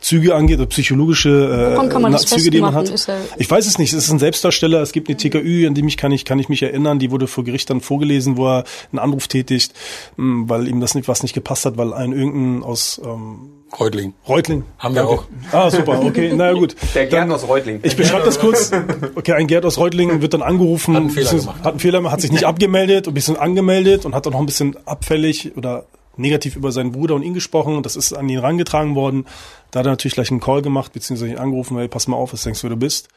Züge 0.00 0.34
angeht, 0.34 0.58
oder 0.58 0.66
psychologische 0.66 1.76
äh, 1.80 1.88
kann 1.88 2.02
man 2.02 2.16
Züge, 2.18 2.50
die 2.50 2.60
man 2.60 2.74
hat. 2.74 2.90
er- 3.08 3.16
Ich 3.38 3.48
weiß 3.48 3.66
es 3.66 3.78
nicht. 3.78 3.92
Es 3.92 4.04
ist 4.06 4.10
ein 4.10 4.18
Selbstdarsteller. 4.18 4.80
Es 4.82 4.90
gibt 4.90 5.08
eine 5.08 5.16
TKÜ, 5.16 5.66
an 5.68 5.74
die 5.74 5.82
mich 5.82 5.96
kann 5.96 6.10
ich 6.10 6.24
kann 6.24 6.40
ich 6.40 6.48
mich 6.48 6.60
erinnern. 6.62 6.98
Die 6.98 7.12
wurde 7.12 7.28
vor 7.28 7.44
Gericht 7.44 7.70
dann 7.70 7.80
vorgelesen, 7.80 8.36
wo 8.36 8.48
er 8.48 8.64
einen 8.90 8.98
Anruf 8.98 9.28
tätigt, 9.28 9.72
mh, 10.16 10.48
weil 10.48 10.66
ihm 10.66 10.80
das 10.80 10.96
nicht 10.96 11.06
was 11.06 11.22
nicht 11.22 11.34
gepasst 11.34 11.66
hat, 11.66 11.76
weil 11.78 11.92
ein 11.94 12.12
irgendein 12.12 12.64
aus 12.64 13.00
ähm, 13.04 13.50
Reutling. 13.78 14.12
Reutling 14.28 14.64
Haben 14.78 14.96
wir 14.96 15.06
auch. 15.08 15.24
Ah 15.52 15.70
super, 15.70 16.02
okay, 16.04 16.32
na 16.34 16.46
ja, 16.46 16.52
gut. 16.52 16.74
Der 16.96 17.06
Gerd 17.06 17.30
aus 17.30 17.46
Reutling. 17.46 17.78
Ich 17.84 17.96
beschreibe 17.96 18.24
das 18.24 18.38
kurz. 18.40 18.72
Okay, 19.14 19.32
ein 19.34 19.46
Gerd 19.46 19.64
aus 19.64 19.78
Reutlingen 19.78 20.20
wird 20.20 20.34
dann 20.34 20.42
angerufen, 20.42 20.94
Hat 20.94 21.00
einen 21.02 21.10
Fehler 21.10 21.30
gemacht. 21.30 21.56
hat 21.62 21.66
einen 21.74 21.78
Fehler, 21.80 22.10
hat 22.10 22.20
sich 22.20 22.32
nicht 22.32 22.44
abgemeldet, 22.52 23.06
ein 23.06 23.14
bisschen 23.14 23.36
angemeldet 23.36 24.04
und 24.04 24.16
hat 24.16 24.26
dann 24.26 24.32
noch 24.32 24.40
ein 24.40 24.46
bisschen 24.46 24.76
abfällig 24.84 25.52
oder 25.56 25.84
negativ 26.16 26.56
über 26.56 26.72
seinen 26.72 26.92
Bruder 26.92 27.14
und 27.14 27.22
ihn 27.22 27.34
gesprochen. 27.34 27.82
Das 27.82 27.96
ist 27.96 28.12
an 28.12 28.28
ihn 28.28 28.40
herangetragen 28.40 28.94
worden. 28.94 29.26
Da 29.70 29.80
hat 29.80 29.86
er 29.86 29.92
natürlich 29.92 30.14
gleich 30.14 30.30
einen 30.30 30.40
Call 30.40 30.62
gemacht, 30.62 30.92
beziehungsweise 30.92 31.32
ihn 31.32 31.38
angerufen, 31.38 31.76
hey, 31.78 31.88
pass 31.88 32.08
mal 32.08 32.16
auf, 32.16 32.32
was 32.32 32.44
denkst 32.44 32.60
du, 32.60 32.68
wer 32.68 32.76
du 32.76 32.80
bist? 32.80 33.08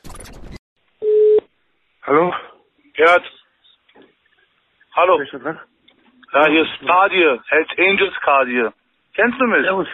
Hallo? 2.03 2.33
Gerd. 2.93 3.23
Hallo. 4.95 5.21
Ja, 6.33 6.47
hier 6.47 6.63
ist 6.63 6.87
Kadir. 6.87 7.43
Hells 7.47 7.69
Angels 7.77 8.13
Kadir. 8.23 8.73
Kennst 9.15 9.39
du 9.39 9.45
mich? 9.45 9.63
Servus. 9.63 9.87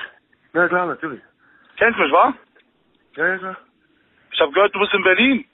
Na 0.54 0.68
klar, 0.68 0.88
natürlich. 0.88 1.22
Kennst 1.78 2.00
mich, 2.00 2.12
wa? 2.12 2.34
Ja, 3.16 3.28
ja, 3.28 3.38
klar. 3.38 3.58
Ich 4.32 4.40
habe 4.40 4.52
gehört, 4.52 4.74
du 4.76 4.80
bist 4.80 4.94
in 4.94 5.04
Berlin. 5.04 5.46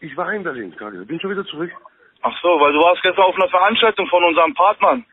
Ich 0.00 0.16
war 0.16 0.32
in 0.32 0.42
Berlin 0.42 0.74
gerade. 0.76 1.04
Bin 1.04 1.20
schon 1.20 1.30
wieder 1.30 1.44
zurück. 1.46 1.70
Ach 2.22 2.34
so, 2.42 2.48
weil 2.60 2.72
du 2.72 2.80
warst 2.80 3.02
gestern 3.02 3.24
auf 3.24 3.34
einer 3.34 3.48
Veranstaltung 3.48 4.06
von 4.08 4.22
unseren 4.24 4.54
Partnern, 4.54 5.04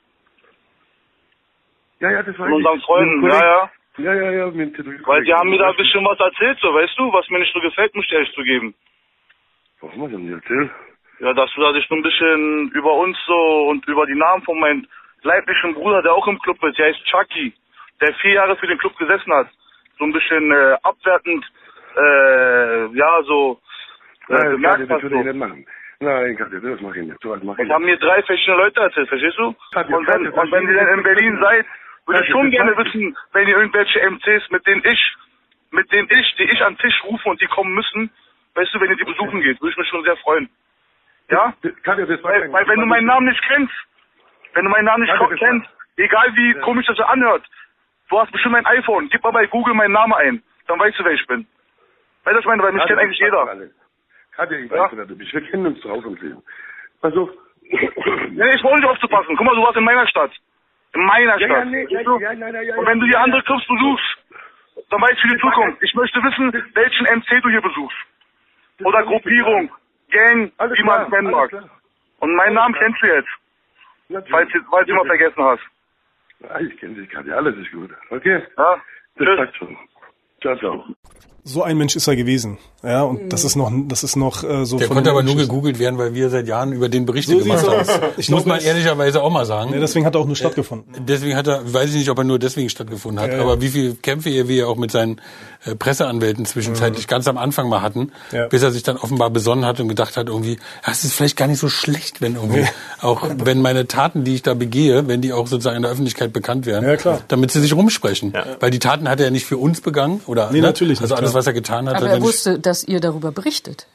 Ja, 2.00 2.12
ja, 2.12 2.24
das 2.24 2.38
war 2.38 2.46
von 2.48 2.54
unseren 2.54 2.82
Freunden. 2.82 3.26
Ja, 3.28 3.44
ja. 3.44 3.72
Ja, 3.98 4.14
ja, 4.14 4.32
ja, 4.32 4.46
mit 4.52 4.78
dem 4.78 5.06
Weil 5.08 5.24
die 5.24 5.34
haben 5.34 5.50
mir 5.50 5.58
da 5.58 5.70
ein 5.70 5.76
bisschen 5.76 6.06
was 6.06 6.20
erzählt, 6.20 6.60
so, 6.62 6.72
weißt 6.72 6.98
du, 7.00 7.12
was 7.12 7.28
mir 7.30 7.40
nicht 7.40 7.52
so 7.54 7.60
gefällt, 7.60 7.96
muss 7.96 8.06
ich 8.06 8.14
ehrlich 8.14 8.32
zugeben. 8.34 8.76
Warum 9.82 10.04
hat 10.04 10.12
er 10.12 10.20
mir 10.20 10.36
erzählt? 10.36 10.70
Ja, 11.20 11.34
dass 11.34 11.52
du 11.56 11.62
da 11.62 11.72
dich 11.72 11.88
so 11.88 11.96
ein 11.96 12.04
bisschen 12.04 12.70
über 12.76 12.94
uns 12.94 13.18
so 13.26 13.68
und 13.70 13.88
über 13.88 14.06
die 14.06 14.14
Namen 14.14 14.44
von 14.44 14.60
meinem 14.60 14.86
leiblichen 15.24 15.74
Bruder, 15.74 16.04
der 16.04 16.14
auch 16.14 16.28
im 16.28 16.38
Club 16.40 16.64
ist, 16.64 16.78
der 16.78 16.88
heißt 16.88 17.04
Chucky, 17.06 17.54
der 18.00 18.14
vier 18.16 18.34
Jahre 18.34 18.56
für 18.58 18.68
den 18.68 18.78
Club 18.78 18.96
gesessen 18.98 19.34
hat, 19.34 19.48
so 19.98 20.06
ein 20.06 20.14
bisschen 20.14 20.52
äh, 20.52 20.78
abwertend, 20.84 21.44
äh, 21.98 22.86
ja, 22.96 23.24
so 23.24 23.60
äh, 24.30 24.34
Nein, 24.34 24.42
das 24.44 24.52
bemerkt 24.52 24.82
ich 24.82 24.90
hast. 24.90 25.02
natürlich 25.02 25.20
So. 25.20 25.24
nicht 25.28 25.36
machen. 25.40 25.66
Nein, 26.00 26.38
Katja, 26.38 26.60
das 26.60 26.82
mach 26.82 26.96
ich 26.96 27.08
nicht. 27.08 27.18
So 27.24 27.32
was 27.32 27.42
mach 27.42 27.58
ich 27.58 27.66
Und 27.66 27.72
haben 27.72 27.86
nicht. 27.86 28.00
mir 28.00 28.08
drei 28.08 28.22
verschiedene 28.22 28.58
Leute 28.58 28.80
erzählt, 28.82 29.10
verstehst 29.10 29.38
du? 29.40 29.48
Und 29.48 29.56
wenn, 30.08 30.28
und 30.28 30.52
wenn 30.52 30.68
ihr 30.70 30.76
dann 30.76 31.00
in 31.00 31.04
Berlin 31.04 31.40
seid, 31.42 31.66
würde 32.08 32.24
ich 32.24 32.30
schon 32.32 32.52
das 32.52 32.52
gerne 32.52 32.78
wissen, 32.78 33.18
wenn 33.34 33.48
ihr 33.48 33.58
irgendwelche 33.58 34.00
MCs, 34.00 34.50
mit 34.50 34.66
denen 34.66 34.82
ich, 34.86 35.16
mit 35.72 35.92
denen 35.92 36.08
ich, 36.10 36.36
die 36.38 36.44
ich 36.44 36.64
an 36.64 36.78
Tisch 36.78 37.04
rufe 37.04 37.30
und 37.30 37.42
die 37.42 37.48
kommen 37.48 37.74
müssen, 37.74 38.10
weißt 38.56 38.74
du, 38.74 38.80
wenn 38.80 38.90
ihr 38.90 38.96
die 38.96 39.04
besuchen 39.04 39.42
geht, 39.42 39.62
würde 39.62 39.72
ich 39.72 39.78
mich 39.78 39.88
schon 39.90 40.04
sehr 40.04 40.18
freuen. 40.18 40.50
Ja? 41.30 41.54
Katja, 41.84 42.06
das 42.06 42.24
war 42.24 42.32
Weil, 42.32 42.52
weil 42.52 42.68
wenn 42.68 42.80
du 42.80 42.86
meinen 42.86 43.06
Namen 43.06 43.28
nicht 43.28 43.42
kennst, 43.48 43.74
wenn 44.54 44.66
du 44.66 44.72
meinen 44.72 44.86
Namen 44.86 45.04
nicht 45.04 45.14
das 45.14 45.38
kennst, 45.38 45.68
egal 45.98 46.36
wie 46.36 46.54
komisch 46.62 46.86
das 46.88 47.00
anhört, 47.00 47.46
du 48.10 48.20
hast 48.20 48.32
bestimmt 48.32 48.54
mein 48.54 48.66
iPhone, 48.66 49.10
gib 49.10 49.24
mal 49.24 49.32
bei 49.32 49.46
Google 49.48 49.74
meinen 49.74 49.92
Namen 49.92 50.14
ein, 50.14 50.44
dann 50.68 50.80
weißt 50.80 50.98
du, 51.00 51.04
wer 51.04 51.12
ich 51.12 51.28
bin. 51.28 51.46
Weißt 52.24 52.34
du, 52.34 52.36
was 52.36 52.40
ich 52.40 52.46
meine? 52.46 52.64
Weil 52.64 52.72
mich 52.74 52.86
kennt 52.86 53.00
eigentlich 53.00 53.20
jeder. 53.20 53.44
Ich 54.40 54.72
Ja. 54.72 54.88
du 55.06 55.16
bist. 55.16 55.34
Wir 55.34 55.42
kennen 55.42 55.66
uns 55.66 55.80
zu 55.82 55.90
Hause 55.90 56.08
und 56.08 56.22
Leben. 56.22 56.44
Pass 57.02 57.14
auf. 57.16 57.30
Nee, 57.62 58.54
ich 58.56 58.62
brauche 58.62 58.76
nicht 58.76 58.86
aufzupassen. 58.86 59.36
Guck 59.36 59.46
mal, 59.46 59.56
du 59.56 59.64
warst 59.64 59.78
in 59.78 59.84
meiner 59.84 60.08
Stadt. 60.08 60.32
In 60.94 61.06
meiner 61.06 61.38
Ja, 61.40 61.48
Stadt. 61.48 61.50
ja, 61.50 61.66
nee, 61.66 61.86
ja, 61.90 62.04
du? 62.04 62.20
ja, 62.20 62.32
ja, 62.34 62.50
ja, 62.50 62.62
ja, 62.62 62.76
Und 62.76 62.86
wenn 62.88 63.00
du 63.00 63.06
die 63.06 63.14
ja, 63.14 63.22
andere. 63.24 63.44
Clubs 63.44 63.66
besuchst, 63.68 64.18
dann 64.90 65.02
weißt 65.02 65.14
du 65.24 65.28
für 65.28 65.36
die 65.36 65.42
Zukunft. 65.42 65.84
Ich 65.84 65.94
möchte 65.94 66.20
wissen, 66.24 66.54
welchen 66.74 67.06
MC 67.06 67.42
du 67.44 67.50
hier 67.50 67.62
besuchst. 67.62 67.98
Oder 68.84 69.04
Gruppierung, 69.04 69.72
Gang, 70.12 70.52
Alles 70.58 70.78
wie 70.78 70.84
man 70.84 71.04
es 71.04 71.10
nennen 71.10 71.32
mag. 71.32 71.52
Und 72.20 72.36
meinen 72.36 72.54
Namen 72.56 72.74
kennst 72.76 73.02
du 73.02 73.08
jetzt, 73.08 73.28
Natürlich. 74.10 74.32
falls, 74.32 74.52
du- 74.52 74.64
falls 74.70 74.88
du 74.88 74.94
mal 74.96 75.06
vergessen 75.06 75.44
hast. 75.44 75.62
Ah, 76.50 76.60
Ich 76.60 76.78
kenne 76.80 76.94
dich, 76.96 77.10
Katja. 77.10 77.36
Alles 77.36 77.56
ist 77.58 77.72
gut. 77.72 77.92
Okay? 78.12 78.42
Ja? 78.58 78.82
Das 79.16 79.26
Tschüss. 79.28 79.56
schon. 79.56 79.78
Ciao, 80.42 80.56
ciao. 80.58 80.86
So 81.44 81.64
ein 81.64 81.78
Mensch 81.78 81.96
ist 81.96 82.08
er 82.08 82.16
gewesen. 82.16 82.58
Ja, 82.88 83.04
und 83.04 83.34
das 83.34 83.44
ist 83.44 83.56
noch, 83.56 83.72
das 83.88 84.04
ist 84.04 84.16
noch 84.16 84.44
äh, 84.44 84.66
so. 84.66 84.78
Der 84.78 84.88
konnte 84.88 85.10
aber 85.10 85.22
nur 85.24 85.36
gegoogelt 85.36 85.78
werden, 85.80 85.98
weil 85.98 86.14
wir 86.14 86.30
seit 86.30 86.48
Jahren 86.48 86.72
über 86.72 86.88
den 86.90 87.06
Berichte 87.06 87.34
So 87.34 87.40
gemacht 87.40 87.68
haben. 87.68 87.86
Ich 88.18 88.30
Muss 88.30 88.46
man 88.46 88.60
es- 88.60 88.64
ehrlicherweise 88.66 89.22
auch 89.22 89.30
mal 89.32 89.46
sagen. 89.46 89.72
Nee, 89.72 89.80
deswegen 89.80 90.06
hat 90.06 90.16
er 90.16 90.22
auch 90.22 90.26
nur 90.26 90.36
stattgefunden. 90.36 90.94
Deswegen 91.08 91.36
hat 91.36 91.48
er, 91.48 91.62
weiß 91.74 91.90
ich 91.90 91.96
nicht, 91.98 92.10
ob 92.10 92.18
er 92.20 92.24
nur 92.24 92.40
deswegen 92.40 92.70
stattgefunden 92.70 93.20
hat, 93.22 93.32
Ja, 93.32 93.38
ja. 93.38 93.44
aber 93.44 93.60
wie 93.62 93.68
viele 93.70 93.96
Kämpfe 93.96 94.30
er 94.30 94.48
wir 94.48 94.68
auch 94.70 94.78
mit 94.78 94.92
seinen 94.92 95.20
äh, 95.66 95.76
Presseanwälten 95.76 96.46
zwischenzeitlich 96.46 97.08
ganz 97.08 97.28
am 97.28 97.38
Anfang 97.38 97.68
mal 97.68 97.82
hatten, 97.82 98.00
Mhm. 98.00 98.12
Ja. 98.32 98.48
bis 98.48 98.62
er 98.64 98.72
sich 98.72 98.84
dann 98.84 98.96
offenbar 98.98 99.30
besonnen 99.32 99.66
hat 99.66 99.80
und 99.80 99.88
gedacht 99.90 100.16
hat, 100.16 100.28
irgendwie, 100.28 100.54
ja, 100.86 100.92
es 100.92 101.04
ist 101.04 101.14
vielleicht 101.14 101.36
gar 101.36 101.48
nicht 101.48 101.60
so 101.60 101.68
schlecht, 101.68 102.22
wenn 102.22 102.36
irgendwie, 102.36 102.66
auch 103.02 103.24
wenn 103.38 103.62
meine 103.62 103.88
Taten, 103.88 104.24
die 104.24 104.36
ich 104.36 104.44
da 104.44 104.54
begehe, 104.54 105.08
wenn 105.08 105.22
die 105.22 105.34
auch 105.34 105.48
sozusagen 105.48 105.76
in 105.78 105.82
der 105.82 105.92
Öffentlichkeit 105.92 106.32
bekannt 106.32 106.66
werden, 106.66 106.88
Ja, 106.88 106.96
klar. 106.96 107.20
damit 107.28 107.52
sie 107.52 107.60
sich 107.60 107.74
rumsprechen. 107.76 108.34
Weil 108.60 108.72
die 108.72 108.80
Taten 108.80 109.10
hat 109.10 109.20
er 109.20 109.26
ja 109.26 109.32
nicht 109.32 109.46
für 109.46 109.58
uns 109.58 109.82
begangen, 109.82 110.22
oder? 110.28 110.52
Nee, 110.52 110.62
natürlich 110.62 111.02
Also 111.02 111.16
nicht, 111.16 111.20
alles, 111.20 111.32
klar. 111.32 111.40
was 111.40 111.48
er 111.48 111.54
getan 111.54 111.90
hat, 111.90 111.96
Aber 111.96 112.06
hat 112.06 112.12
er 112.12 112.14
er 112.14 112.20
nicht, 112.20 112.28
wusste, 112.28 112.60
dass 112.60 112.77
dass 112.78 112.84
ihr 112.84 113.00
darüber 113.00 113.32
berichtet. 113.32 113.88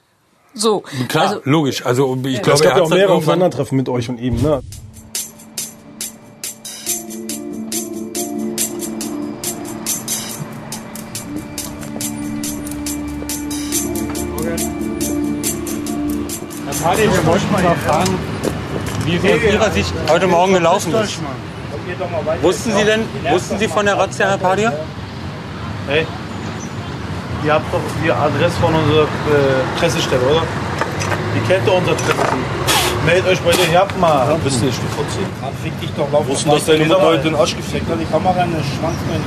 So. 0.55 0.83
Klar, 1.09 1.29
also, 1.29 1.41
logisch. 1.45 1.87
Also 1.87 2.17
ich 2.25 2.35
ja. 2.35 2.41
glaube, 2.41 2.59
es 2.59 2.65
gab 2.65 2.77
ja 2.77 2.83
auch 2.83 2.91
mehrere 2.91 3.15
Aufeinandertreffen 3.15 3.77
mit 3.77 3.89
euch 3.89 4.09
und 4.09 4.19
ihm. 4.19 4.43
Ne? 4.43 4.61
Party, 16.83 17.03
wir 17.03 17.27
wollten 17.27 17.53
mal 17.53 17.77
fragen, 17.87 18.19
wie 19.05 19.15
es 19.15 19.25
aus 19.25 19.53
Ihrer 19.53 19.71
Sicht 19.71 19.95
heute 20.09 20.27
Morgen 20.27 20.55
gelaufen 20.55 20.93
ist. 20.95 21.21
Wussten 22.43 22.73
Sie 22.73 22.85
denn, 22.85 23.05
wussten 23.31 23.59
Sie 23.59 23.69
von 23.69 23.87
der 23.87 23.97
Razzia, 23.97 24.31
Herr 24.31 24.39
Padia? 24.39 24.73
Hey 25.87 26.05
ihr 27.45 27.55
habt 27.55 27.73
doch 27.73 27.81
die 28.03 28.11
Adresse 28.11 28.57
von 28.61 28.75
unserer 28.75 29.03
äh, 29.03 29.79
Pressestelle, 29.79 30.23
oder? 30.23 30.43
Ihr 31.35 31.43
kennt 31.49 31.67
doch 31.67 31.79
unser 31.79 31.97
Treffen. 31.97 32.39
Meldet 33.07 33.27
euch 33.27 33.41
bei 33.41 33.53
der 33.53 33.67
Herb 33.67 33.99
mal. 33.99 34.29
Ja, 34.29 34.37
bist 34.37 34.61
du 34.61 34.67
nicht, 34.67 34.79
du 34.79 34.87
Fotze? 34.89 35.19
Fick 35.63 35.81
dich 35.81 35.91
doch, 35.97 36.11
lauf 36.13 36.27
Wussten, 36.29 36.51
dass 36.51 36.67
deine 36.67 36.85
Mutter 36.85 37.03
heute 37.03 37.25
den 37.25 37.35
Arsch 37.35 37.57
gefickt 37.57 37.89
hat? 37.89 37.99
Die 38.01 38.05
Kamera 38.05 38.45
in 38.45 38.53
den 38.53 38.63
Schwanz 38.63 38.97
rein, 39.11 39.23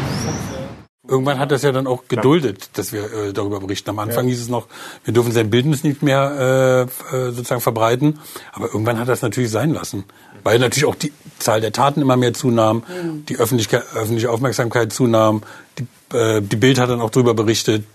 Irgendwann 1.07 1.37
hat 1.37 1.51
das 1.51 1.61
ja 1.61 1.71
dann 1.71 1.85
auch 1.85 2.07
geduldet, 2.07 2.69
dass 2.73 2.91
wir 2.91 3.03
äh, 3.13 3.33
darüber 3.33 3.59
berichten. 3.59 3.91
Am 3.91 3.99
Anfang 3.99 4.25
ja. 4.25 4.31
hieß 4.31 4.41
es 4.41 4.49
noch, 4.49 4.67
wir 5.03 5.13
dürfen 5.13 5.31
sein 5.31 5.51
Bildnis 5.51 5.83
nicht 5.83 6.01
mehr 6.01 6.89
äh, 7.11 7.15
äh, 7.15 7.31
sozusagen 7.31 7.61
verbreiten. 7.61 8.19
Aber 8.53 8.67
irgendwann 8.67 8.97
hat 8.97 9.07
das 9.07 9.21
natürlich 9.21 9.51
sein 9.51 9.71
lassen. 9.71 10.05
Weil 10.43 10.57
natürlich 10.57 10.85
auch 10.85 10.95
die 10.95 11.13
Zahl 11.37 11.61
der 11.61 11.71
Taten 11.71 12.01
immer 12.01 12.17
mehr 12.17 12.33
zunahm, 12.33 12.77
mhm. 12.77 13.25
die 13.27 13.37
öffentliche, 13.37 13.83
öffentliche 13.93 14.31
Aufmerksamkeit 14.31 14.93
zunahm. 14.93 15.43
Die, 15.77 16.17
äh, 16.17 16.41
die 16.41 16.55
Bild 16.55 16.79
hat 16.79 16.89
dann 16.89 17.01
auch 17.01 17.11
darüber 17.11 17.35
berichtet, 17.35 17.85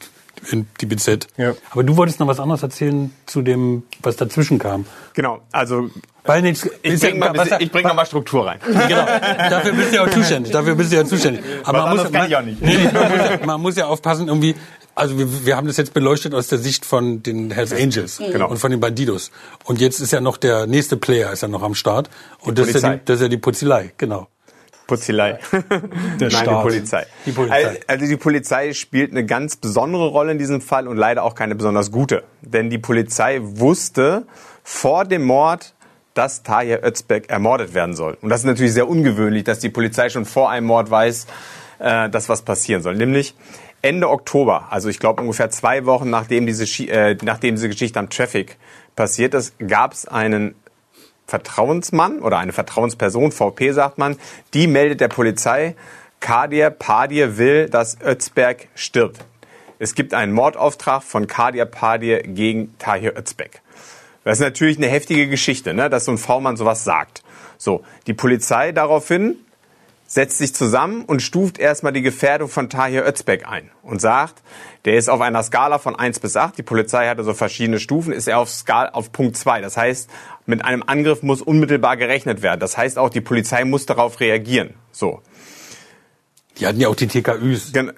in 0.50 0.66
die 0.81 0.87
BZ. 0.87 1.29
Ja. 1.37 1.55
Aber 1.70 1.83
du 1.83 1.96
wolltest 1.96 2.20
noch 2.20 2.26
was 2.26 2.40
anderes 2.40 2.62
erzählen 2.62 3.12
zu 3.26 3.42
dem, 3.42 3.83
was 4.03 4.16
dazwischen 4.16 4.59
kam. 4.59 4.87
Genau, 5.14 5.40
also 5.53 5.90
weil 6.24 6.42
nichts, 6.42 6.68
ich 6.83 7.00
bringe 7.00 7.24
ja, 7.24 7.33
mal, 7.33 7.68
bring 7.72 7.87
noch 7.87 7.94
mal 7.94 8.07
Struktur 8.07 8.46
rein. 8.46 8.59
Genau, 8.88 9.05
dafür 9.05 9.72
bist 9.72 9.92
du 9.92 9.96
ja 9.96 10.05
auch 10.05 10.11
zuständig. 10.11 10.53
Dafür 10.53 10.74
bist 10.74 10.92
du 10.92 10.96
ja 10.96 11.05
zuständig. 11.05 11.42
Aber 11.64 11.87
man 11.87 11.96
muss, 11.96 12.11
nicht. 12.11 12.62
Nee, 12.62 12.76
nee, 12.76 12.90
man, 12.92 13.11
muss 13.11 13.18
ja, 13.18 13.46
man 13.46 13.61
muss 13.61 13.76
ja 13.76 13.87
aufpassen, 13.87 14.29
irgendwie. 14.29 14.55
Also 14.94 15.18
wir, 15.18 15.46
wir 15.46 15.57
haben 15.57 15.66
das 15.66 15.76
jetzt 15.76 15.94
beleuchtet 15.94 16.35
aus 16.35 16.48
der 16.48 16.59
Sicht 16.59 16.85
von 16.85 17.22
den 17.22 17.50
Hells 17.50 17.72
Angels 17.72 18.18
genau. 18.18 18.48
und 18.48 18.59
von 18.59 18.70
den 18.70 18.81
Bandidos. 18.81 19.31
Und 19.64 19.81
jetzt 19.81 20.00
ist 20.00 20.12
ja 20.12 20.20
noch 20.20 20.37
der 20.37 20.66
nächste 20.66 20.96
Player 20.96 21.33
ist 21.33 21.42
ja 21.42 21.48
noch 21.48 21.62
am 21.62 21.74
Start. 21.74 22.11
Und 22.40 22.59
das 22.59 22.68
ist, 22.68 22.83
ja 22.83 22.96
die, 22.96 23.05
das 23.05 23.16
ist 23.16 23.22
ja 23.22 23.29
die 23.29 23.38
Puzilei, 23.38 23.92
genau. 23.96 24.29
Puzilei. 24.90 25.38
Der 25.53 25.61
Nein, 26.31 26.44
die 26.44 26.50
Polizei. 26.50 27.07
die 27.24 27.31
Polizei. 27.31 27.81
Also 27.87 28.07
die 28.07 28.16
Polizei 28.16 28.72
spielt 28.72 29.12
eine 29.12 29.24
ganz 29.24 29.55
besondere 29.55 30.09
Rolle 30.09 30.33
in 30.33 30.38
diesem 30.38 30.61
Fall 30.61 30.88
und 30.88 30.96
leider 30.96 31.22
auch 31.22 31.37
keine 31.37 31.55
besonders 31.55 31.92
gute. 31.92 32.24
Denn 32.42 32.70
die 32.70 32.79
Polizei 32.79 33.38
wusste 33.40 34.26
vor 34.64 35.05
dem 35.05 35.22
Mord, 35.22 35.74
dass 36.14 36.42
Tahir 36.42 36.85
Özbek 36.85 37.31
ermordet 37.31 37.72
werden 37.72 37.94
soll. 37.94 38.18
Und 38.20 38.31
das 38.31 38.40
ist 38.40 38.46
natürlich 38.46 38.72
sehr 38.72 38.88
ungewöhnlich, 38.88 39.44
dass 39.44 39.61
die 39.61 39.68
Polizei 39.68 40.09
schon 40.09 40.24
vor 40.24 40.50
einem 40.50 40.66
Mord 40.66 40.90
weiß, 40.90 41.29
äh, 41.79 42.11
dass 42.11 42.29
was 42.29 42.42
passieren 42.42 42.83
soll. 42.83 42.96
Nämlich 42.96 43.37
Ende 43.83 44.11
Oktober, 44.11 44.66
also 44.70 44.88
ich 44.88 44.98
glaube 44.98 45.22
ungefähr 45.22 45.50
zwei 45.50 45.87
Wochen 45.87 46.11
nachdem 46.11 46.46
diese, 46.46 46.64
äh, 46.88 47.16
nachdem 47.22 47.55
diese 47.55 47.68
Geschichte 47.68 48.00
am 48.00 48.11
Traffic 48.11 48.59
passiert 48.96 49.35
ist, 49.35 49.55
gab 49.61 49.92
es 49.92 50.09
einen 50.09 50.57
Vertrauensmann 51.30 52.18
oder 52.18 52.38
eine 52.38 52.52
Vertrauensperson, 52.52 53.32
VP 53.32 53.72
sagt 53.72 53.98
man, 53.98 54.16
die 54.52 54.66
meldet 54.66 55.00
der 55.00 55.08
Polizei, 55.08 55.76
Kadir 56.18 56.70
Padir 56.70 57.38
will, 57.38 57.68
dass 57.70 57.98
Özberg 58.02 58.68
stirbt. 58.74 59.24
Es 59.78 59.94
gibt 59.94 60.12
einen 60.12 60.32
Mordauftrag 60.32 61.02
von 61.02 61.26
Kadir 61.26 61.64
Padir 61.64 62.22
gegen 62.22 62.76
Tahir 62.78 63.16
Özbek. 63.16 63.62
Das 64.24 64.38
ist 64.38 64.44
natürlich 64.44 64.76
eine 64.76 64.88
heftige 64.88 65.28
Geschichte, 65.28 65.72
ne, 65.72 65.88
dass 65.88 66.04
so 66.04 66.12
ein 66.12 66.18
V-Mann 66.18 66.58
sowas 66.58 66.84
sagt. 66.84 67.22
So, 67.56 67.84
die 68.06 68.12
Polizei 68.12 68.72
daraufhin 68.72 69.36
setzt 70.10 70.38
sich 70.38 70.52
zusammen 70.52 71.04
und 71.04 71.22
stuft 71.22 71.56
erstmal 71.56 71.92
die 71.92 72.02
Gefährdung 72.02 72.48
von 72.48 72.68
Tahir 72.68 73.06
Özbek 73.06 73.46
ein 73.46 73.70
und 73.82 74.00
sagt, 74.00 74.42
der 74.84 74.96
ist 74.96 75.08
auf 75.08 75.20
einer 75.20 75.40
Skala 75.44 75.78
von 75.78 75.94
1 75.94 76.18
bis 76.18 76.36
8, 76.36 76.58
die 76.58 76.64
Polizei 76.64 77.06
hatte 77.06 77.22
so 77.22 77.32
verschiedene 77.32 77.78
Stufen, 77.78 78.12
ist 78.12 78.26
er 78.26 78.40
auf, 78.40 78.50
Skala, 78.50 78.90
auf 78.90 79.12
Punkt 79.12 79.36
2. 79.36 79.60
Das 79.60 79.76
heißt, 79.76 80.10
mit 80.46 80.64
einem 80.64 80.82
Angriff 80.84 81.22
muss 81.22 81.40
unmittelbar 81.40 81.96
gerechnet 81.96 82.42
werden. 82.42 82.58
Das 82.58 82.76
heißt 82.76 82.98
auch, 82.98 83.08
die 83.08 83.20
Polizei 83.20 83.64
muss 83.64 83.86
darauf 83.86 84.18
reagieren. 84.18 84.74
So. 84.90 85.22
Die 86.58 86.66
hatten 86.66 86.80
ja 86.80 86.88
auch 86.88 86.96
die 86.96 87.06
TKÜs. 87.06 87.72
Gen 87.72 87.92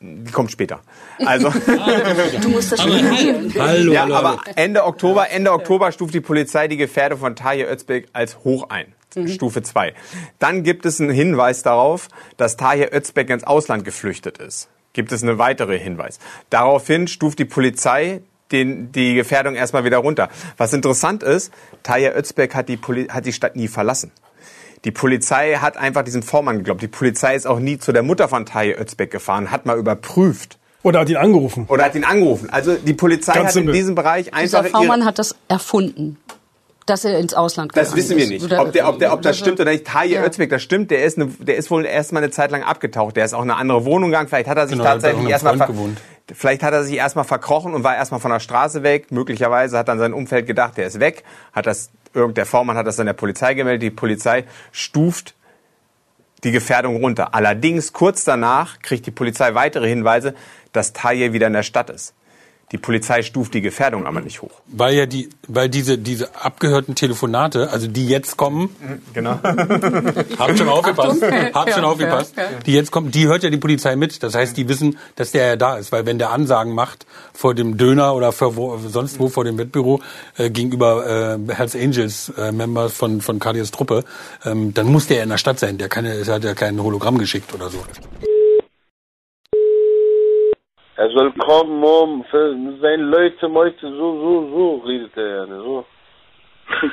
die 0.00 0.32
kommt 0.32 0.52
später. 0.52 0.80
Also 1.24 1.48
du 2.42 2.48
musst 2.50 2.72
das 2.72 2.82
schon 2.82 2.92
hallo, 2.92 3.50
hallo, 3.58 3.92
ja, 3.94 4.04
aber 4.04 4.40
Ende 4.54 4.84
Oktober, 4.84 5.30
Ende 5.30 5.50
Oktober 5.50 5.92
stuft 5.92 6.12
die 6.12 6.20
Polizei 6.20 6.68
die 6.68 6.76
Gefährdung 6.76 7.20
von 7.20 7.36
Tahir 7.36 7.70
Özbek 7.72 8.08
als 8.12 8.40
hoch 8.44 8.68
ein. 8.68 8.92
Mhm. 9.14 9.28
Stufe 9.28 9.62
2. 9.62 9.94
Dann 10.38 10.62
gibt 10.62 10.86
es 10.86 11.00
einen 11.00 11.10
Hinweis 11.10 11.62
darauf, 11.62 12.08
dass 12.36 12.56
Tahir 12.56 12.92
Özbek 12.92 13.30
ins 13.30 13.44
Ausland 13.44 13.84
geflüchtet 13.84 14.38
ist. 14.38 14.68
Gibt 14.92 15.12
es 15.12 15.22
einen 15.22 15.38
weiteren 15.38 15.78
Hinweis. 15.78 16.18
Daraufhin 16.50 17.08
stuft 17.08 17.38
die 17.38 17.44
Polizei 17.44 18.22
den, 18.52 18.92
die 18.92 19.14
Gefährdung 19.14 19.54
erstmal 19.54 19.84
wieder 19.84 19.98
runter. 19.98 20.28
Was 20.56 20.72
interessant 20.72 21.22
ist, 21.22 21.52
Tahir 21.82 22.16
Özbek 22.16 22.54
hat 22.54 22.68
die, 22.68 22.76
Poli 22.76 23.06
hat 23.06 23.26
die 23.26 23.32
Stadt 23.32 23.56
nie 23.56 23.68
verlassen. 23.68 24.12
Die 24.84 24.90
Polizei 24.90 25.54
hat 25.54 25.76
einfach 25.76 26.02
diesem 26.02 26.22
Vormann 26.22 26.58
geglaubt. 26.58 26.82
Die 26.82 26.88
Polizei 26.88 27.34
ist 27.34 27.46
auch 27.46 27.58
nie 27.58 27.78
zu 27.78 27.92
der 27.92 28.02
Mutter 28.02 28.28
von 28.28 28.44
Tahir 28.44 28.78
Özbek 28.78 29.10
gefahren, 29.10 29.50
hat 29.50 29.66
mal 29.66 29.78
überprüft. 29.78 30.58
Oder 30.82 31.00
hat 31.00 31.08
ihn 31.08 31.16
angerufen. 31.16 31.64
Oder 31.68 31.84
hat 31.84 31.94
ihn 31.94 32.04
angerufen. 32.04 32.50
Also 32.50 32.74
die 32.74 32.92
Polizei 32.92 33.32
Ganz 33.32 33.46
hat 33.46 33.52
simpel. 33.54 33.74
in 33.74 33.80
diesem 33.80 33.94
Bereich 33.94 34.34
einfach... 34.34 34.60
Dieser 34.60 34.76
Vormann 34.76 35.06
hat 35.06 35.18
das 35.18 35.34
erfunden 35.48 36.18
dass 36.86 37.04
er 37.04 37.18
ins 37.18 37.34
Ausland 37.34 37.72
gegangen 37.72 37.86
Das 37.86 37.96
wissen 37.96 38.16
wir 38.16 38.26
nicht. 38.26 38.52
Ob, 38.52 38.72
der, 38.72 38.88
ob, 38.88 38.98
der, 38.98 39.12
ob 39.12 39.22
das 39.22 39.38
stimmt 39.38 39.60
oder 39.60 39.70
nicht. 39.70 39.86
Taje 39.86 40.16
ja. 40.16 40.24
Özbek, 40.24 40.50
das 40.50 40.62
stimmt. 40.62 40.90
Der 40.90 41.04
ist, 41.04 41.18
eine, 41.18 41.26
der 41.26 41.56
ist 41.56 41.70
wohl 41.70 41.86
erstmal 41.86 42.22
eine 42.22 42.30
Zeit 42.30 42.50
lang 42.50 42.62
abgetaucht. 42.62 43.16
Der 43.16 43.24
ist 43.24 43.32
auch 43.32 43.42
in 43.42 43.50
eine 43.50 43.58
andere 43.58 43.84
Wohnung 43.84 44.10
gegangen. 44.10 44.28
Vielleicht 44.28 44.48
hat 44.48 44.58
er 44.58 44.68
sich 44.68 44.76
genau, 44.76 44.90
tatsächlich 44.90 45.28
erstmal 45.28 45.68
Vielleicht 46.32 46.62
hat 46.62 46.72
er 46.72 46.84
sich 46.84 46.96
erstmal 46.96 47.24
verkrochen 47.24 47.74
und 47.74 47.84
war 47.84 47.96
erstmal 47.96 48.20
von 48.20 48.30
der 48.30 48.40
Straße 48.40 48.82
weg. 48.82 49.10
Möglicherweise 49.10 49.76
hat 49.76 49.88
dann 49.88 49.98
sein 49.98 50.12
Umfeld 50.14 50.46
gedacht, 50.46 50.76
der 50.76 50.86
ist 50.86 51.00
weg. 51.00 51.22
Hat 51.52 51.66
das, 51.66 51.90
der 52.14 52.46
Vormann 52.46 52.76
hat 52.76 52.86
das 52.86 52.96
dann 52.96 53.06
der 53.06 53.12
Polizei 53.12 53.54
gemeldet. 53.54 53.82
Die 53.82 53.90
Polizei 53.90 54.44
stuft 54.72 55.34
die 56.42 56.50
Gefährdung 56.50 56.96
runter. 56.96 57.34
Allerdings 57.34 57.92
kurz 57.92 58.24
danach 58.24 58.78
kriegt 58.80 59.06
die 59.06 59.10
Polizei 59.10 59.54
weitere 59.54 59.88
Hinweise, 59.88 60.34
dass 60.72 60.92
Taye 60.92 61.32
wieder 61.32 61.46
in 61.46 61.54
der 61.54 61.62
Stadt 61.62 61.90
ist. 61.90 62.14
Die 62.72 62.78
Polizei 62.78 63.22
stuft 63.22 63.54
die 63.54 63.60
Gefährdung 63.60 64.06
aber 64.06 64.20
nicht 64.20 64.42
hoch. 64.42 64.50
Weil 64.66 64.94
ja 64.94 65.06
die, 65.06 65.28
weil 65.46 65.68
diese, 65.68 65.98
diese 65.98 66.34
abgehörten 66.34 66.94
Telefonate, 66.94 67.70
also 67.70 67.86
die 67.86 68.08
jetzt 68.08 68.36
kommen, 68.36 68.74
genau. 69.12 69.38
habt 70.38 70.58
schon 70.58 70.68
aufgepasst, 70.68 71.22
habt 71.52 71.72
schon 71.72 71.84
aufgepasst, 71.84 72.34
die 72.66 72.72
jetzt 72.72 72.90
kommen, 72.90 73.10
die 73.10 73.26
hört 73.28 73.42
ja 73.42 73.50
die 73.50 73.58
Polizei 73.58 73.96
mit. 73.96 74.22
Das 74.22 74.34
heißt, 74.34 74.56
die 74.56 74.68
wissen, 74.68 74.98
dass 75.16 75.32
der 75.32 75.46
ja 75.46 75.56
da 75.56 75.76
ist, 75.76 75.92
weil 75.92 76.06
wenn 76.06 76.18
der 76.18 76.30
Ansagen 76.30 76.74
macht 76.74 77.06
vor 77.32 77.54
dem 77.54 77.76
Döner 77.76 78.14
oder 78.14 78.32
für 78.32 78.56
wo, 78.56 78.78
sonst 78.78 79.20
wo 79.20 79.28
vor 79.28 79.44
dem 79.44 79.58
Wettbüro 79.58 80.00
äh, 80.36 80.50
gegenüber 80.50 81.38
äh, 81.48 81.54
Hells 81.54 81.76
Angels 81.76 82.32
äh, 82.36 82.50
Members 82.50 82.94
von 82.94 83.20
von 83.20 83.38
Cardias 83.38 83.70
Truppe, 83.70 84.04
ähm, 84.44 84.74
dann 84.74 84.86
muss 84.86 85.06
der 85.06 85.18
ja 85.18 85.22
in 85.22 85.28
der 85.28 85.38
Stadt 85.38 85.58
sein. 85.58 85.78
Der 85.78 85.88
kann 85.88 86.04
ja, 86.04 86.14
der 86.14 86.34
hat 86.34 86.44
ja 86.44 86.54
kein 86.54 86.82
Hologramm 86.82 87.18
geschickt 87.18 87.52
oder 87.54 87.70
so. 87.70 87.78
Soll 91.14 91.32
kommen, 91.32 91.82
um 91.84 92.24
für 92.24 92.56
seine 92.82 93.04
Leute 93.04 93.48
heute 93.52 93.88
so, 93.88 94.20
so, 94.20 94.50
so, 94.50 94.76
redet 94.84 95.16
er 95.16 95.28
ja, 95.28 95.46
ne, 95.46 95.62
so. 95.62 95.84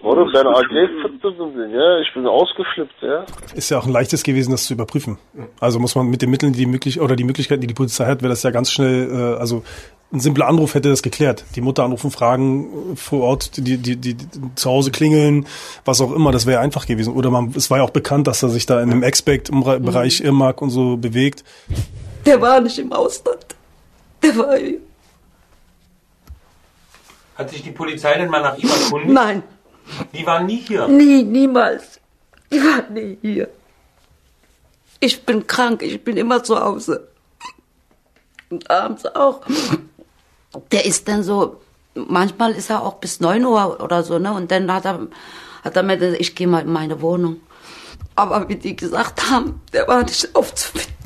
Warum? 0.00 0.32
Deine 0.32 0.50
AG 0.50 0.68
sind, 0.68 1.72
ja, 1.72 1.98
ich 2.00 2.14
bin 2.14 2.26
ausgeflippt, 2.26 2.94
ja. 3.00 3.24
Ist 3.54 3.70
ja 3.70 3.78
auch 3.78 3.86
ein 3.86 3.92
leichtes 3.92 4.22
gewesen, 4.22 4.52
das 4.52 4.66
zu 4.66 4.74
überprüfen. 4.74 5.18
Also 5.60 5.80
muss 5.80 5.96
man 5.96 6.06
mit 6.08 6.22
den 6.22 6.30
Mitteln, 6.30 6.52
die 6.52 6.66
möglich 6.66 7.00
oder 7.00 7.16
die 7.16 7.24
Möglichkeiten, 7.24 7.62
die 7.62 7.66
die 7.66 7.74
Polizei 7.74 8.06
hat, 8.06 8.22
wäre 8.22 8.30
das 8.30 8.42
ja 8.42 8.50
ganz 8.50 8.70
schnell, 8.70 9.10
äh, 9.10 9.40
also 9.40 9.64
ein 10.10 10.20
simpler 10.20 10.46
Anruf 10.46 10.74
hätte 10.74 10.88
das 10.88 11.02
geklärt. 11.02 11.44
Die 11.54 11.60
Mutter 11.60 11.84
anrufen, 11.84 12.10
fragen 12.10 12.96
vor 12.96 13.22
Ort, 13.22 13.56
die, 13.58 13.76
die, 13.76 13.96
die, 13.96 14.14
die 14.14 14.26
zu 14.54 14.70
Hause 14.70 14.90
klingeln, 14.90 15.46
was 15.84 16.00
auch 16.00 16.12
immer, 16.12 16.32
das 16.32 16.46
wäre 16.46 16.60
einfach 16.60 16.86
gewesen. 16.86 17.12
Oder 17.12 17.30
man, 17.30 17.52
es 17.54 17.70
war 17.70 17.78
ja 17.78 17.84
auch 17.84 17.90
bekannt, 17.90 18.26
dass 18.26 18.42
er 18.42 18.48
sich 18.48 18.64
da 18.64 18.80
in 18.80 18.90
einem 18.90 19.02
Expect-Bereich 19.02 20.20
mhm. 20.20 20.26
Irmak 20.26 20.62
und 20.62 20.70
so 20.70 20.96
bewegt. 20.96 21.44
Der 22.24 22.40
war 22.40 22.60
nicht 22.60 22.78
im 22.78 22.92
Ausland. 22.92 23.44
Der 24.22 24.36
war 24.36 24.56
hier. 24.56 24.78
Hat 27.36 27.50
sich 27.50 27.62
die 27.62 27.70
Polizei 27.70 28.14
denn 28.18 28.30
mal 28.30 28.42
nach 28.42 28.56
ihm 28.56 28.68
erkundigt? 28.68 29.12
Nein. 29.12 29.42
Die 30.12 30.26
waren 30.26 30.46
nie 30.46 30.56
hier? 30.66 30.88
Nie, 30.88 31.22
niemals. 31.22 32.00
Die 32.50 32.58
waren 32.58 32.92
nie 32.92 33.18
hier. 33.20 33.48
Ich 35.00 35.24
bin 35.24 35.46
krank, 35.46 35.82
ich 35.82 36.02
bin 36.02 36.16
immer 36.16 36.42
zu 36.42 36.58
Hause. 36.58 37.08
Und 38.50 38.70
abends 38.70 39.04
auch. 39.06 39.42
Der 40.72 40.84
ist 40.84 41.08
dann 41.08 41.22
so, 41.22 41.60
manchmal 41.94 42.52
ist 42.52 42.70
er 42.70 42.82
auch 42.82 42.94
bis 42.94 43.20
9 43.20 43.44
Uhr 43.44 43.80
oder 43.80 44.02
so, 44.02 44.18
ne? 44.18 44.32
Und 44.32 44.50
dann 44.50 44.72
hat 44.72 44.84
er, 44.84 45.06
hat 45.64 45.76
er 45.76 45.82
mir 45.82 45.96
gesagt, 45.96 46.20
ich 46.20 46.34
gehe 46.34 46.46
mal 46.46 46.60
in 46.60 46.72
meine 46.72 47.00
Wohnung. 47.00 47.40
Aber 48.14 48.48
wie 48.48 48.56
die 48.56 48.74
gesagt 48.74 49.30
haben, 49.30 49.60
der 49.72 49.86
war 49.86 50.02
nicht 50.02 50.34
aufzufinden. 50.34 50.97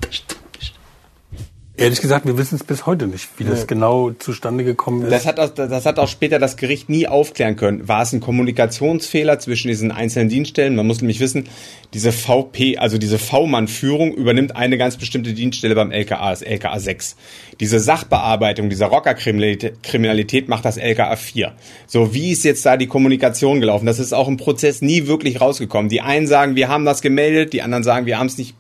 Ehrlich 1.75 2.03
gesagt, 2.03 2.27
wir 2.27 2.37
wissen 2.37 2.57
es 2.57 2.65
bis 2.65 2.85
heute 2.85 3.07
nicht, 3.07 3.31
wie 3.39 3.45
das 3.45 3.67
genau 3.67 4.11
zustande 4.11 4.63
gekommen 4.63 5.03
ist. 5.03 5.11
Das 5.11 5.27
hat, 5.27 5.41
auch, 5.41 5.49
das 5.49 5.87
hat 5.87 5.99
auch 5.99 6.09
später 6.09 6.39
das 6.39 6.59
Gericht 6.59 6.91
nie 6.91 7.09
aufklären 7.09 7.57
können. 7.57 7.89
War 7.89 8.03
es 8.03 8.13
ein 8.13 8.21
Kommunikationsfehler 8.21 9.39
zwischen 9.39 9.69
diesen 9.69 9.91
einzelnen 9.91 10.29
Dienststellen? 10.29 10.77
Man 10.77 10.87
muss 10.87 11.01
nämlich 11.01 11.19
wissen, 11.21 11.49
diese 11.95 12.13
VP, 12.13 12.77
also 12.77 12.99
diese 12.99 13.19
V-Mann-Führung 13.19 14.13
übernimmt 14.13 14.55
eine 14.55 14.77
ganz 14.77 14.99
bestimmte 14.99 15.33
Dienststelle 15.33 15.75
beim 15.75 15.91
LKA, 15.91 16.31
das 16.31 16.43
LKA 16.43 16.79
6. 16.79 17.17
Diese 17.61 17.81
Sachbearbeitung 17.81 18.69
dieser 18.69 18.87
Rockerkriminalität 18.87 19.83
Kriminalität 19.83 20.49
macht 20.49 20.67
das 20.67 20.77
LKA 20.77 21.17
4. 21.17 21.53
So, 21.87 22.13
wie 22.13 22.33
ist 22.33 22.45
jetzt 22.45 22.67
da 22.67 22.77
die 22.77 22.87
Kommunikation 22.87 23.61
gelaufen? 23.61 23.87
Das 23.87 23.99
ist 23.99 24.13
auch 24.13 24.29
im 24.29 24.37
Prozess 24.37 24.83
nie 24.83 25.07
wirklich 25.07 25.41
rausgekommen. 25.41 25.89
Die 25.89 26.03
einen 26.03 26.27
sagen, 26.27 26.55
wir 26.55 26.69
haben 26.69 26.85
das 26.85 27.01
gemeldet, 27.01 27.53
die 27.53 27.63
anderen 27.63 27.83
sagen, 27.83 28.05
wir 28.07 28.19
haben 28.19 28.27
es 28.27 28.37
nicht, 28.37 28.57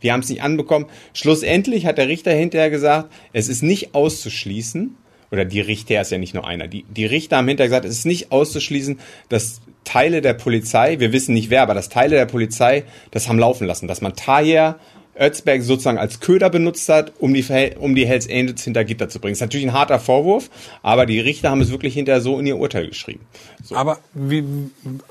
wir 0.00 0.12
haben 0.12 0.20
es 0.20 0.28
nicht 0.28 0.42
anbekommen. 0.42 0.86
Schlussendlich 1.12 1.86
hat 1.86 1.98
der 1.98 2.08
Richter 2.08 2.32
hinterher 2.54 2.70
gesagt, 2.70 3.12
es 3.32 3.48
ist 3.48 3.62
nicht 3.62 3.94
auszuschließen, 3.94 4.96
oder 5.32 5.44
die 5.44 5.60
Richter 5.60 6.00
ist 6.00 6.12
ja 6.12 6.18
nicht 6.18 6.34
nur 6.34 6.46
einer, 6.46 6.68
die, 6.68 6.84
die 6.84 7.06
Richter 7.06 7.38
haben 7.38 7.48
hinterher 7.48 7.68
gesagt, 7.68 7.84
es 7.84 7.98
ist 7.98 8.06
nicht 8.06 8.30
auszuschließen, 8.30 9.00
dass 9.28 9.60
Teile 9.82 10.22
der 10.22 10.34
Polizei, 10.34 11.00
wir 11.00 11.12
wissen 11.12 11.34
nicht 11.34 11.50
wer, 11.50 11.62
aber 11.62 11.74
dass 11.74 11.88
Teile 11.88 12.14
der 12.14 12.26
Polizei 12.26 12.84
das 13.10 13.28
haben 13.28 13.40
laufen 13.40 13.66
lassen, 13.66 13.88
dass 13.88 14.00
man 14.00 14.14
Tahir 14.14 14.78
Özberg 15.18 15.62
sozusagen 15.62 15.98
als 15.98 16.18
Köder 16.20 16.50
benutzt 16.50 16.88
hat, 16.88 17.12
um 17.20 17.32
die, 17.34 17.44
um 17.78 17.94
die 17.94 18.04
Hells 18.06 18.28
Angels 18.28 18.64
hinter 18.64 18.84
Gitter 18.84 19.08
zu 19.08 19.20
bringen. 19.20 19.32
Das 19.34 19.38
ist 19.38 19.42
natürlich 19.42 19.66
ein 19.66 19.72
harter 19.72 20.00
Vorwurf, 20.00 20.50
aber 20.82 21.06
die 21.06 21.20
Richter 21.20 21.50
haben 21.50 21.60
es 21.60 21.70
wirklich 21.70 21.94
hinterher 21.94 22.20
so 22.20 22.38
in 22.40 22.46
ihr 22.46 22.56
Urteil 22.56 22.88
geschrieben. 22.88 23.24
Aber 23.72 23.98
wir, 24.12 24.42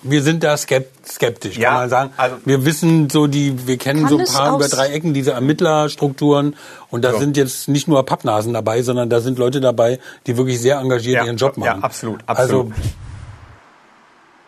wir 0.02 0.22
sind 0.22 0.44
da 0.44 0.56
skep- 0.56 0.86
skeptisch, 1.06 1.58
Ja, 1.58 1.70
kann 1.70 1.78
man 1.80 1.90
sagen. 1.90 2.10
also- 2.18 2.36
wir 2.46 2.66
wissen 2.66 3.10
so 3.10 3.28
die, 3.28 3.66
wir 3.68 3.78
kennen 3.78 4.08
so 4.08 4.18
ein 4.18 4.26
paar 4.26 4.56
über 4.56 4.68
drei 4.68 4.88
Ecken 4.90 5.14
diese 5.14 5.32
Ermittlerstrukturen 5.32 6.56
und 6.90 7.04
da 7.06 7.14
Ja. 7.14 7.20
sind 7.20 7.38
jetzt 7.38 7.70
nicht 7.70 7.88
nur 7.88 8.06
Pappnasen 8.06 8.54
dabei, 8.54 8.82
sondern 8.82 9.10
da 9.10 9.22
sind 9.22 9.40
Leute 9.40 9.62
dabei, 9.62 10.00
die 10.28 10.36
wirklich 10.38 10.60
sehr 10.60 10.80
engagiert 10.80 11.18
Ja, 11.18 11.26
ihren 11.26 11.38
Job 11.38 11.54
ja, 11.58 11.66
machen. 11.72 11.84
absolut, 11.84 12.20
absolut. 12.28 12.72
Also 12.72 12.72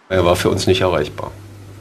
Er 0.10 0.26
war 0.26 0.36
für 0.36 0.50
uns 0.50 0.68
nicht 0.68 0.82
erreichbar. 0.82 1.32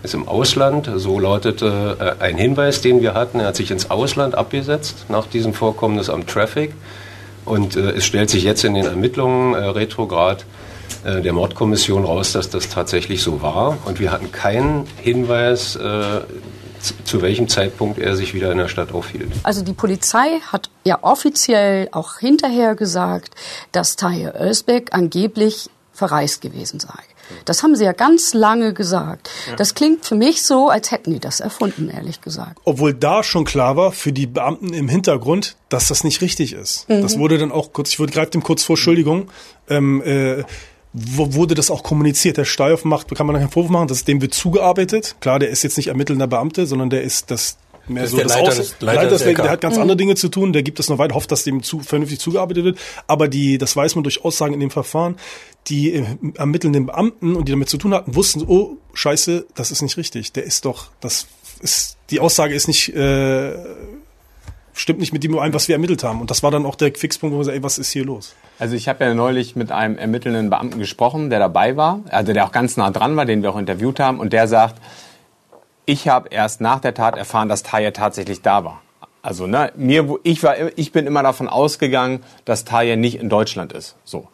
Ist 0.04 0.12
im 0.12 0.28
Ausland, 0.28 0.90
so 0.96 1.18
lautete 1.18 1.96
äh, 2.20 2.22
ein 2.22 2.36
Hinweis, 2.36 2.82
den 2.82 3.00
wir 3.00 3.14
hatten. 3.14 3.40
Er 3.40 3.46
hat 3.46 3.56
sich 3.56 3.70
ins 3.70 3.90
Ausland 3.90 4.34
abgesetzt 4.34 5.06
nach 5.08 5.26
diesem 5.26 5.54
Vorkommnis 5.54 6.10
am 6.10 6.26
Traffic. 6.26 6.74
Und 7.46 7.74
äh, 7.76 7.92
es 7.92 8.04
stellt 8.04 8.28
sich 8.28 8.44
jetzt 8.44 8.64
in 8.64 8.74
den 8.74 8.84
Ermittlungen 8.84 9.54
äh, 9.54 9.64
retrograd 9.64 10.44
der 11.02 11.32
Mordkommission 11.32 12.04
raus, 12.04 12.32
dass 12.32 12.50
das 12.50 12.68
tatsächlich 12.68 13.22
so 13.22 13.42
war. 13.42 13.78
Und 13.84 14.00
wir 14.00 14.10
hatten 14.10 14.32
keinen 14.32 14.86
Hinweis, 15.02 15.72
zu, 15.72 16.94
zu 17.04 17.22
welchem 17.22 17.48
Zeitpunkt 17.48 17.98
er 17.98 18.16
sich 18.16 18.34
wieder 18.34 18.52
in 18.52 18.58
der 18.58 18.68
Stadt 18.68 18.92
aufhielt. 18.92 19.30
Also 19.42 19.62
die 19.62 19.72
Polizei 19.72 20.40
hat 20.50 20.70
ja 20.84 20.98
offiziell 21.02 21.88
auch 21.92 22.18
hinterher 22.18 22.74
gesagt, 22.74 23.34
dass 23.72 23.96
Tahir 23.96 24.34
Özbek 24.38 24.94
angeblich 24.94 25.68
verreist 25.92 26.40
gewesen 26.40 26.80
sei. 26.80 27.02
Das 27.44 27.62
haben 27.62 27.74
sie 27.76 27.84
ja 27.84 27.92
ganz 27.92 28.34
lange 28.34 28.72
gesagt. 28.74 29.30
Das 29.56 29.74
klingt 29.74 30.04
für 30.04 30.14
mich 30.14 30.42
so, 30.42 30.68
als 30.68 30.90
hätten 30.90 31.12
die 31.12 31.20
das 31.20 31.40
erfunden, 31.40 31.88
ehrlich 31.90 32.20
gesagt. 32.20 32.58
Obwohl 32.64 32.94
da 32.94 33.22
schon 33.22 33.44
klar 33.44 33.76
war 33.76 33.92
für 33.92 34.12
die 34.12 34.26
Beamten 34.26 34.72
im 34.72 34.88
Hintergrund, 34.88 35.56
dass 35.68 35.88
das 35.88 36.04
nicht 36.04 36.20
richtig 36.20 36.52
ist. 36.52 36.88
Mhm. 36.88 37.02
Das 37.02 37.18
wurde 37.18 37.38
dann 37.38 37.52
auch 37.52 37.72
kurz, 37.72 37.90
ich 37.90 37.98
würde 37.98 38.12
greife 38.12 38.30
dem 38.32 38.42
kurz 38.42 38.62
vor, 38.64 38.74
Entschuldigung, 38.76 39.28
ähm, 39.68 40.02
äh, 40.04 40.44
wo, 40.92 41.34
wurde 41.34 41.54
das 41.54 41.70
auch 41.70 41.82
kommuniziert. 41.82 42.36
Der 42.36 42.44
Steihoff 42.44 42.84
macht, 42.84 43.12
kann 43.14 43.26
man 43.26 43.34
einen 43.36 43.50
Vorwurf 43.50 43.70
machen, 43.70 43.88
dass 43.88 44.04
dem 44.04 44.20
wird 44.22 44.32
zugearbeitet. 44.34 45.16
Klar, 45.20 45.38
der 45.40 45.48
ist 45.50 45.62
jetzt 45.64 45.76
nicht 45.76 45.88
ermittelnder 45.88 46.26
Beamte, 46.28 46.66
sondern 46.66 46.88
der 46.90 47.02
ist 47.02 47.30
das 47.32 47.56
mehr 47.88 48.04
Das 48.04 48.12
ist 48.12 48.16
so 48.16 48.16
der 48.18 48.26
das 48.28 48.36
Leiter 48.36 48.50
Außen- 48.52 48.56
des- 48.56 48.74
Leiter 48.80 48.94
Leiter 49.02 49.10
des 49.10 49.18
des- 49.22 49.28
LK. 49.28 49.42
der 49.42 49.50
hat 49.50 49.60
ganz 49.60 49.74
Mhm. 49.76 49.82
andere 49.82 49.96
Dinge 49.96 50.14
zu 50.14 50.28
tun, 50.28 50.52
der 50.52 50.62
gibt 50.62 50.78
es 50.80 50.88
noch 50.88 50.98
weit, 50.98 51.12
hofft, 51.12 51.30
dass 51.32 51.42
dem 51.44 51.62
zu, 51.62 51.80
vernünftig 51.80 52.20
zugearbeitet 52.20 52.64
wird. 52.64 52.78
Aber 53.08 53.26
die, 53.28 53.58
das 53.58 53.74
weiß 53.76 53.96
man 53.96 54.04
durch 54.04 54.24
Aussagen 54.24 54.54
in 54.54 54.60
dem 54.60 54.70
Verfahren, 54.70 55.16
die 55.68 55.94
äh, 55.94 56.04
ermittelnden 56.34 56.86
Beamten 56.86 57.36
und 57.36 57.48
die 57.48 57.52
damit 57.52 57.68
zu 57.68 57.78
tun 57.78 57.94
hatten, 57.94 58.14
wussten, 58.14 58.44
oh, 58.46 58.76
scheiße, 58.92 59.46
das 59.54 59.70
ist 59.70 59.82
nicht 59.82 59.96
richtig. 59.96 60.32
Der 60.32 60.44
ist 60.44 60.64
doch, 60.64 60.88
das 61.00 61.26
ist, 61.60 61.96
die 62.10 62.20
Aussage 62.20 62.54
ist 62.54 62.68
nicht, 62.68 62.94
äh, 62.94 63.54
stimmt 64.74 65.00
nicht 65.00 65.12
mit 65.12 65.24
dem 65.24 65.38
ein, 65.38 65.54
was 65.54 65.68
wir 65.68 65.74
ermittelt 65.74 66.04
haben. 66.04 66.20
Und 66.20 66.30
das 66.30 66.42
war 66.42 66.50
dann 66.50 66.66
auch 66.66 66.74
der 66.74 66.92
Fixpunkt, 66.94 67.34
wo 67.34 67.38
wir 67.38 67.44
sagen, 67.44 67.58
ey, 67.58 67.62
was 67.62 67.78
ist 67.78 67.90
hier 67.90 68.04
los? 68.04 68.34
Also 68.58 68.76
ich 68.76 68.88
habe 68.88 69.04
ja 69.04 69.14
neulich 69.14 69.56
mit 69.56 69.72
einem 69.72 69.96
ermittelnden 69.96 70.50
Beamten 70.50 70.78
gesprochen, 70.78 71.30
der 71.30 71.38
dabei 71.38 71.76
war, 71.76 72.00
also 72.10 72.32
der 72.32 72.44
auch 72.44 72.52
ganz 72.52 72.76
nah 72.76 72.90
dran 72.90 73.16
war, 73.16 73.24
den 73.24 73.42
wir 73.42 73.50
auch 73.50 73.58
interviewt 73.58 74.00
haben, 74.00 74.20
und 74.20 74.32
der 74.32 74.46
sagt, 74.48 74.80
ich 75.86 76.08
habe 76.08 76.28
erst 76.30 76.60
nach 76.60 76.80
der 76.80 76.94
Tat 76.94 77.16
erfahren, 77.16 77.48
dass 77.48 77.62
Tahir 77.62 77.92
tatsächlich 77.92 78.42
da 78.42 78.64
war. 78.64 78.82
Also 79.22 79.46
ne, 79.46 79.72
mir, 79.76 80.18
ich 80.22 80.42
war, 80.42 80.56
ich 80.76 80.92
bin 80.92 81.06
immer 81.06 81.22
davon 81.22 81.48
ausgegangen, 81.48 82.22
dass 82.44 82.64
Tahir 82.64 82.96
nicht 82.96 83.18
in 83.18 83.28
Deutschland 83.28 83.72
ist. 83.72 83.96
So, 84.04 84.28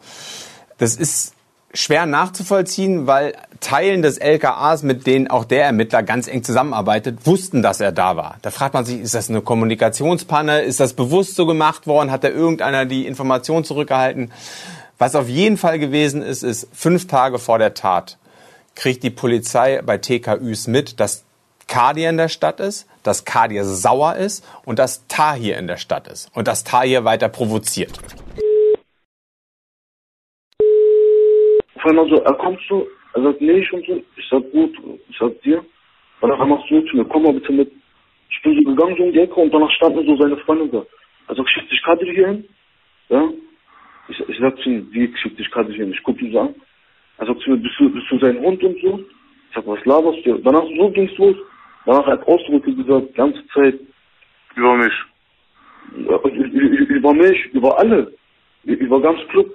das 0.81 0.95
ist 0.95 1.33
schwer 1.73 2.07
nachzuvollziehen, 2.07 3.05
weil 3.05 3.33
Teilen 3.59 4.01
des 4.01 4.17
LKAs, 4.17 4.81
mit 4.81 5.05
denen 5.05 5.29
auch 5.29 5.45
der 5.45 5.63
Ermittler 5.63 6.01
ganz 6.01 6.27
eng 6.27 6.43
zusammenarbeitet, 6.43 7.19
wussten, 7.25 7.61
dass 7.61 7.79
er 7.79 7.91
da 7.91 8.17
war. 8.17 8.37
Da 8.41 8.49
fragt 8.49 8.73
man 8.73 8.83
sich, 8.83 8.99
ist 8.99 9.13
das 9.13 9.29
eine 9.29 9.41
Kommunikationspanne? 9.41 10.61
Ist 10.61 10.79
das 10.79 10.93
bewusst 10.93 11.35
so 11.35 11.45
gemacht 11.45 11.85
worden? 11.85 12.09
Hat 12.09 12.23
da 12.23 12.29
irgendeiner 12.29 12.85
die 12.85 13.05
Information 13.05 13.63
zurückgehalten? 13.63 14.31
Was 14.97 15.15
auf 15.15 15.29
jeden 15.29 15.57
Fall 15.57 15.77
gewesen 15.77 16.23
ist, 16.23 16.43
ist 16.43 16.67
fünf 16.73 17.05
Tage 17.05 17.37
vor 17.37 17.59
der 17.59 17.75
Tat 17.75 18.17
kriegt 18.73 19.03
die 19.03 19.11
Polizei 19.11 19.81
bei 19.83 19.99
TKÜs 19.99 20.65
mit, 20.65 20.99
dass 20.99 21.25
Kadir 21.67 22.09
in 22.09 22.17
der 22.17 22.29
Stadt 22.29 22.59
ist, 22.59 22.87
dass 23.03 23.23
Kadir 23.25 23.65
sauer 23.65 24.15
ist 24.15 24.43
und 24.65 24.79
dass 24.79 25.05
Tahir 25.07 25.57
in 25.57 25.67
der 25.67 25.77
Stadt 25.77 26.07
ist 26.07 26.29
und 26.33 26.47
dass 26.47 26.63
Tahir 26.63 27.05
weiter 27.05 27.29
provoziert. 27.29 27.99
Auf 31.81 31.89
einmal 31.89 32.07
so, 32.09 32.17
er 32.17 32.33
kommt 32.35 32.59
so, 32.69 32.87
er 33.15 33.23
sagt, 33.23 33.41
nee, 33.41 33.53
ich 33.53 33.73
und 33.73 33.83
so. 33.87 34.03
Ich 34.15 34.27
sag, 34.29 34.51
gut, 34.51 34.77
ich 35.09 35.17
sag 35.17 35.41
dir. 35.41 35.65
Und 36.19 36.29
dann 36.29 36.47
machst 36.47 36.69
du 36.69 36.79
zu 36.81 36.95
mir, 36.95 37.05
komm 37.05 37.23
mal 37.23 37.33
bitte 37.33 37.51
mit. 37.51 37.71
Ich 38.29 38.39
bin 38.43 38.55
so 38.63 38.69
gegangen, 38.69 38.95
so 38.97 39.03
um 39.03 39.11
die 39.11 39.19
Ecke, 39.19 39.33
und 39.33 39.51
danach 39.51 39.71
standen 39.71 40.05
so 40.05 40.15
seine 40.15 40.37
Freunde 40.37 40.67
da. 40.67 40.85
Er 41.27 41.35
sagt, 41.35 41.49
schick 41.49 41.67
dich 41.69 41.81
Kadir 41.81 42.13
hier 42.13 42.27
hin. 42.27 42.45
Ja. 43.09 43.29
Ich, 44.09 44.19
ich 44.29 44.37
sag 44.39 44.55
zu 44.59 44.69
ihm, 44.69 44.87
wie 44.91 45.11
schick 45.17 45.35
dich 45.37 45.49
Kadir 45.49 45.73
hier 45.73 45.85
hin? 45.85 45.93
Ich 45.93 46.03
guck 46.03 46.21
ihn 46.21 46.31
so 46.31 46.41
an. 46.41 46.55
Er 47.17 47.25
sagt 47.25 47.41
zu 47.41 47.49
mir, 47.49 47.57
bist 47.57 47.75
du, 47.79 47.89
bist 47.89 48.05
du 48.11 48.19
sein 48.19 48.39
Hund 48.41 48.63
und 48.63 48.79
so? 48.79 48.99
Ich 49.49 49.55
sag, 49.55 49.65
was 49.65 49.83
laberst 49.85 50.23
du? 50.23 50.37
Danach, 50.37 50.65
so 50.77 50.89
ging's 50.91 51.17
los. 51.17 51.35
Danach 51.87 52.05
hat 52.05 52.27
Ausdrücke 52.27 52.75
gesagt, 52.75 53.15
ganze 53.15 53.43
Zeit. 53.55 53.79
Über 54.55 54.77
mich. 54.77 54.93
Über 56.89 57.13
mich, 57.15 57.45
über 57.53 57.79
alle. 57.79 58.13
Über 58.65 59.01
ganz 59.01 59.19
Club. 59.29 59.47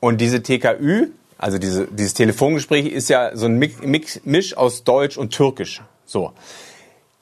Und 0.00 0.20
diese 0.20 0.42
TKÜ, 0.42 1.12
also 1.38 1.58
diese, 1.58 1.86
dieses 1.86 2.14
Telefongespräch, 2.14 2.86
ist 2.86 3.08
ja 3.08 3.30
so 3.36 3.46
ein 3.46 3.58
Mix, 3.58 4.20
Misch 4.24 4.56
aus 4.56 4.84
Deutsch 4.84 5.16
und 5.16 5.30
Türkisch. 5.32 5.82
So. 6.04 6.32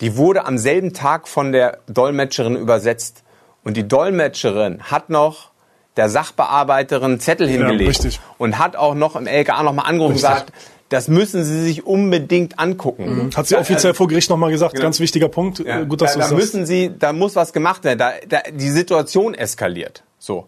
Die 0.01 0.17
wurde 0.17 0.45
am 0.47 0.59
selben 0.59 0.93
Tag 0.93 1.29
von 1.29 1.53
der 1.53 1.79
Dolmetscherin 1.87 2.57
übersetzt. 2.57 3.23
Und 3.65 3.77
die 3.77 3.87
Dolmetscherin 3.87 4.83
hat 4.85 5.11
noch 5.11 5.51
der 5.97 6.09
Sachbearbeiterin 6.09 7.21
Zettel 7.21 7.49
hingelegt. 7.49 7.89
richtig. 7.91 8.21
Und 8.39 8.59
hat 8.59 8.77
auch 8.77 8.95
noch 8.95 9.17
im 9.17 9.27
LKA 9.27 9.63
noch 9.63 9.73
mal 9.73 9.83
angerufen 9.83 10.13
und 10.13 10.17
gesagt, 10.17 10.53
das 10.89 11.09
müssen 11.09 11.43
Sie 11.45 11.63
sich 11.63 11.85
unbedingt 11.85 12.59
angucken. 12.61 13.31
Hat 13.35 13.49
sie 13.49 13.57
offiziell 13.57 13.93
vor 13.95 14.07
Gericht 14.07 14.31
nochmal 14.31 14.51
gesagt, 14.53 14.75
Genau. 14.75 14.85
ganz 14.85 15.01
wichtiger 15.01 15.29
Punkt. 15.29 15.59
Ja, 15.59 15.81
Äh, 15.81 15.87
Gut, 15.87 16.01
dass 16.01 16.13
da, 16.13 16.19
da 16.19 16.21
das 16.21 16.31
sagst. 16.31 16.41
müssen 16.45 16.67
Sie, 16.67 16.93
da 16.97 17.13
muss 17.13 17.35
was 17.35 17.53
gemacht 17.53 17.83
werden. 17.83 17.99
Da, 17.99 18.13
da, 18.29 18.39
die 18.53 18.69
Situation 18.71 19.35
eskaliert. 19.35 20.05
So. 20.21 20.47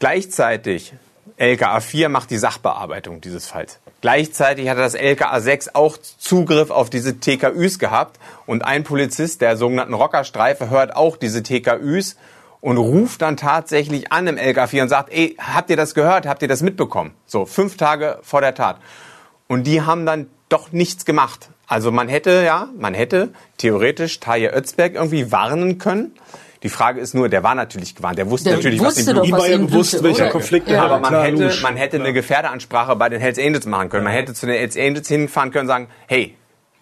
Gleichzeitig 0.00 0.92
LKA 1.38 1.80
4 1.80 2.08
macht 2.08 2.30
die 2.30 2.38
Sachbearbeitung 2.38 3.20
dieses 3.20 3.46
Falls. 3.46 3.78
Gleichzeitig 4.00 4.68
hatte 4.68 4.80
das 4.80 4.94
LKA 4.94 5.40
6 5.40 5.74
auch 5.74 5.96
Zugriff 5.96 6.70
auf 6.70 6.90
diese 6.90 7.20
TKÜs 7.20 7.78
gehabt 7.78 8.18
und 8.46 8.64
ein 8.64 8.82
Polizist 8.82 9.40
der 9.40 9.56
sogenannten 9.56 9.94
Rockerstreife 9.94 10.68
hört 10.68 10.96
auch 10.96 11.16
diese 11.16 11.44
TKÜs 11.44 12.16
und 12.60 12.76
ruft 12.76 13.22
dann 13.22 13.36
tatsächlich 13.36 14.10
an 14.10 14.26
im 14.26 14.36
LKA 14.36 14.66
4 14.66 14.82
und 14.82 14.88
sagt, 14.88 15.12
ey, 15.12 15.36
habt 15.38 15.70
ihr 15.70 15.76
das 15.76 15.94
gehört? 15.94 16.26
Habt 16.26 16.42
ihr 16.42 16.48
das 16.48 16.60
mitbekommen? 16.60 17.14
So, 17.24 17.46
fünf 17.46 17.76
Tage 17.76 18.18
vor 18.22 18.40
der 18.40 18.54
Tat. 18.56 18.78
Und 19.46 19.64
die 19.64 19.82
haben 19.82 20.06
dann 20.06 20.26
doch 20.48 20.72
nichts 20.72 21.04
gemacht. 21.04 21.50
Also 21.68 21.92
man 21.92 22.08
hätte, 22.08 22.42
ja, 22.44 22.68
man 22.76 22.94
hätte 22.94 23.30
theoretisch 23.58 24.18
Taje 24.18 24.52
Özberg 24.52 24.94
irgendwie 24.94 25.30
warnen 25.30 25.78
können. 25.78 26.14
Die 26.62 26.68
Frage 26.68 27.00
ist 27.00 27.14
nur, 27.14 27.28
der 27.28 27.42
war 27.42 27.54
natürlich 27.54 27.94
gewarnt. 27.94 28.18
Der 28.18 28.28
wusste 28.30 28.48
Der 28.48 28.56
natürlich, 28.58 28.80
wusste 28.80 29.00
was 29.00 29.08
ihm 29.08 29.14
doch, 29.16 29.24
Ihm 29.24 29.32
was 29.32 29.40
war 29.40 29.48
ja 29.48 29.54
ihm 29.56 29.66
bewusst, 29.66 29.90
blühte, 29.92 30.04
welcher 30.04 30.22
oder? 30.24 30.30
Konflikt 30.32 30.68
Ja. 30.68 30.76
er 30.76 30.82
aber 30.84 30.98
man 30.98 31.10
Klar, 31.10 31.24
hätte, 31.24 31.52
man 31.62 31.76
hätte 31.76 31.96
eine 32.00 32.12
Gefährderansprache 32.12 32.96
bei 32.96 33.08
den 33.08 33.20
Hells 33.20 33.38
Angels 33.38 33.66
machen 33.66 33.88
können. 33.90 34.04
Man 34.04 34.12
hätte 34.12 34.34
zu 34.34 34.46
den 34.46 34.56
Hells 34.56 34.76
Angels 34.76 35.08
hinfahren 35.08 35.50
können 35.50 35.62
und 35.62 35.68
sagen, 35.68 35.88
hey, 36.06 36.34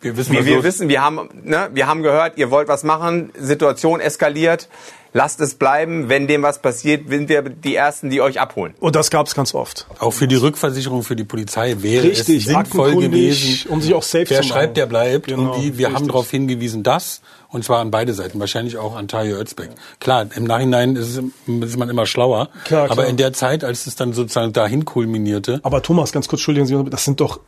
Wir 0.07 0.17
wissen, 0.17 0.33
wir, 0.33 0.41
was 0.41 0.47
wir 0.47 0.55
los- 0.57 0.65
wissen, 0.65 0.89
wir 0.89 1.03
haben, 1.03 1.29
ne, 1.45 1.69
wir 1.73 1.87
haben 1.87 2.03
gehört, 2.03 2.39
ihr 2.39 2.51
wollt 2.51 2.69
was 2.69 2.85
machen, 2.85 3.31
Situation 3.39 4.01
eskaliert, 4.01 4.69
lasst 5.13 5.41
es 5.41 5.55
bleiben. 5.55 6.09
Wenn 6.09 6.27
dem 6.27 6.43
was 6.43 6.61
passiert, 6.63 7.09
sind 7.09 7.29
wir 7.29 7.43
die 7.43 7.75
Ersten, 7.75 8.11
die 8.11 8.21
euch 8.21 8.39
abholen. 8.41 8.75
Und 8.81 8.95
das 8.97 9.11
gab 9.11 9.27
es 9.27 9.35
ganz 9.35 9.55
oft. 9.55 9.87
Auch 9.99 10.13
für 10.13 10.29
die 10.29 10.37
Rückversicherung 10.37 11.03
für 11.03 11.17
die 11.17 11.25
Polizei 11.25 11.77
wäre 11.81 12.05
Richtig, 12.05 12.39
es 12.39 12.45
sinnvoll 12.53 12.97
gewesen. 12.97 13.69
um 13.71 13.81
sich 13.81 13.95
auch 13.95 14.03
safe 14.03 14.27
Wer 14.29 14.43
zu 14.43 14.49
schreibt, 14.49 14.63
machen. 14.67 14.75
der 14.75 14.87
bleibt. 14.87 15.27
Genau, 15.27 15.55
und 15.55 15.61
die, 15.63 15.79
wir 15.79 15.87
haben 15.87 15.95
richtig. 15.95 16.09
darauf 16.13 16.31
hingewiesen, 16.31 16.83
dass, 16.83 17.23
und 17.49 17.65
zwar 17.65 17.81
an 17.81 17.91
beide 17.91 18.13
Seiten, 18.13 18.39
wahrscheinlich 18.41 18.77
auch 18.77 18.95
an 18.95 19.09
Taje 19.09 19.35
Özbeck. 19.37 19.71
Klar, 20.01 20.27
im 20.37 20.45
Nachhinein 20.45 20.97
ist, 20.97 21.17
es, 21.17 21.23
ist 21.63 21.77
man 21.79 21.89
immer 21.89 22.05
schlauer. 22.07 22.51
Klar, 22.65 22.87
klar. 22.87 22.91
Aber 22.91 23.07
in 23.07 23.17
der 23.17 23.33
Zeit, 23.33 23.65
als 23.65 23.87
es 23.87 23.97
dann 23.97 24.13
sozusagen 24.13 24.53
dahin 24.53 24.85
kulminierte, 24.85 25.61
Aber 25.63 25.83
Thomas, 25.83 26.13
ganz 26.13 26.29
kurz, 26.29 26.41
entschuldigen 26.41 26.67
Sie, 26.67 26.91
das 26.91 27.05
sind 27.05 27.21
doch, 27.21 27.41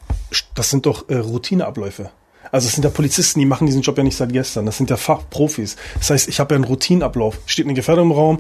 das 0.54 0.70
sind 0.70 0.86
doch 0.86 1.08
äh, 1.08 1.16
Routineabläufe. 1.16 2.10
Also 2.52 2.66
es 2.68 2.74
sind 2.74 2.84
ja 2.84 2.90
Polizisten, 2.90 3.40
die 3.40 3.46
machen 3.46 3.66
diesen 3.66 3.82
Job 3.82 3.96
ja 3.98 4.04
nicht 4.04 4.16
seit 4.16 4.32
gestern. 4.32 4.66
Das 4.66 4.76
sind 4.76 4.90
ja 4.90 4.96
Fachprofis. 4.96 5.76
Das 5.98 6.10
heißt, 6.10 6.28
ich 6.28 6.40
habe 6.40 6.54
ja 6.54 6.56
einen 6.56 6.64
Routinenablauf. 6.64 7.38
Steht 7.46 7.66
eine 7.66 7.74
Gefährdung 7.74 8.06
im 8.06 8.12
Raum, 8.12 8.38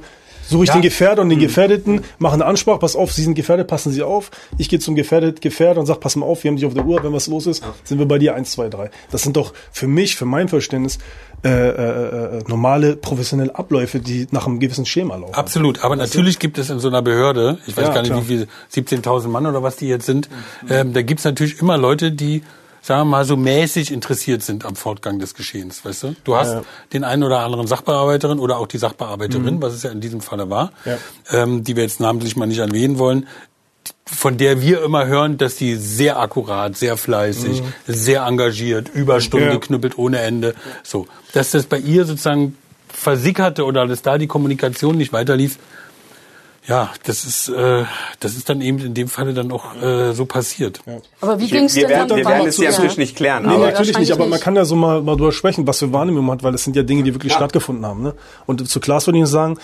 suche 0.48 0.64
ich 0.64 0.68
Ja. 0.68 0.76
Mhm. 0.76 0.78
den 0.78 0.82
Gefährder 0.88 1.22
und 1.22 1.28
den 1.28 1.38
Gefährdeten, 1.40 2.00
mache 2.18 2.34
eine 2.34 2.46
Ansprache, 2.46 2.78
pass 2.78 2.96
auf, 2.96 3.12
Sie 3.12 3.22
sind 3.22 3.34
gefährdet, 3.34 3.66
passen 3.68 3.92
Sie 3.92 4.02
auf. 4.02 4.30
Ich 4.56 4.68
gehe 4.70 4.78
zum 4.78 4.94
Gefährdet, 4.94 5.40
Gefährder 5.42 5.80
und 5.80 5.86
sage, 5.86 6.00
pass 6.00 6.16
mal 6.16 6.24
auf, 6.26 6.42
wir 6.42 6.48
haben 6.50 6.56
dich 6.56 6.64
auf 6.64 6.72
der 6.74 6.86
Uhr, 6.86 7.02
wenn 7.04 7.12
was 7.12 7.26
los 7.26 7.46
ist, 7.46 7.62
sind 7.84 7.98
wir 7.98 8.06
bei 8.06 8.18
dir 8.18 8.34
eins, 8.34 8.52
zwei, 8.52 8.68
drei. 8.70 8.90
Das 9.10 9.22
sind 9.22 9.36
doch 9.36 9.52
für 9.72 9.86
mich, 9.88 10.16
für 10.16 10.24
mein 10.24 10.48
Verständnis, 10.48 10.98
äh, 11.44 11.48
äh, 11.50 12.38
äh, 12.38 12.42
normale 12.48 12.96
professionelle 12.96 13.54
Abläufe, 13.54 14.00
die 14.00 14.26
nach 14.32 14.46
einem 14.46 14.58
gewissen 14.58 14.86
Schema 14.86 15.16
laufen. 15.16 15.34
Absolut, 15.34 15.84
aber 15.84 15.94
natürlich 15.96 16.38
gibt 16.40 16.58
es 16.58 16.68
in 16.70 16.80
so 16.80 16.88
einer 16.88 17.02
Behörde, 17.02 17.58
ich 17.66 17.76
weiß 17.76 17.86
Ja, 17.88 17.92
gar 17.94 18.00
nicht, 18.02 18.10
klar. 18.10 18.22
wie 18.22 18.26
viele, 18.26 18.48
17.000 18.74 19.28
Mann 19.28 19.46
oder 19.46 19.62
was 19.62 19.76
die 19.76 19.86
jetzt 19.86 20.06
sind, 20.06 20.28
ähm, 20.68 20.94
da 20.94 21.02
gibt's 21.02 21.22
natürlich 21.24 21.60
immer 21.60 21.76
Leute, 21.78 22.10
die, 22.10 22.42
sagen 22.82 23.00
wir 23.02 23.04
mal, 23.04 23.24
so 23.24 23.36
mäßig 23.36 23.92
interessiert 23.92 24.42
sind 24.42 24.64
am 24.64 24.76
Fortgang 24.76 25.18
des 25.18 25.34
Geschehens, 25.34 25.84
weißt 25.84 26.02
du? 26.04 26.16
Du 26.24 26.36
hast 26.36 26.52
Ja. 26.52 26.62
den 26.92 27.04
einen 27.04 27.22
oder 27.22 27.40
anderen 27.40 27.66
Sachbearbeiterin 27.66 28.38
oder 28.38 28.58
auch 28.58 28.66
die 28.66 28.78
Sachbearbeiterin, 28.78 29.56
Mhm. 29.56 29.62
was 29.62 29.74
es 29.74 29.82
ja 29.82 29.90
in 29.90 30.00
diesem 30.00 30.20
Falle 30.20 30.48
war, 30.50 30.72
Ja. 30.84 30.98
ähm, 31.30 31.64
die 31.64 31.76
wir 31.76 31.82
jetzt 31.82 32.00
namentlich 32.00 32.36
mal 32.36 32.46
nicht 32.46 32.58
erwähnen 32.58 32.98
wollen, 32.98 33.26
von 34.06 34.38
der 34.38 34.60
wir 34.62 34.82
immer 34.82 35.06
hören, 35.06 35.36
dass 35.38 35.56
die 35.56 35.74
sehr 35.76 36.18
akkurat, 36.18 36.76
sehr 36.76 36.96
fleißig, 36.96 37.62
Mhm. 37.62 37.72
sehr 37.86 38.22
engagiert, 38.22 38.88
Überstunden 38.88 39.48
Ja. 39.48 39.54
geknüppelt 39.54 39.98
ohne 39.98 40.20
Ende. 40.20 40.54
So, 40.82 41.06
dass 41.34 41.50
das 41.50 41.66
bei 41.66 41.78
ihr 41.78 42.04
sozusagen 42.06 42.56
versickerte 42.88 43.64
oder 43.64 43.86
dass 43.86 44.02
da 44.02 44.16
die 44.18 44.26
Kommunikation 44.26 44.96
nicht 44.96 45.12
weiterlief, 45.12 45.58
ja, 46.68 46.90
das 47.04 47.24
ist 47.24 47.48
äh, 47.48 47.84
das 48.20 48.34
ist 48.36 48.48
dann 48.48 48.60
eben 48.60 48.78
in 48.78 48.94
dem 48.94 49.08
Falle 49.08 49.34
dann 49.34 49.50
auch 49.50 49.74
äh, 49.82 50.12
so 50.12 50.26
passiert. 50.26 50.80
Aber 51.20 51.38
wie 51.40 51.50
Wir- 51.50 51.58
ging's 51.58 51.74
wir 51.74 51.82
denn 51.88 51.90
werden- 51.96 52.08
dann 52.08 52.18
wir 52.18 52.24
werden 52.26 52.46
es 52.46 52.56
hier 52.56 52.68
am 52.74 52.82
Tisch 52.82 52.96
nicht 52.96 53.16
klären, 53.16 53.44
Nee, 53.46 53.54
aber- 53.54 53.66
natürlich 53.66 53.98
nicht, 53.98 54.12
aber 54.12 54.26
man 54.26 54.38
kann 54.38 54.54
ja 54.54 54.64
so 54.64 54.76
mal, 54.76 55.02
mal 55.02 55.16
drüber 55.16 55.32
sprechen, 55.32 55.66
was 55.66 55.78
für 55.80 55.92
Wahrnehmung 55.92 56.30
hat, 56.30 56.42
weil 56.42 56.52
das 56.52 56.64
sind 56.64 56.76
ja 56.76 56.82
Dinge, 56.82 57.02
die 57.02 57.14
wirklich 57.14 57.32
stattgefunden 57.32 57.84
haben. 57.86 58.02
Ne? 58.02 58.14
Und 58.46 58.68
zu 58.68 58.78
Klaas 58.80 59.06
würde 59.06 59.18
ich 59.18 59.26
sagen, 59.26 59.58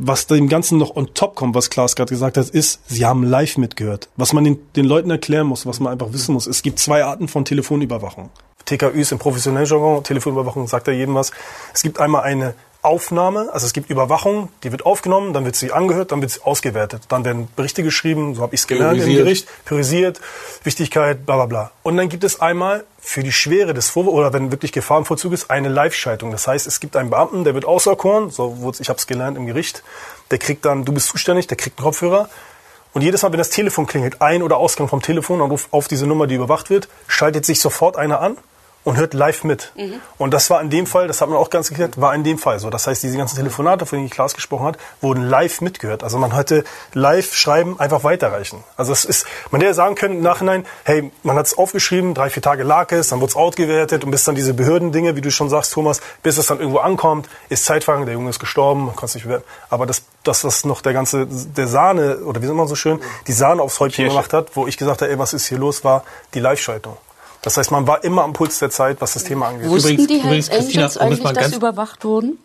was 0.00 0.26
dem 0.28 0.48
Ganzen 0.48 0.78
noch 0.78 0.94
on 0.94 1.12
top 1.12 1.34
kommt, 1.34 1.54
was 1.56 1.70
Klaas 1.70 1.96
gerade 1.96 2.10
gesagt 2.10 2.36
hat, 2.36 2.48
ist, 2.50 2.80
sie 2.88 3.04
haben 3.04 3.24
live 3.24 3.56
mitgehört. 3.58 4.08
Was 4.16 4.32
man 4.32 4.44
den, 4.44 4.58
den 4.76 4.84
Leuten 4.84 5.10
erklären 5.10 5.46
muss, 5.48 5.66
was 5.66 5.80
man 5.80 5.92
einfach 5.92 6.12
wissen 6.12 6.34
muss. 6.34 6.46
Es 6.46 6.62
gibt 6.62 6.78
zwei 6.78 7.04
Arten 7.04 7.26
von 7.26 7.44
Telefonüberwachung. 7.44 8.30
TKÜs 8.64 9.10
im 9.12 9.18
professionellen 9.18 9.66
Jargon, 9.66 10.04
Telefonüberwachung 10.04 10.68
sagt 10.68 10.86
ja 10.86 10.92
jedem 10.92 11.14
was. 11.16 11.32
Es 11.74 11.82
gibt 11.82 11.98
einmal 11.98 12.22
eine 12.22 12.54
Aufnahme, 12.82 13.48
also 13.52 13.66
es 13.66 13.72
gibt 13.72 13.90
Überwachung, 13.90 14.50
die 14.62 14.70
wird 14.70 14.86
aufgenommen, 14.86 15.32
dann 15.32 15.44
wird 15.44 15.56
sie 15.56 15.72
angehört, 15.72 16.12
dann 16.12 16.20
wird 16.20 16.30
sie 16.30 16.42
ausgewertet. 16.44 17.02
Dann 17.08 17.24
werden 17.24 17.48
Berichte 17.56 17.82
geschrieben, 17.82 18.36
so 18.36 18.42
habe 18.42 18.54
ich 18.54 18.60
es 18.60 18.66
gelernt 18.68 19.02
im. 19.02 19.08
Gericht, 19.08 19.48
priorisiert, 19.64 20.20
Wichtigkeit, 20.62 21.26
bla 21.26 21.36
bla 21.36 21.46
bla. 21.46 21.70
Und 21.82 21.96
dann 21.96 22.08
gibt 22.08 22.22
es 22.22 22.40
einmal 22.40 22.84
für 23.00 23.24
die 23.24 23.32
Schwere 23.32 23.74
des 23.74 23.90
Vorwurfs 23.90 24.16
oder 24.16 24.32
wenn 24.32 24.52
wirklich 24.52 24.70
Gefahr 24.70 24.98
im 24.98 25.04
Vollzug 25.04 25.32
ist, 25.32 25.50
eine 25.50 25.68
Live-Schaltung. 25.68 26.30
Das 26.30 26.46
heißt, 26.46 26.68
es 26.68 26.78
gibt 26.78 26.94
einen 26.94 27.10
Beamten, 27.10 27.42
der 27.42 27.54
wird 27.54 27.64
auserkoren, 27.64 28.30
so 28.30 28.58
wurde 28.58 28.78
ich 28.80 28.88
habe 28.88 28.98
es 28.98 29.08
gelernt 29.08 29.36
im 29.36 29.46
Gericht, 29.46 29.82
der 30.30 30.38
kriegt 30.38 30.64
dann, 30.64 30.84
du 30.84 30.92
bist 30.92 31.08
zuständig, 31.08 31.48
der 31.48 31.56
kriegt 31.56 31.78
einen 31.78 31.84
Kopfhörer. 31.84 32.28
Und 32.94 33.02
jedes 33.02 33.22
Mal, 33.22 33.32
wenn 33.32 33.38
das 33.38 33.50
Telefon 33.50 33.86
klingelt, 33.86 34.22
Ein- 34.22 34.42
oder 34.42 34.56
Ausgang 34.56 34.88
vom 34.88 35.02
Telefon, 35.02 35.40
und 35.40 35.50
ruft 35.50 35.72
auf 35.72 35.88
diese 35.88 36.06
Nummer, 36.06 36.26
die 36.26 36.36
überwacht 36.36 36.70
wird, 36.70 36.88
schaltet 37.06 37.44
sich 37.44 37.60
sofort 37.60 37.96
einer 37.96 38.20
an 38.20 38.36
und 38.88 38.96
hört 38.96 39.12
live 39.12 39.44
mit. 39.44 39.72
Und 40.16 40.32
das 40.32 40.48
war 40.48 40.62
in 40.62 40.70
dem 40.70 40.86
Fall, 40.86 41.08
das 41.08 41.20
hat 41.20 41.28
man 41.28 41.36
auch 41.36 41.50
ganz 41.50 41.68
geklärt, 41.68 42.00
war 42.00 42.14
in 42.14 42.24
dem 42.24 42.38
Fall 42.38 42.58
so. 42.58 42.70
Das 42.70 42.86
heißt, 42.86 43.02
diese 43.02 43.18
ganzen 43.18 43.36
Telefonate, 43.36 43.84
von 43.84 43.98
denen 43.98 44.08
Klaas 44.08 44.32
gesprochen 44.32 44.64
hat, 44.64 44.78
wurden 45.02 45.28
live 45.28 45.60
mitgehört. 45.60 46.02
Also 46.02 46.16
man 46.16 46.32
hatte 46.32 46.64
live 46.94 47.34
schreiben, 47.34 47.78
einfach 47.78 48.02
weiterreichen. 48.02 48.64
Also 48.78 48.92
es 48.92 49.04
ist, 49.04 49.26
man 49.50 49.60
hätte 49.60 49.68
ja 49.68 49.74
sagen 49.74 49.94
können 49.94 50.16
im 50.16 50.22
Nachhinein, 50.22 50.64
hey, 50.84 51.12
man 51.22 51.36
hat 51.36 51.44
es 51.44 51.58
aufgeschrieben, 51.58 52.14
drei, 52.14 52.30
vier 52.30 52.42
Tage 52.42 52.62
lag 52.62 52.90
es, 52.90 53.08
dann 53.08 53.20
wurde 53.20 53.28
es 53.28 53.36
outgewertet 53.36 54.04
und 54.04 54.10
bis 54.10 54.24
dann 54.24 54.34
diese 54.34 54.54
Behördendinge, 54.54 55.16
wie 55.16 55.20
du 55.20 55.30
schon 55.30 55.50
sagst, 55.50 55.74
Thomas, 55.74 56.00
bis 56.22 56.38
es 56.38 56.46
dann 56.46 56.58
irgendwo 56.58 56.78
ankommt, 56.78 57.28
ist 57.50 57.66
Zeitfang, 57.66 58.06
der 58.06 58.14
Junge 58.14 58.30
ist 58.30 58.38
gestorben, 58.38 58.86
man 58.86 58.96
kann 58.96 59.04
es 59.04 59.14
nicht 59.14 59.24
bewerten. 59.24 59.44
Aber 59.68 59.84
das, 59.84 60.02
das, 60.24 60.44
was 60.44 60.64
noch 60.64 60.80
der 60.80 60.94
ganze, 60.94 61.26
der 61.26 61.66
Sahne, 61.66 62.20
oder 62.20 62.40
wie 62.40 62.46
sagt 62.46 62.56
man 62.56 62.66
so 62.68 62.74
schön, 62.74 63.00
die 63.26 63.32
Sahne 63.32 63.60
aufs 63.60 63.80
Häubchen 63.80 64.08
gemacht 64.08 64.32
hat, 64.32 64.56
wo 64.56 64.66
ich 64.66 64.78
gesagt 64.78 65.02
habe, 65.02 65.10
ey, 65.10 65.18
was 65.18 65.34
ist 65.34 65.46
hier 65.46 65.58
los, 65.58 65.84
war 65.84 66.04
die 66.32 66.40
Live-Schaltung. 66.40 66.96
Das 67.42 67.56
heißt, 67.56 67.70
man 67.70 67.86
war 67.86 68.02
immer 68.04 68.24
am 68.24 68.32
Puls 68.32 68.58
der 68.58 68.70
Zeit, 68.70 69.00
was 69.00 69.14
das 69.14 69.24
Thema 69.24 69.48
angeht. 69.48 69.68
Wussten 69.68 69.90
Übrigens- 69.94 70.06
die 70.08 70.18
übrigens, 70.18 70.50
Hells 70.50 70.66
Angels 70.76 70.96
eigentlich, 70.98 71.22
dass 71.22 71.34
ganz- 71.34 71.56
überwacht 71.56 72.04
wurden? 72.04 72.38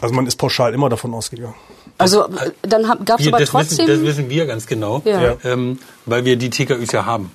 Also 0.00 0.14
man 0.14 0.26
ist 0.26 0.36
pauschal 0.36 0.74
immer 0.74 0.88
davon 0.88 1.14
ausgegangen. 1.14 1.54
Also 1.96 2.26
äh, 2.26 2.50
dann 2.62 2.82
gab 3.04 3.20
es 3.20 3.26
aber 3.28 3.38
das, 3.38 3.54
wissen, 3.54 3.68
trotzdem... 3.68 3.86
das 3.86 4.00
wissen 4.02 4.28
wir 4.28 4.46
ganz 4.46 4.66
genau, 4.66 5.00
Ja. 5.04 5.36
ähm, 5.44 5.78
weil 6.04 6.24
wir 6.26 6.36
die 6.36 6.50
TKÜs 6.50 6.92
ja 6.92 7.06
haben. 7.06 7.30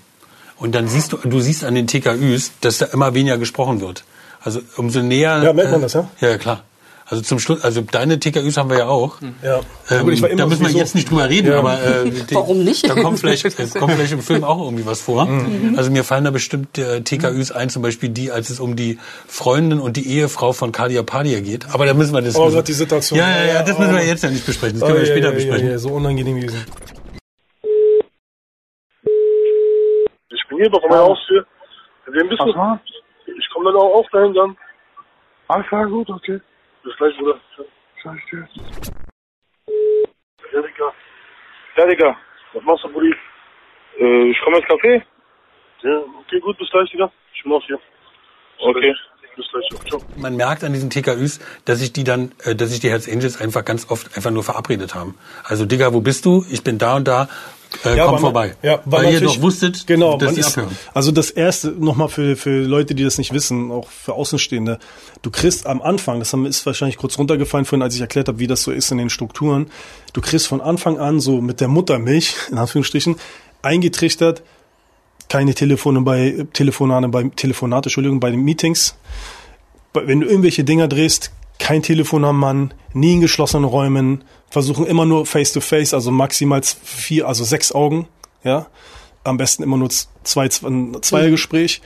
Und 0.58 0.76
dann 0.76 0.88
siehst 0.88 1.12
du, 1.14 1.18
du 1.18 1.40
siehst 1.40 1.64
an 1.64 1.74
den 1.74 1.88
TKÜs, 1.88 2.52
dass 2.62 2.78
da 2.78 2.86
immer 2.88 3.16
weniger 3.16 3.40
gesprochen 3.40 3.82
wird. 3.82 4.04
Also 4.44 4.60
umso 4.78 5.02
näher. 5.02 5.42
Ja, 5.42 5.54
merkt 5.54 5.72
man 5.72 5.82
das, 5.82 5.94
ja? 5.94 6.08
Ja, 6.20 6.38
klar. 6.38 6.64
Also 7.12 7.24
zum 7.24 7.40
Schluss, 7.40 7.62
also 7.62 7.82
deine 7.82 8.22
TKÜs 8.22 8.56
haben 8.56 8.70
wir 8.70 8.78
ja 8.78 8.88
auch. 8.88 9.18
Ja. 9.44 9.60
Ähm, 9.90 10.10
ich 10.12 10.22
war 10.22 10.30
immer 10.30 10.38
da 10.44 10.46
müssen 10.48 10.66
wir 10.66 10.72
jetzt 10.72 10.96
nicht 10.96 11.12
drüber 11.12 11.28
reden, 11.28 11.50
Ja. 11.52 11.60
aber 11.60 11.74
äh, 11.84 12.10
die, 12.30 12.34
Warum 12.36 12.64
nicht? 12.64 12.90
Da 12.90 12.96
kommt 12.96 13.20
vielleicht, 13.20 13.44
äh, 13.44 13.50
kommt 13.80 13.92
vielleicht 13.92 14.14
im 14.14 14.22
Film 14.22 14.46
auch 14.46 14.64
irgendwie 14.64 14.86
was 14.86 15.02
vor. 15.02 15.26
Mhm. 15.26 15.76
Also 15.78 15.92
mir 15.92 16.06
fallen 16.06 16.24
da 16.24 16.32
bestimmt 16.32 16.78
äh, 16.78 17.02
TKÜs 17.02 17.52
ein, 17.52 17.70
zum 17.70 17.82
Beispiel 17.82 18.08
die, 18.08 18.32
als 18.32 18.50
es 18.50 18.62
um 18.62 18.78
die 18.78 18.98
Freundin 19.28 19.82
und 19.82 19.98
die 19.98 20.08
Ehefrau 20.08 20.54
von 20.54 20.72
Kadia 20.72 21.04
Padia 21.04 21.42
geht. 21.42 21.66
Aber 21.74 21.86
da 21.86 21.94
müssen 21.94 22.14
wir 22.14 22.22
das. 22.22 22.38
Oh 22.38 22.46
müssen- 22.46 22.56
Gott, 22.56 22.68
die 22.70 22.74
Situation. 22.74 23.20
Ja, 23.20 23.30
ja, 23.30 23.46
ja, 23.56 23.64
das 23.64 23.78
müssen 23.78 23.94
wir 23.94 24.06
jetzt 24.06 24.24
ja 24.24 24.30
nicht 24.30 24.46
besprechen. 24.46 24.80
Das 24.80 24.88
können 24.88 25.02
wir 25.02 25.04
Oh, 25.04 25.08
ja, 25.08 25.12
später 25.14 25.28
ja, 25.32 25.34
besprechen. 25.36 25.66
Ja, 25.66 25.72
ja, 25.74 25.78
so 25.80 25.90
unangenehm 25.90 26.40
gewesen. 26.40 26.66
Ich 30.34 30.48
bin 30.48 30.58
hier 30.60 30.70
doch 30.70 30.82
meiner 30.90 31.04
Haustür. 31.04 31.46
Mit 32.08 32.16
wem 32.16 32.30
bist 32.30 32.40
du? 32.42 32.80
Ich 33.38 33.50
komme 33.54 33.66
dann 33.72 33.76
auch, 33.82 33.96
auch 33.96 34.10
dahin 34.12 34.34
dann. 34.34 34.56
Alles 35.50 35.68
klar, 35.68 35.86
gut, 35.88 36.10
okay. 36.10 36.40
Bis 36.84 36.96
gleich, 36.98 37.18
Bruder. 37.18 37.40
Ciao, 38.02 38.16
tschüss. 38.28 38.50
Ja, 40.54 40.62
Digga. 40.62 40.94
Ja, 41.78 41.88
Digga. 41.88 42.18
Was 42.54 42.64
machst 42.64 42.84
du, 42.84 42.90
Brudi? 42.90 43.14
Äh, 44.00 44.32
ich 44.32 44.40
komme 44.42 44.58
ins 44.58 44.66
Café. 44.68 45.02
Ja, 45.84 46.04
okay, 46.20 46.40
gut, 46.40 46.58
bis 46.58 46.70
gleich, 46.72 46.90
Digga. 46.92 47.12
Ich 47.34 47.44
bin 47.44 47.54
auch 47.54 47.64
hier. 47.66 47.80
Okay. 48.60 48.94
Bis 49.36 49.48
gleich, 49.50 49.88
ciao. 49.88 50.02
Man 50.18 50.36
merkt 50.36 50.64
an 50.64 50.74
diesen 50.74 50.90
TKÜs, 50.90 51.40
dass 51.66 51.80
sich 51.80 51.94
die 51.94 52.04
dann, 52.04 52.34
äh, 52.44 52.56
dass 52.56 52.70
sich 52.70 52.80
die 52.80 52.90
Hells 52.90 53.08
Angels 53.10 53.40
einfach 53.40 53.64
ganz 53.64 53.90
oft 53.90 54.18
einfach 54.18 54.32
nur 54.32 54.44
verabredet 54.44 54.94
haben. 54.94 55.18
Also 55.44 55.66
Digga, 55.66 55.94
wo 55.94 56.02
bist 56.02 56.26
du? 56.26 56.46
Ich 56.50 56.64
bin 56.64 56.78
da 56.78 56.96
und 56.98 57.08
da. 57.08 57.30
Äh, 57.84 57.98
komm 57.98 58.14
weil 58.14 58.20
vorbei. 58.20 58.56
Ja, 58.62 58.82
weil 58.86 59.06
ihr 59.06 59.12
natürlich- 59.14 59.36
doch 59.36 59.42
wusstet, 59.42 59.88
genau, 59.88 60.18
dass 60.18 60.38
ist, 60.38 60.58
abhören. 60.58 60.78
Also 60.94 61.12
das 61.12 61.32
erste 61.32 61.70
nochmal 61.70 62.10
für 62.10 62.36
für 62.36 62.62
Leute, 62.64 62.96
die 62.96 63.04
das 63.04 63.18
nicht 63.18 63.34
wissen, 63.34 63.72
auch 63.72 63.88
für 63.90 64.14
Außenstehende. 64.14 64.78
Du 65.22 65.32
kriegst 65.32 65.66
am 65.66 65.82
Anfang, 65.82 66.20
das 66.20 66.34
ist 66.34 66.66
wahrscheinlich 66.66 66.98
kurz 66.98 67.18
runtergefallen 67.18 67.66
vorhin, 67.66 67.82
als 67.82 67.96
ich 67.96 68.02
erklärt 68.02 68.28
habe, 68.28 68.40
wie 68.40 68.48
das 68.48 68.64
so 68.64 68.72
ist 68.72 68.92
in 68.92 68.98
den 68.98 69.10
Strukturen. 69.10 69.72
Du 70.14 70.22
kriegst 70.22 70.48
von 70.48 70.62
Anfang 70.62 71.00
an 71.00 71.20
so 71.20 71.42
mit 71.42 71.62
der 71.62 71.68
Muttermilch 71.70 72.36
in 72.52 72.58
Anführungsstrichen 72.58 73.16
eingetrichtert, 73.62 74.44
keine 75.30 75.54
Telefone 75.54 76.02
bei 76.02 76.46
Telefonate, 76.54 77.08
bei 77.08 77.24
Telefonate, 77.36 77.88
Entschuldigung, 77.88 78.20
bei 78.20 78.32
den 78.32 78.42
Meetings. 78.42 78.96
Wenn 79.94 80.20
du 80.22 80.28
irgendwelche 80.28 80.64
Dinger 80.64 80.88
drehst, 80.88 81.32
kein 81.62 81.84
Telefon 81.84 82.26
am 82.26 82.40
Mann, 82.40 82.74
nie 82.94 83.14
in 83.14 83.22
geschlossenen 83.22 83.66
Räumen, 83.66 84.24
versuchen 84.50 84.86
immer 84.88 85.06
nur 85.06 85.26
face 85.26 85.54
to 85.54 85.62
face, 85.62 85.94
also 85.94 86.12
maximal 86.12 86.62
vier, 86.64 87.28
also 87.28 87.44
sechs 87.44 87.72
Augen, 87.72 88.08
ja. 88.44 88.68
Am 89.24 89.38
besten 89.38 89.62
immer 89.62 89.78
nur 89.78 89.90
zwei, 90.24 90.50
zwei 90.50 90.68
ein 90.68 90.98
Zweiergespräch. 91.02 91.82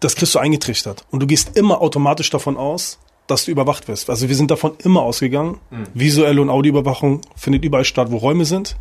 Das 0.00 0.14
kriegst 0.14 0.34
du 0.34 0.38
eingetrichtert. 0.38 1.06
Und 1.10 1.20
du 1.20 1.26
gehst 1.26 1.56
immer 1.56 1.80
automatisch 1.80 2.28
davon 2.28 2.58
aus, 2.58 2.98
dass 3.26 3.46
du 3.46 3.50
überwacht 3.50 3.88
wirst. 3.88 4.10
Also 4.10 4.28
wir 4.28 4.36
sind 4.36 4.50
davon 4.50 4.72
immer 4.84 5.00
ausgegangen. 5.00 5.58
Visuelle 5.94 6.42
und 6.42 6.50
Audioüberwachung 6.50 7.22
findet 7.36 7.64
überall 7.64 7.86
statt, 7.86 8.08
wo 8.10 8.18
Räume 8.18 8.44
sind. 8.44 8.76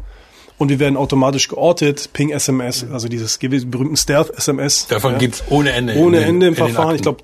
Und 0.62 0.70
wir 0.70 0.78
werden 0.78 0.96
automatisch 0.96 1.48
geortet, 1.48 2.14
Ping 2.14 2.30
SMS, 2.30 2.86
also 2.94 3.08
dieses 3.08 3.40
berühmten 3.40 3.98
Stealth-SMS. 3.98 4.86
Davon 4.90 5.18
gibt's 5.18 5.44
ohne 5.50 5.72
Ende 5.72 5.94
in 5.94 6.00
Ohne 6.00 6.20
den- 6.20 6.28
Ende 6.30 6.48
im 6.50 6.56
Verfahren. 6.56 6.96
Ich 6.96 7.02
glaube 7.02 7.24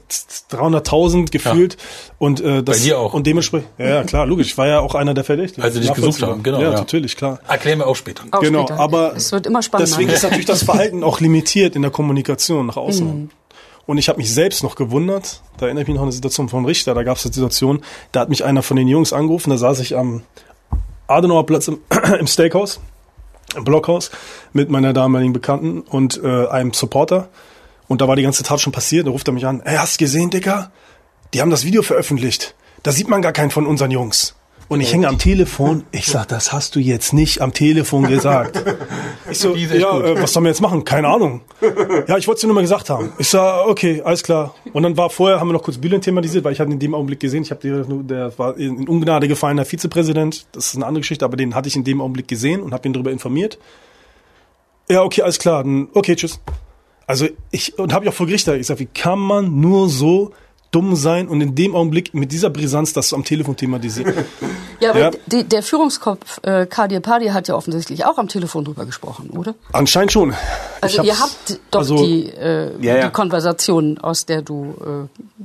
300.000 0.49 1.29
gefühlt. 1.31 1.77
Und 2.17 2.41
äh, 2.41 2.63
das 2.63 2.79
Bei 2.79 2.83
dir 2.83 2.97
auch. 2.97 3.13
Und 3.13 3.27
dementsprechend, 3.27 3.69
ja, 3.77 3.88
ja 3.89 4.03
klar, 4.03 4.25
logisch. 4.25 4.47
Ich 4.47 4.57
war 4.57 4.65
ja 4.65 4.79
auch 4.79 4.95
einer 4.95 5.13
der 5.13 5.23
Verdächtigen. 5.23 5.63
Als 5.63 5.75
sie 5.75 5.81
dich 5.81 5.93
gesucht 5.93 6.19
haben, 6.23 6.41
genau, 6.41 6.59
Ja, 6.61 6.71
ja. 6.71 6.77
natürlich, 6.79 7.15
klar. 7.15 7.39
Erklären 7.47 7.77
wir 7.77 7.85
auch 7.85 7.95
später. 7.95 8.23
Auch 8.31 8.39
genau, 8.39 8.65
später. 8.65 8.79
aber 8.79 9.15
es 9.15 9.31
wird 9.31 9.45
immer 9.45 9.61
spannender. 9.61 9.91
deswegen 9.91 10.09
ist 10.09 10.23
natürlich 10.23 10.47
das 10.47 10.63
Verhalten 10.63 11.03
auch 11.03 11.19
limitiert 11.19 11.75
in 11.75 11.83
der 11.83 11.91
Kommunikation 11.91 12.65
nach 12.65 12.77
außen. 12.77 13.05
Mhm. 13.05 13.29
Und 13.85 13.99
ich 13.99 14.09
habe 14.09 14.17
mich 14.17 14.33
selbst 14.33 14.63
noch 14.63 14.73
gewundert, 14.75 15.41
da 15.59 15.67
erinnere 15.67 15.83
ich 15.83 15.88
mich 15.89 15.93
noch 15.95 16.01
an 16.01 16.07
eine 16.07 16.11
Situation 16.13 16.49
von 16.49 16.65
Richter, 16.65 16.95
da 16.95 17.03
gab 17.03 17.17
es 17.17 17.25
eine 17.25 17.35
Situation, 17.35 17.83
da 18.11 18.21
hat 18.21 18.29
mich 18.29 18.43
einer 18.43 18.63
von 18.63 18.77
den 18.77 18.88
Jungs 18.88 19.13
angerufen, 19.13 19.51
da 19.51 19.57
saß 19.59 19.79
ich 19.81 19.95
am 19.95 20.23
Adenauerplatz 21.05 21.67
im, 21.67 21.77
im 22.19 22.25
Steakhouse, 22.25 22.79
Blockhaus, 23.56 24.12
mit 24.54 24.70
meiner 24.70 24.93
damaligen 24.93 25.34
Bekannten 25.34 25.82
und 25.82 26.22
äh, 26.24 26.48
einem 26.48 26.74
Supporter. 26.74 27.30
Und 27.88 28.02
da 28.02 28.08
war 28.08 28.16
die 28.16 28.24
ganze 28.24 28.43
Tat 28.43 28.60
schon 28.60 28.74
passiert, 28.74 29.08
da 29.08 29.12
ruft 29.12 29.28
er 29.28 29.34
mich 29.34 29.45
an, 29.45 29.62
ey, 29.62 29.78
hast 29.78 29.98
gesehen, 29.98 30.30
Dicker? 30.30 30.72
Die 31.34 31.41
haben 31.41 31.50
das 31.50 31.66
Video 31.66 31.82
veröffentlicht. 31.82 32.56
Da 32.84 32.91
sieht 32.91 33.10
man 33.10 33.22
gar 33.22 33.34
keinen 33.34 33.52
von 33.52 33.66
unseren 33.66 33.91
Jungs. 33.91 34.36
Und 34.70 34.82
ich 34.82 34.91
hänge 34.91 35.07
am 35.07 35.18
Telefon. 35.18 35.84
Ich 35.91 36.07
sag, 36.07 36.28
das 36.28 36.51
hast 36.51 36.76
du 36.76 36.80
jetzt 36.80 37.13
nicht 37.13 37.41
am 37.41 37.53
Telefon 37.53 38.07
gesagt. 38.07 38.63
Ich 39.30 39.39
so, 39.39 39.55
ja, 39.55 39.99
äh, 39.99 40.22
was 40.22 40.32
sollen 40.32 40.45
wir 40.45 40.51
jetzt 40.51 40.61
machen? 40.61 40.86
Keine 40.86 41.09
Ahnung. 41.09 41.41
Ja, 42.07 42.18
ich 42.18 42.28
wollte 42.28 42.38
es 42.38 42.41
dir 42.41 42.47
nur 42.47 42.55
mal 42.55 42.61
gesagt 42.61 42.89
haben. 42.89 43.11
Ich 43.18 43.28
sag, 43.28 43.68
okay, 43.68 44.01
alles 44.01 44.24
klar. 44.24 44.55
Und 44.72 44.84
dann 44.84 44.95
war 44.95 45.09
vorher, 45.09 45.41
haben 45.41 45.49
wir 45.49 45.53
noch 45.53 45.63
kurz 45.63 45.78
Bülent 45.78 46.05
thematisiert, 46.05 46.45
weil 46.45 46.53
ich 46.53 46.61
hatte 46.61 46.72
in 46.72 46.80
dem 46.80 46.95
Augenblick 46.95 47.20
gesehen, 47.20 47.43
ich 47.43 47.51
habe 47.51 47.59
der 48.05 48.38
war 48.38 48.55
in 48.55 48.88
Ungnade 48.88 49.28
gefallener 49.28 49.65
Vizepräsident. 49.65 50.47
Das 50.53 50.68
ist 50.68 50.76
eine 50.78 50.86
andere 50.86 51.01
Geschichte, 51.01 51.26
aber 51.26 51.36
den 51.36 51.55
hatte 51.55 51.68
ich 51.68 51.76
in 51.76 51.84
dem 51.84 51.99
Augenblick 51.99 52.30
gesehen 52.30 52.61
und 52.61 52.74
habe 52.74 52.88
ihn 52.88 52.93
darüber 52.93 53.11
informiert. 53.11 53.59
Ja, 54.89 55.03
okay, 55.03 55.24
alles 55.24 55.39
klar. 55.39 55.61
Dann, 55.61 55.89
okay, 55.93 56.15
tschüss. 56.15 56.39
Also 57.05 57.28
ich, 57.51 57.78
und 57.78 57.91
habe 57.91 58.05
ich 58.05 58.09
auch 58.09 58.15
vor 58.15 58.28
Gericht 58.28 58.47
da 58.47 58.55
gesagt, 58.57 58.80
wie 58.80 58.86
kann 58.86 59.20
man 59.20 59.59
nur 59.59 59.89
so 59.89 60.32
dumm 60.72 60.95
sein 60.95 61.28
und 61.28 61.41
in 61.41 61.55
dem 61.55 61.76
Augenblick 61.76 62.13
mit 62.13 62.32
dieser 62.32 62.49
Brisanz 62.49 62.93
das 62.93 63.13
am 63.13 63.24
Telefon 63.24 63.55
thematisieren. 63.55 64.13
Ja, 64.80 64.91
aber 64.91 64.99
ja. 64.99 65.11
Die, 65.26 65.43
der 65.43 65.63
Führungskopf 65.63 66.39
äh, 66.43 66.68
Kadir 66.68 66.99
Padi 66.99 67.30
hat 67.30 67.47
ja 67.47 67.55
offensichtlich 67.55 68.05
auch 68.05 68.20
am 68.20 68.28
Telefon 68.28 68.63
drüber 68.63 68.86
gesprochen, 68.86 69.32
oder? 69.32 69.55
Anscheinend 69.74 70.11
schon. 70.11 70.36
Also 70.82 71.01
ihr 71.01 71.20
habt 71.20 71.59
doch 71.72 71.80
also, 71.80 72.05
die, 72.05 72.30
äh, 72.30 72.74
ja, 72.80 72.97
ja. 72.97 73.05
die 73.07 73.11
Konversation, 73.11 73.97
aus 73.97 74.28
der 74.28 74.43
du 74.43 74.76
äh, 74.80 75.36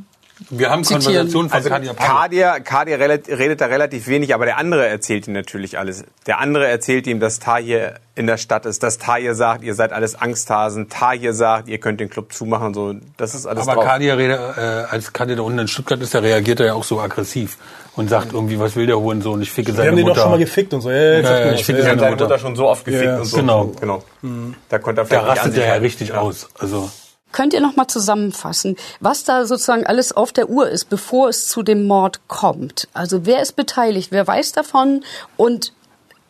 wir 0.55 0.69
haben 0.69 0.83
Konversationen 0.85 1.49
von 1.49 1.57
also 1.57 1.71
Kadir 1.71 1.95
Kadir, 1.95 2.61
Kadir 2.61 3.01
redet 3.01 3.61
da 3.63 3.67
relativ 3.67 4.07
wenig, 4.07 4.35
aber 4.35 4.45
der 4.45 4.59
andere 4.59 4.87
erzählt 4.87 5.27
ihm 5.27 5.33
natürlich 5.33 5.79
alles. 5.79 6.05
Der 6.27 6.41
andere 6.41 6.69
erzählt 6.69 7.07
ihm, 7.07 7.21
dass 7.21 7.39
Tahir 7.39 7.95
in 8.15 8.27
der 8.27 8.37
Stadt 8.37 8.67
ist, 8.67 8.83
dass 8.83 8.99
Tahir 8.99 9.35
sagt, 9.35 9.65
ihr 9.65 9.75
seid 9.75 9.93
alles 9.93 10.15
Angsthasen, 10.15 10.91
Tahir 10.91 11.33
sagt, 11.33 11.69
ihr 11.69 11.79
könnt 11.79 12.01
den 12.01 12.11
Club 12.11 12.35
zumachen 12.35 12.67
und 12.67 12.75
so. 12.75 12.95
Das 13.17 13.35
ist 13.35 13.47
alles 13.47 13.67
Aber 13.67 13.77
drauf. 13.77 13.85
Kadir, 13.87 14.19
äh, 14.19 14.61
als 14.91 15.15
Kadir 15.15 15.37
da 15.37 15.43
unten 15.43 15.61
in 15.61 15.69
Stuttgart 15.69 16.01
ist, 16.03 16.13
der 16.13 16.23
reagiert 16.23 16.61
er 16.61 16.67
ja 16.67 16.75
auch 16.75 16.85
so 16.85 17.01
aggressiv 17.01 17.57
und 17.97 18.11
sagt 18.11 18.35
irgendwie, 18.35 18.59
was 18.59 18.77
will 18.77 18.87
der 18.87 18.99
Hurensohn? 18.99 19.41
Ich 19.41 19.51
ficke 19.51 19.73
seine 19.73 19.93
Mutter. 19.93 19.97
Wir 19.97 20.01
haben 20.03 20.07
den 20.07 20.15
doch 20.15 20.23
schon 20.23 20.31
mal 20.33 20.39
gefickt 20.39 20.75
und 20.75 20.83
so. 20.83 20.91
Ja, 20.91 20.97
ja, 20.97 21.21
ja, 21.21 21.47
ja 21.47 21.53
ich 21.53 21.65
ficke 21.65 21.83
seine 21.83 21.97
Mutter. 21.97 22.25
Mutter 22.25 22.39
schon 22.39 22.57
so 22.57 22.69
oft 22.69 22.85
gefickt 22.85 23.05
ja, 23.05 23.19
und 23.19 23.25
so. 23.25 23.39
Genau. 23.39 23.73
genau. 23.81 24.03
Mhm. 24.21 24.55
Da 24.69 24.79
konnte 24.79 25.01
er 25.01 25.07
vielleicht 25.07 25.25
Da 25.25 25.29
rastet 25.29 25.57
er 25.57 25.67
ja 25.67 25.75
richtig 25.77 26.13
aus. 26.13 26.51
Also 26.59 26.91
Könnt 27.33 27.55
ihr 27.55 27.61
noch 27.61 27.77
mal 27.77 27.89
zusammenfassen, 27.89 28.77
was 29.01 29.25
da 29.25 29.47
sozusagen 29.47 29.87
alles 29.87 30.13
auf 30.13 30.33
der 30.33 30.49
Uhr 30.49 30.69
ist, 30.69 30.91
bevor 30.91 31.29
es 31.29 31.49
zu 31.49 31.63
dem 31.63 31.87
Mord 31.87 32.21
kommt? 32.29 32.89
Also 32.93 33.27
wer 33.27 33.43
ist 33.43 33.57
beteiligt, 33.57 34.13
wer 34.13 34.27
weiß 34.27 34.53
davon 34.53 35.03
und 35.37 35.73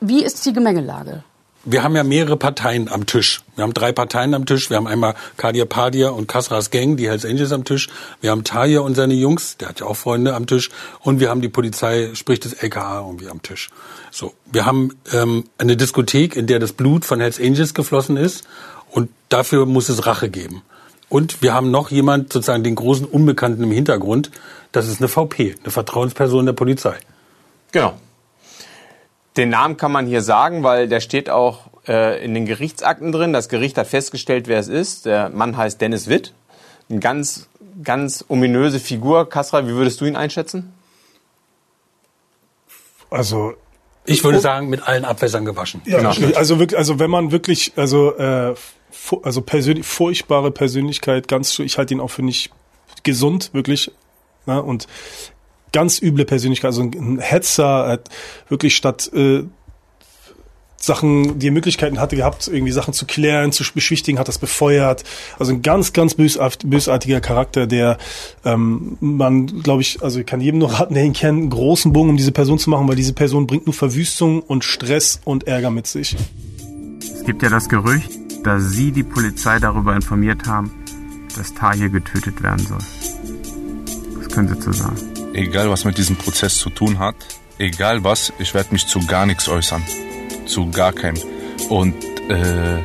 wie 0.00 0.24
ist 0.24 0.46
die 0.46 0.52
Gemengelage? 0.52 1.24
Wir 1.64 1.84
haben 1.84 1.94
ja 1.94 2.02
mehrere 2.02 2.36
Parteien 2.36 2.88
am 2.88 3.06
Tisch. 3.06 3.42
Wir 3.54 3.62
haben 3.62 3.72
drei 3.72 3.92
Parteien 3.92 4.34
am 4.34 4.46
Tisch. 4.46 4.68
Wir 4.68 4.78
haben 4.78 4.88
einmal 4.88 5.14
Kadir 5.36 5.64
Padia 5.64 6.08
und 6.08 6.26
Kasras 6.26 6.70
Gang, 6.70 6.96
die 6.96 7.08
Hells 7.08 7.24
Angels 7.24 7.52
am 7.52 7.62
Tisch. 7.62 7.88
Wir 8.20 8.32
haben 8.32 8.42
Tahir 8.42 8.82
und 8.82 8.96
seine 8.96 9.14
Jungs, 9.14 9.58
der 9.58 9.68
hat 9.68 9.78
ja 9.78 9.86
auch 9.86 9.96
Freunde 9.96 10.34
am 10.34 10.48
Tisch. 10.48 10.70
Und 10.98 11.20
wir 11.20 11.30
haben 11.30 11.40
die 11.40 11.48
Polizei, 11.48 12.10
sprich 12.14 12.40
das 12.40 12.54
LKA 12.54 13.06
irgendwie 13.06 13.28
am 13.28 13.42
Tisch. 13.42 13.70
So, 14.10 14.34
wir 14.50 14.66
haben 14.66 14.96
ähm, 15.12 15.44
eine 15.56 15.76
Diskothek, 15.76 16.34
in 16.34 16.48
der 16.48 16.58
das 16.58 16.72
Blut 16.72 17.04
von 17.04 17.20
Hells 17.20 17.40
Angels 17.40 17.74
geflossen 17.74 18.16
ist. 18.16 18.44
Und 18.90 19.10
dafür 19.28 19.64
muss 19.64 19.88
es 19.88 20.04
Rache 20.04 20.30
geben. 20.30 20.62
Und 21.12 21.42
wir 21.42 21.52
haben 21.52 21.70
noch 21.70 21.90
jemand, 21.90 22.32
sozusagen 22.32 22.64
den 22.64 22.74
großen 22.74 23.04
Unbekannten 23.04 23.62
im 23.62 23.70
Hintergrund. 23.70 24.30
Das 24.72 24.88
ist 24.88 25.02
eine 25.02 25.08
VP, 25.08 25.56
eine 25.62 25.70
Vertrauensperson 25.70 26.46
der 26.46 26.54
Polizei. 26.54 26.96
Genau. 27.70 27.92
Den 29.36 29.50
Namen 29.50 29.76
kann 29.76 29.92
man 29.92 30.06
hier 30.06 30.22
sagen, 30.22 30.62
weil 30.62 30.88
der 30.88 31.00
steht 31.00 31.28
auch 31.28 31.68
äh, 31.86 32.24
in 32.24 32.32
den 32.32 32.46
Gerichtsakten 32.46 33.12
drin. 33.12 33.34
Das 33.34 33.50
Gericht 33.50 33.76
hat 33.76 33.88
festgestellt, 33.88 34.48
wer 34.48 34.58
es 34.58 34.68
ist. 34.68 35.04
Der 35.04 35.28
Mann 35.28 35.58
heißt 35.58 35.82
Dennis 35.82 36.08
Witt. 36.08 36.32
Eine 36.88 37.00
ganz, 37.00 37.46
ganz 37.84 38.24
ominöse 38.28 38.80
Figur. 38.80 39.28
Kasra, 39.28 39.66
wie 39.66 39.72
würdest 39.74 40.00
du 40.00 40.06
ihn 40.06 40.16
einschätzen? 40.16 40.72
Also 43.10 43.52
ich 44.06 44.24
würde 44.24 44.40
sagen, 44.40 44.70
mit 44.70 44.88
allen 44.88 45.04
Abwässern 45.04 45.44
gewaschen. 45.44 45.82
Ja, 45.84 45.98
genau. 45.98 46.36
also 46.38 46.58
wirklich, 46.58 46.78
also 46.78 46.98
wenn 46.98 47.10
man 47.10 47.32
wirklich, 47.32 47.74
also 47.76 48.16
äh, 48.16 48.54
also 49.22 49.40
persönlich, 49.42 49.86
furchtbare 49.86 50.50
Persönlichkeit, 50.50 51.28
ganz, 51.28 51.58
ich 51.58 51.78
halte 51.78 51.94
ihn 51.94 52.00
auch 52.00 52.10
für 52.10 52.22
nicht 52.22 52.50
gesund, 53.02 53.50
wirklich. 53.52 53.90
Ne? 54.46 54.62
Und 54.62 54.86
ganz 55.72 56.00
üble 56.00 56.24
Persönlichkeit, 56.24 56.68
also 56.68 56.82
ein 56.82 57.18
Hetzer, 57.18 57.88
hat 57.88 58.08
wirklich 58.48 58.76
statt 58.76 59.10
äh, 59.14 59.44
Sachen, 60.76 61.38
die 61.38 61.48
er 61.48 61.52
Möglichkeiten 61.52 62.00
hatte 62.00 62.16
gehabt, 62.16 62.48
irgendwie 62.48 62.72
Sachen 62.72 62.92
zu 62.92 63.06
klären, 63.06 63.52
zu 63.52 63.62
beschwichtigen, 63.72 64.18
hat 64.18 64.26
das 64.26 64.38
befeuert. 64.38 65.04
Also 65.38 65.52
ein 65.52 65.62
ganz, 65.62 65.92
ganz 65.92 66.16
bösartiger 66.16 67.20
Charakter, 67.20 67.68
der 67.68 67.98
ähm, 68.44 68.96
man, 69.00 69.62
glaube 69.62 69.82
ich, 69.82 70.02
also 70.02 70.20
ich 70.20 70.26
kann 70.26 70.40
jedem 70.40 70.58
nur 70.58 70.72
raten, 70.72 70.94
der 70.94 71.04
ihn 71.04 71.12
kennt, 71.12 71.38
einen 71.38 71.50
großen 71.50 71.92
Bogen 71.92 72.10
um 72.10 72.16
diese 72.16 72.32
Person 72.32 72.58
zu 72.58 72.68
machen, 72.68 72.88
weil 72.88 72.96
diese 72.96 73.12
Person 73.12 73.46
bringt 73.46 73.66
nur 73.66 73.74
Verwüstung 73.74 74.42
und 74.42 74.64
Stress 74.64 75.20
und 75.24 75.46
Ärger 75.46 75.70
mit 75.70 75.86
sich. 75.86 76.16
Es 77.22 77.26
gibt 77.26 77.44
ja 77.44 77.50
das 77.50 77.68
Gerücht, 77.68 78.10
dass 78.42 78.70
Sie 78.70 78.90
die 78.90 79.04
Polizei 79.04 79.60
darüber 79.60 79.94
informiert 79.94 80.44
haben, 80.48 80.72
dass 81.36 81.54
Tahir 81.54 81.88
getötet 81.88 82.42
werden 82.42 82.66
soll. 82.66 82.80
Was 84.16 84.28
können 84.28 84.48
Sie 84.48 84.58
zu 84.58 84.72
sagen? 84.72 84.96
Egal, 85.32 85.70
was 85.70 85.84
mit 85.84 85.96
diesem 85.98 86.16
Prozess 86.16 86.58
zu 86.58 86.68
tun 86.68 86.98
hat, 86.98 87.14
egal 87.58 88.02
was, 88.02 88.32
ich 88.40 88.54
werde 88.54 88.72
mich 88.72 88.88
zu 88.88 89.06
gar 89.06 89.24
nichts 89.24 89.48
äußern. 89.48 89.84
Zu 90.46 90.72
gar 90.72 90.92
keinem. 90.92 91.22
Und 91.68 91.94
äh, 92.28 92.82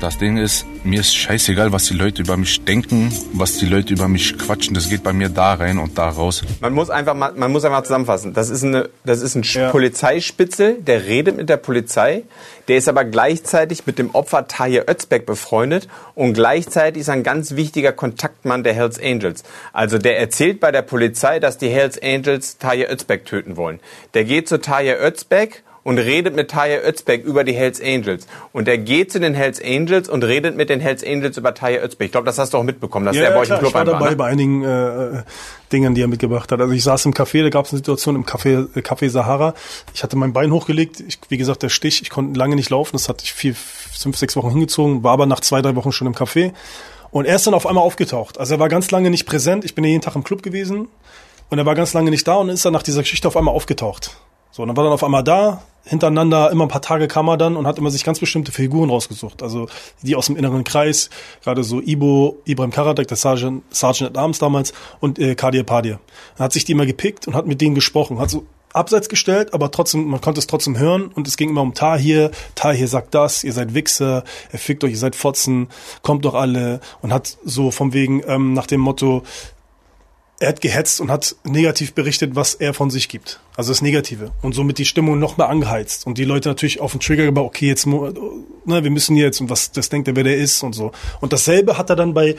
das 0.00 0.16
Ding 0.16 0.38
ist, 0.38 0.66
mir 0.82 1.00
ist 1.00 1.14
scheißegal, 1.14 1.72
was 1.72 1.84
die 1.84 1.94
Leute 1.94 2.22
über 2.22 2.36
mich 2.36 2.64
denken, 2.64 3.12
was 3.34 3.58
die 3.58 3.66
Leute 3.66 3.92
über 3.92 4.08
mich 4.08 4.36
quatschen. 4.38 4.74
Das 4.74 4.88
geht 4.88 5.02
bei 5.02 5.12
mir 5.12 5.28
da 5.28 5.54
rein 5.54 5.78
und 5.78 5.98
da 5.98 6.08
raus. 6.08 6.42
Man 6.60 6.72
muss 6.72 6.88
einfach 6.88 7.14
mal, 7.14 7.32
man 7.36 7.52
muss 7.52 7.64
einfach 7.64 7.82
zusammenfassen. 7.82 8.32
Das 8.32 8.48
ist 8.48 8.64
eine, 8.64 8.88
das 9.04 9.20
ist 9.20 9.34
ein 9.34 9.42
ja. 9.42 9.70
Polizeispitzel, 9.70 10.76
der 10.80 11.04
redet 11.06 11.36
mit 11.36 11.50
der 11.50 11.58
Polizei. 11.58 12.22
Der 12.68 12.78
ist 12.78 12.88
aber 12.88 13.04
gleichzeitig 13.04 13.86
mit 13.86 13.98
dem 13.98 14.14
Opfer 14.14 14.48
Tahir 14.48 14.86
Özbek 14.88 15.26
befreundet 15.26 15.88
und 16.14 16.32
gleichzeitig 16.32 17.02
ist 17.02 17.08
er 17.08 17.14
ein 17.14 17.22
ganz 17.22 17.56
wichtiger 17.56 17.92
Kontaktmann 17.92 18.64
der 18.64 18.72
Hells 18.72 18.98
Angels. 18.98 19.42
Also 19.72 19.98
der 19.98 20.18
erzählt 20.18 20.60
bei 20.60 20.72
der 20.72 20.82
Polizei, 20.82 21.40
dass 21.40 21.58
die 21.58 21.68
Hells 21.68 22.00
Angels 22.02 22.58
Tahir 22.58 22.90
Özbek 22.90 23.26
töten 23.26 23.56
wollen. 23.56 23.80
Der 24.14 24.24
geht 24.24 24.48
zu 24.48 24.60
Tahir 24.60 24.98
Özbek 24.98 25.62
und 25.82 25.98
redet 25.98 26.36
mit 26.36 26.50
Taya 26.50 26.80
Özbek 26.82 27.24
über 27.24 27.44
die 27.44 27.52
Hells 27.52 27.80
Angels. 27.80 28.26
Und 28.52 28.68
er 28.68 28.78
geht 28.78 29.12
zu 29.12 29.20
den 29.20 29.34
Hells 29.34 29.62
Angels 29.62 30.08
und 30.08 30.24
redet 30.24 30.56
mit 30.56 30.68
den 30.68 30.80
Hells 30.80 31.04
Angels 31.04 31.36
über 31.36 31.54
Taya 31.54 31.82
Özbek. 31.82 32.06
Ich 32.06 32.12
glaube, 32.12 32.26
das 32.26 32.38
hast 32.38 32.54
du 32.54 32.58
auch 32.58 32.62
mitbekommen, 32.62 33.06
dass 33.06 33.16
ja, 33.16 33.22
der 33.22 33.30
bei 33.30 33.40
euch 33.40 33.50
im 33.50 33.58
Club 33.58 33.68
ich 33.68 33.74
war 33.74 33.84
dabei 33.84 34.00
war, 34.00 34.10
ne? 34.10 34.16
bei 34.16 34.26
einigen 34.26 34.64
äh, 34.64 35.22
Dingen, 35.72 35.94
die 35.94 36.02
er 36.02 36.08
mitgebracht 36.08 36.52
hat. 36.52 36.60
Also 36.60 36.72
ich 36.72 36.82
saß 36.82 37.06
im 37.06 37.14
Café, 37.14 37.42
da 37.42 37.50
gab 37.50 37.66
es 37.66 37.72
eine 37.72 37.78
Situation 37.78 38.16
im 38.16 38.24
Café, 38.24 38.68
äh, 38.76 38.80
Café 38.80 39.08
Sahara. 39.08 39.54
Ich 39.94 40.02
hatte 40.02 40.16
mein 40.16 40.32
Bein 40.32 40.52
hochgelegt. 40.52 41.00
Ich, 41.00 41.18
wie 41.28 41.38
gesagt, 41.38 41.62
der 41.62 41.68
Stich, 41.68 42.02
ich 42.02 42.10
konnte 42.10 42.38
lange 42.38 42.56
nicht 42.56 42.70
laufen. 42.70 42.92
Das 42.92 43.08
hat 43.08 43.22
ich 43.22 43.32
vier, 43.32 43.54
fünf, 43.54 44.16
sechs 44.16 44.36
Wochen 44.36 44.50
hingezogen, 44.50 45.02
war 45.02 45.12
aber 45.12 45.26
nach 45.26 45.40
zwei, 45.40 45.62
drei 45.62 45.76
Wochen 45.76 45.92
schon 45.92 46.06
im 46.06 46.14
Café. 46.14 46.52
Und 47.10 47.24
er 47.24 47.36
ist 47.36 47.46
dann 47.46 47.54
auf 47.54 47.66
einmal 47.66 47.82
aufgetaucht. 47.82 48.38
Also 48.38 48.54
er 48.54 48.60
war 48.60 48.68
ganz 48.68 48.90
lange 48.90 49.10
nicht 49.10 49.26
präsent. 49.26 49.64
Ich 49.64 49.74
bin 49.74 49.84
ja 49.84 49.90
jeden 49.90 50.02
Tag 50.02 50.14
im 50.14 50.24
Club 50.24 50.42
gewesen. 50.42 50.88
Und 51.48 51.58
er 51.58 51.66
war 51.66 51.74
ganz 51.74 51.92
lange 51.92 52.10
nicht 52.10 52.26
da 52.28 52.36
und 52.36 52.48
ist 52.48 52.64
dann 52.64 52.72
nach 52.72 52.84
dieser 52.84 53.00
Geschichte 53.00 53.26
auf 53.26 53.36
einmal 53.36 53.54
aufgetaucht. 53.54 54.16
So, 54.50 54.62
und 54.62 54.68
dann 54.68 54.76
war 54.76 54.84
dann 54.84 54.92
auf 54.92 55.04
einmal 55.04 55.24
da, 55.24 55.62
hintereinander, 55.84 56.50
immer 56.50 56.66
ein 56.66 56.68
paar 56.68 56.82
Tage 56.82 57.08
kam 57.08 57.28
er 57.28 57.36
dann 57.36 57.56
und 57.56 57.66
hat 57.66 57.78
immer 57.78 57.90
sich 57.90 58.04
ganz 58.04 58.20
bestimmte 58.20 58.52
Figuren 58.52 58.90
rausgesucht. 58.90 59.42
Also 59.42 59.66
die 60.02 60.14
aus 60.14 60.26
dem 60.26 60.36
inneren 60.36 60.64
Kreis, 60.64 61.10
gerade 61.42 61.64
so 61.64 61.80
Ibo, 61.80 62.38
Ibrahim 62.44 62.70
Karadak, 62.70 63.08
der 63.08 63.16
Sergeant, 63.16 63.62
Sergeant 63.74 64.16
at 64.16 64.22
Arms 64.22 64.38
damals 64.38 64.72
und 65.00 65.18
äh, 65.18 65.34
Kadir 65.34 65.64
Padir. 65.64 65.98
Er 66.38 66.44
hat 66.44 66.52
sich 66.52 66.64
die 66.64 66.72
immer 66.72 66.86
gepickt 66.86 67.26
und 67.26 67.34
hat 67.34 67.46
mit 67.46 67.60
denen 67.60 67.74
gesprochen, 67.74 68.18
hat 68.18 68.30
so 68.30 68.44
abseits 68.72 69.08
gestellt, 69.08 69.52
aber 69.52 69.70
trotzdem, 69.70 70.06
man 70.06 70.20
konnte 70.20 70.38
es 70.38 70.46
trotzdem 70.46 70.78
hören 70.78 71.10
und 71.14 71.26
es 71.26 71.36
ging 71.36 71.48
immer 71.48 71.62
um 71.62 71.74
Tahir, 71.74 72.30
Tahir 72.54 72.86
sagt 72.86 73.14
das, 73.14 73.42
ihr 73.42 73.52
seid 73.52 73.74
Wichser, 73.74 74.22
er 74.52 74.58
fickt 74.58 74.84
euch, 74.84 74.92
ihr 74.92 74.98
seid 74.98 75.16
Fotzen, 75.16 75.68
kommt 76.02 76.24
doch 76.24 76.34
alle 76.34 76.80
und 77.02 77.12
hat 77.12 77.36
so 77.44 77.70
vom 77.70 77.92
wegen 77.92 78.22
ähm, 78.28 78.52
nach 78.52 78.66
dem 78.66 78.80
Motto, 78.80 79.24
er 80.40 80.48
hat 80.48 80.62
gehetzt 80.62 81.00
und 81.02 81.10
hat 81.10 81.36
negativ 81.44 81.92
berichtet, 81.92 82.34
was 82.34 82.54
er 82.54 82.72
von 82.72 82.88
sich 82.90 83.08
gibt. 83.10 83.40
Also 83.56 83.70
das 83.72 83.82
Negative. 83.82 84.32
Und 84.40 84.54
somit 84.54 84.78
die 84.78 84.86
Stimmung 84.86 85.18
noch 85.18 85.36
mehr 85.36 85.50
angeheizt. 85.50 86.06
Und 86.06 86.16
die 86.16 86.24
Leute 86.24 86.48
natürlich 86.48 86.80
auf 86.80 86.92
den 86.92 87.00
Trigger 87.00 87.24
gebaut, 87.26 87.44
okay, 87.44 87.66
jetzt, 87.68 87.86
ne, 87.86 88.14
wir 88.64 88.90
müssen 88.90 89.16
jetzt, 89.16 89.40
und 89.42 89.50
was, 89.50 89.70
das 89.70 89.90
denkt 89.90 90.08
er, 90.08 90.16
wer 90.16 90.24
der 90.24 90.38
ist 90.38 90.62
und 90.62 90.72
so. 90.72 90.92
Und 91.20 91.34
dasselbe 91.34 91.76
hat 91.76 91.90
er 91.90 91.96
dann 91.96 92.14
bei, 92.14 92.36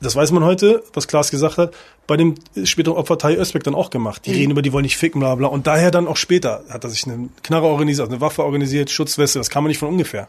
das 0.00 0.16
weiß 0.16 0.32
man 0.32 0.42
heute, 0.42 0.82
was 0.94 1.06
Klaas 1.06 1.30
gesagt 1.30 1.56
hat, 1.56 1.72
bei 2.08 2.16
dem 2.16 2.34
späteren 2.64 2.96
Opfer 2.96 3.18
Tai 3.18 3.36
Özbek 3.36 3.62
dann 3.62 3.76
auch 3.76 3.90
gemacht. 3.90 4.26
Die 4.26 4.30
Mhm. 4.30 4.36
reden 4.36 4.50
über, 4.50 4.62
die 4.62 4.72
wollen 4.72 4.82
nicht 4.82 4.96
ficken, 4.96 5.20
bla 5.20 5.36
bla. 5.36 5.46
Und 5.46 5.68
daher 5.68 5.92
dann 5.92 6.08
auch 6.08 6.16
später 6.16 6.64
hat 6.68 6.82
er 6.82 6.90
sich 6.90 7.06
eine 7.06 7.28
Knarre 7.44 7.66
organisiert, 7.66 8.06
also 8.06 8.16
eine 8.16 8.20
Waffe 8.20 8.42
organisiert, 8.42 8.90
Schutzweste, 8.90 9.38
das 9.38 9.48
kam 9.48 9.62
ja 9.64 9.68
nicht 9.68 9.78
von 9.78 9.90
ungefähr. 9.90 10.26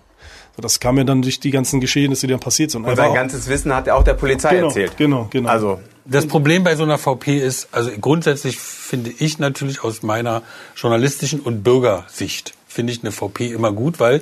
Das 0.58 0.80
kam 0.80 0.97
ja 0.97 1.03
dann 1.03 1.22
durch 1.22 1.39
die 1.39 1.51
ganzen 1.51 1.82
Geschehnisse, 1.82 2.28
die 2.28 2.32
dann 2.32 2.39
passiert 2.39 2.72
sind. 2.72 2.86
Und 2.86 2.95
sein 2.95 3.14
ganzes 3.14 3.47
Wissen 3.49 3.74
hat 3.76 3.88
er 3.88 3.95
auch 3.97 4.03
der 4.03 4.14
Polizei 4.14 4.56
Genau, 4.56 4.68
erzählt. 4.68 4.97
genau, 4.97 5.28
genau. 5.30 5.49
Also, 5.49 5.80
Das 6.06 6.28
Problem 6.28 6.64
bei 6.64 6.76
so 6.76 6.84
einer 6.84 6.97
VP 6.97 7.38
ist, 7.39 7.68
also 7.72 7.91
grundsätzlich 7.99 8.58
finde 8.58 9.12
ich 9.18 9.39
natürlich 9.39 9.84
aus 9.84 10.01
meiner 10.03 10.43
journalistischen 10.76 11.39
und 11.41 11.64
Bürgersicht, 11.64 12.53
finde 12.68 12.93
ich 12.93 13.01
eine 13.03 13.12
VP 13.12 13.47
immer 13.51 13.72
gut, 13.72 13.99
weil 13.99 14.22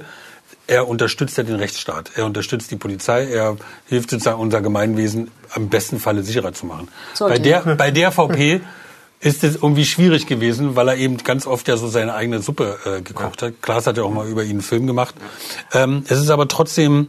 er 0.65 0.87
unterstützt 0.87 1.37
ja 1.37 1.43
den 1.43 1.55
Rechtsstaat. 1.55 2.11
Er 2.15 2.25
unterstützt 2.25 2.71
die 2.71 2.77
Polizei, 2.77 3.25
er 3.25 3.57
hilft 3.87 4.09
sozusagen 4.11 4.39
unser 4.39 4.61
Gemeinwesen 4.61 5.29
am 5.53 5.67
besten 5.69 5.99
Falle 5.99 6.23
sicherer 6.23 6.53
zu 6.53 6.65
machen. 6.65 6.87
Sollte 7.13 7.35
Bei 7.35 7.39
der, 7.39 7.65
er. 7.65 7.75
bei 7.75 7.91
der 7.91 8.11
VP 8.11 8.61
ist 9.23 9.43
es 9.43 9.55
irgendwie 9.55 9.85
schwierig 9.85 10.27
gewesen, 10.27 10.75
weil 10.75 10.89
er 10.89 10.97
eben 10.97 11.17
ganz 11.17 11.47
oft 11.47 11.67
ja 11.69 11.77
so 11.77 11.87
seine 11.87 12.13
eigene 12.13 12.41
Suppe 12.41 12.77
äh, 12.85 13.01
gekocht 13.01 13.41
hat. 13.41 13.61
Klaas 13.61 13.87
hat 13.87 13.95
ja 13.95 14.03
auch 14.03 14.11
mal 14.11 14.27
über 14.27 14.43
ihn 14.43 14.51
einen 14.51 14.61
Film 14.61 14.85
gemacht. 14.85 15.15
Ähm, 15.71 16.03
es 16.09 16.19
ist 16.19 16.29
aber 16.29 16.49
trotzdem 16.49 17.07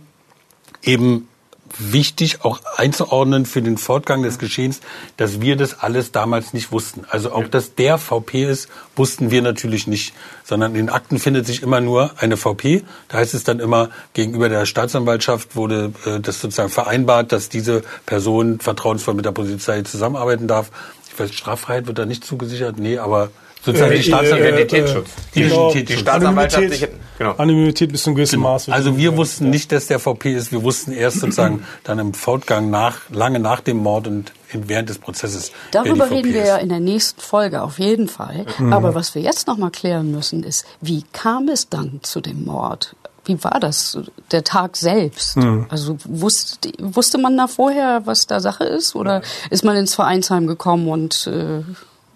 eben 0.82 1.28
wichtig, 1.76 2.44
auch 2.44 2.60
einzuordnen 2.76 3.46
für 3.46 3.62
den 3.62 3.78
Fortgang 3.78 4.22
des 4.22 4.38
Geschehens, 4.38 4.80
dass 5.16 5.40
wir 5.40 5.56
das 5.56 5.80
alles 5.80 6.12
damals 6.12 6.52
nicht 6.52 6.70
wussten. 6.70 7.04
Also 7.10 7.32
auch, 7.32 7.48
dass 7.48 7.74
der 7.74 7.98
VP 7.98 8.44
ist, 8.44 8.68
wussten 8.94 9.32
wir 9.32 9.42
natürlich 9.42 9.88
nicht, 9.88 10.14
sondern 10.44 10.72
in 10.72 10.86
den 10.86 10.90
Akten 10.90 11.18
findet 11.18 11.46
sich 11.46 11.62
immer 11.62 11.80
nur 11.80 12.12
eine 12.18 12.36
VP. 12.36 12.84
Da 13.08 13.18
heißt 13.18 13.34
es 13.34 13.44
dann 13.44 13.58
immer, 13.58 13.90
gegenüber 14.12 14.48
der 14.48 14.66
Staatsanwaltschaft 14.66 15.56
wurde 15.56 15.92
äh, 16.06 16.20
das 16.20 16.40
sozusagen 16.40 16.70
vereinbart, 16.70 17.32
dass 17.32 17.48
diese 17.48 17.82
Person 18.06 18.60
vertrauensvoll 18.60 19.14
mit 19.14 19.24
der 19.24 19.32
Polizei 19.32 19.82
zusammenarbeiten 19.82 20.46
darf. 20.46 20.70
Weiß, 21.18 21.32
Straffreiheit 21.34 21.86
wird 21.86 21.98
da 21.98 22.06
nicht 22.06 22.24
zugesichert, 22.24 22.78
nee, 22.78 22.98
aber 22.98 23.30
sozusagen 23.64 23.92
Äh, 23.92 23.96
die 23.96 24.02
Staatsanwaltschaft. 24.04 24.40
äh, 24.42 24.48
Identitätsschutz. 24.48 25.06
äh, 25.34 25.40
genau, 25.40 25.54
Identitätsschutz. 25.70 25.86
die 25.88 25.96
Staatsanwaltschaft 26.02 26.62
Anonymität, 26.64 26.90
genau. 27.18 27.30
Anonymität 27.36 27.92
bis 27.92 28.02
zu 28.02 28.10
einem 28.10 28.16
gewissen 28.16 28.40
Maß. 28.40 28.66
wird 28.66 28.76
Also 28.76 28.90
so 28.92 28.98
wir 28.98 29.16
wussten 29.16 29.50
nicht, 29.50 29.72
dass 29.72 29.86
der 29.86 29.98
VP 29.98 30.34
ist. 30.34 30.52
Wir 30.52 30.62
wussten 30.62 30.92
erst 30.92 31.20
sozusagen 31.20 31.64
dann 31.84 31.98
im 31.98 32.12
Fortgang 32.14 32.68
nach, 32.70 32.98
lange 33.10 33.38
nach 33.40 33.60
dem 33.60 33.78
Mord 33.78 34.06
und 34.06 34.32
während 34.52 34.88
des 34.90 34.98
Prozesses. 34.98 35.50
wer 35.72 35.82
die 35.82 35.88
Darüber 35.88 36.06
VP 36.06 36.14
reden 36.16 36.34
wir 36.34 36.42
ist. 36.42 36.48
ja 36.48 36.56
in 36.58 36.68
der 36.68 36.80
nächsten 36.80 37.20
Folge 37.20 37.62
auf 37.62 37.78
jeden 37.78 38.08
Fall. 38.08 38.44
Mhm. 38.58 38.72
Aber 38.72 38.94
was 38.94 39.14
wir 39.14 39.22
jetzt 39.22 39.46
noch 39.46 39.56
mal 39.56 39.70
klären 39.70 40.10
müssen, 40.12 40.42
ist, 40.44 40.64
wie 40.80 41.02
kam 41.12 41.48
es 41.48 41.68
dann 41.70 42.00
zu 42.02 42.20
dem 42.20 42.44
Mord? 42.44 42.94
Wie 43.24 43.42
war 43.42 43.58
das, 43.58 43.98
der 44.30 44.44
Tag 44.44 44.76
selbst? 44.76 45.36
Mhm. 45.36 45.66
Also 45.68 45.96
wusste, 46.04 46.70
wusste 46.78 47.18
man 47.18 47.36
da 47.36 47.46
vorher, 47.46 48.02
was 48.04 48.26
da 48.26 48.40
Sache 48.40 48.64
ist? 48.64 48.94
Oder 48.94 49.22
ist 49.50 49.64
man 49.64 49.76
ins 49.76 49.94
Vereinsheim 49.94 50.46
gekommen 50.46 50.88
und 50.88 51.26
äh, 51.26 51.62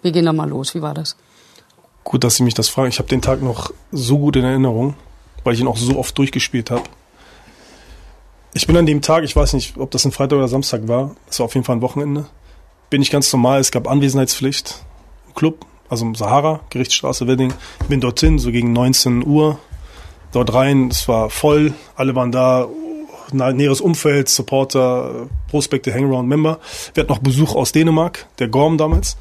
wir 0.01 0.11
gehen 0.11 0.25
da 0.25 0.33
mal 0.33 0.49
los? 0.49 0.75
Wie 0.75 0.81
war 0.81 0.93
das? 0.93 1.15
Gut, 2.03 2.23
dass 2.23 2.35
Sie 2.35 2.43
mich 2.43 2.53
das 2.53 2.69
fragen. 2.69 2.89
Ich 2.89 2.99
habe 2.99 3.09
den 3.09 3.21
Tag 3.21 3.41
noch 3.41 3.71
so 3.91 4.17
gut 4.17 4.35
in 4.35 4.45
Erinnerung, 4.45 4.95
weil 5.43 5.53
ich 5.53 5.59
ihn 5.59 5.67
auch 5.67 5.77
so 5.77 5.97
oft 5.97 6.17
durchgespielt 6.17 6.71
habe. 6.71 6.83
Ich 8.53 8.65
bin 8.65 8.77
an 8.77 8.85
dem 8.85 9.01
Tag, 9.01 9.23
ich 9.23 9.35
weiß 9.35 9.53
nicht, 9.53 9.77
ob 9.77 9.91
das 9.91 10.05
ein 10.05 10.11
Freitag 10.11 10.37
oder 10.37 10.47
Samstag 10.47 10.87
war, 10.87 11.15
es 11.29 11.39
war 11.39 11.45
auf 11.45 11.53
jeden 11.53 11.65
Fall 11.65 11.75
ein 11.75 11.81
Wochenende, 11.81 12.25
bin 12.89 13.01
ich 13.03 13.11
ganz 13.11 13.31
normal, 13.31 13.59
es 13.59 13.69
gab 13.69 13.87
Anwesenheitspflicht 13.87 14.83
im 15.27 15.35
Club, 15.35 15.65
also 15.89 16.05
im 16.05 16.15
Sahara, 16.15 16.61
Gerichtsstraße 16.69 17.27
Wedding. 17.27 17.53
Bin 17.87 18.01
dorthin, 18.01 18.39
so 18.39 18.51
gegen 18.51 18.73
19 18.73 19.25
Uhr, 19.25 19.59
dort 20.31 20.53
rein, 20.53 20.89
es 20.89 21.07
war 21.07 21.29
voll, 21.29 21.73
alle 21.95 22.15
waren 22.15 22.31
da, 22.31 22.67
näheres 23.31 23.81
Umfeld, 23.81 24.29
Supporter, 24.29 25.27
Prospekte, 25.49 25.93
Hangaround, 25.93 26.27
Member. 26.27 26.59
Wir 26.93 27.03
hatten 27.03 27.13
noch 27.13 27.19
Besuch 27.19 27.55
aus 27.55 27.71
Dänemark, 27.71 28.27
der 28.39 28.47
Gorm 28.47 28.77
damals. 28.77 29.17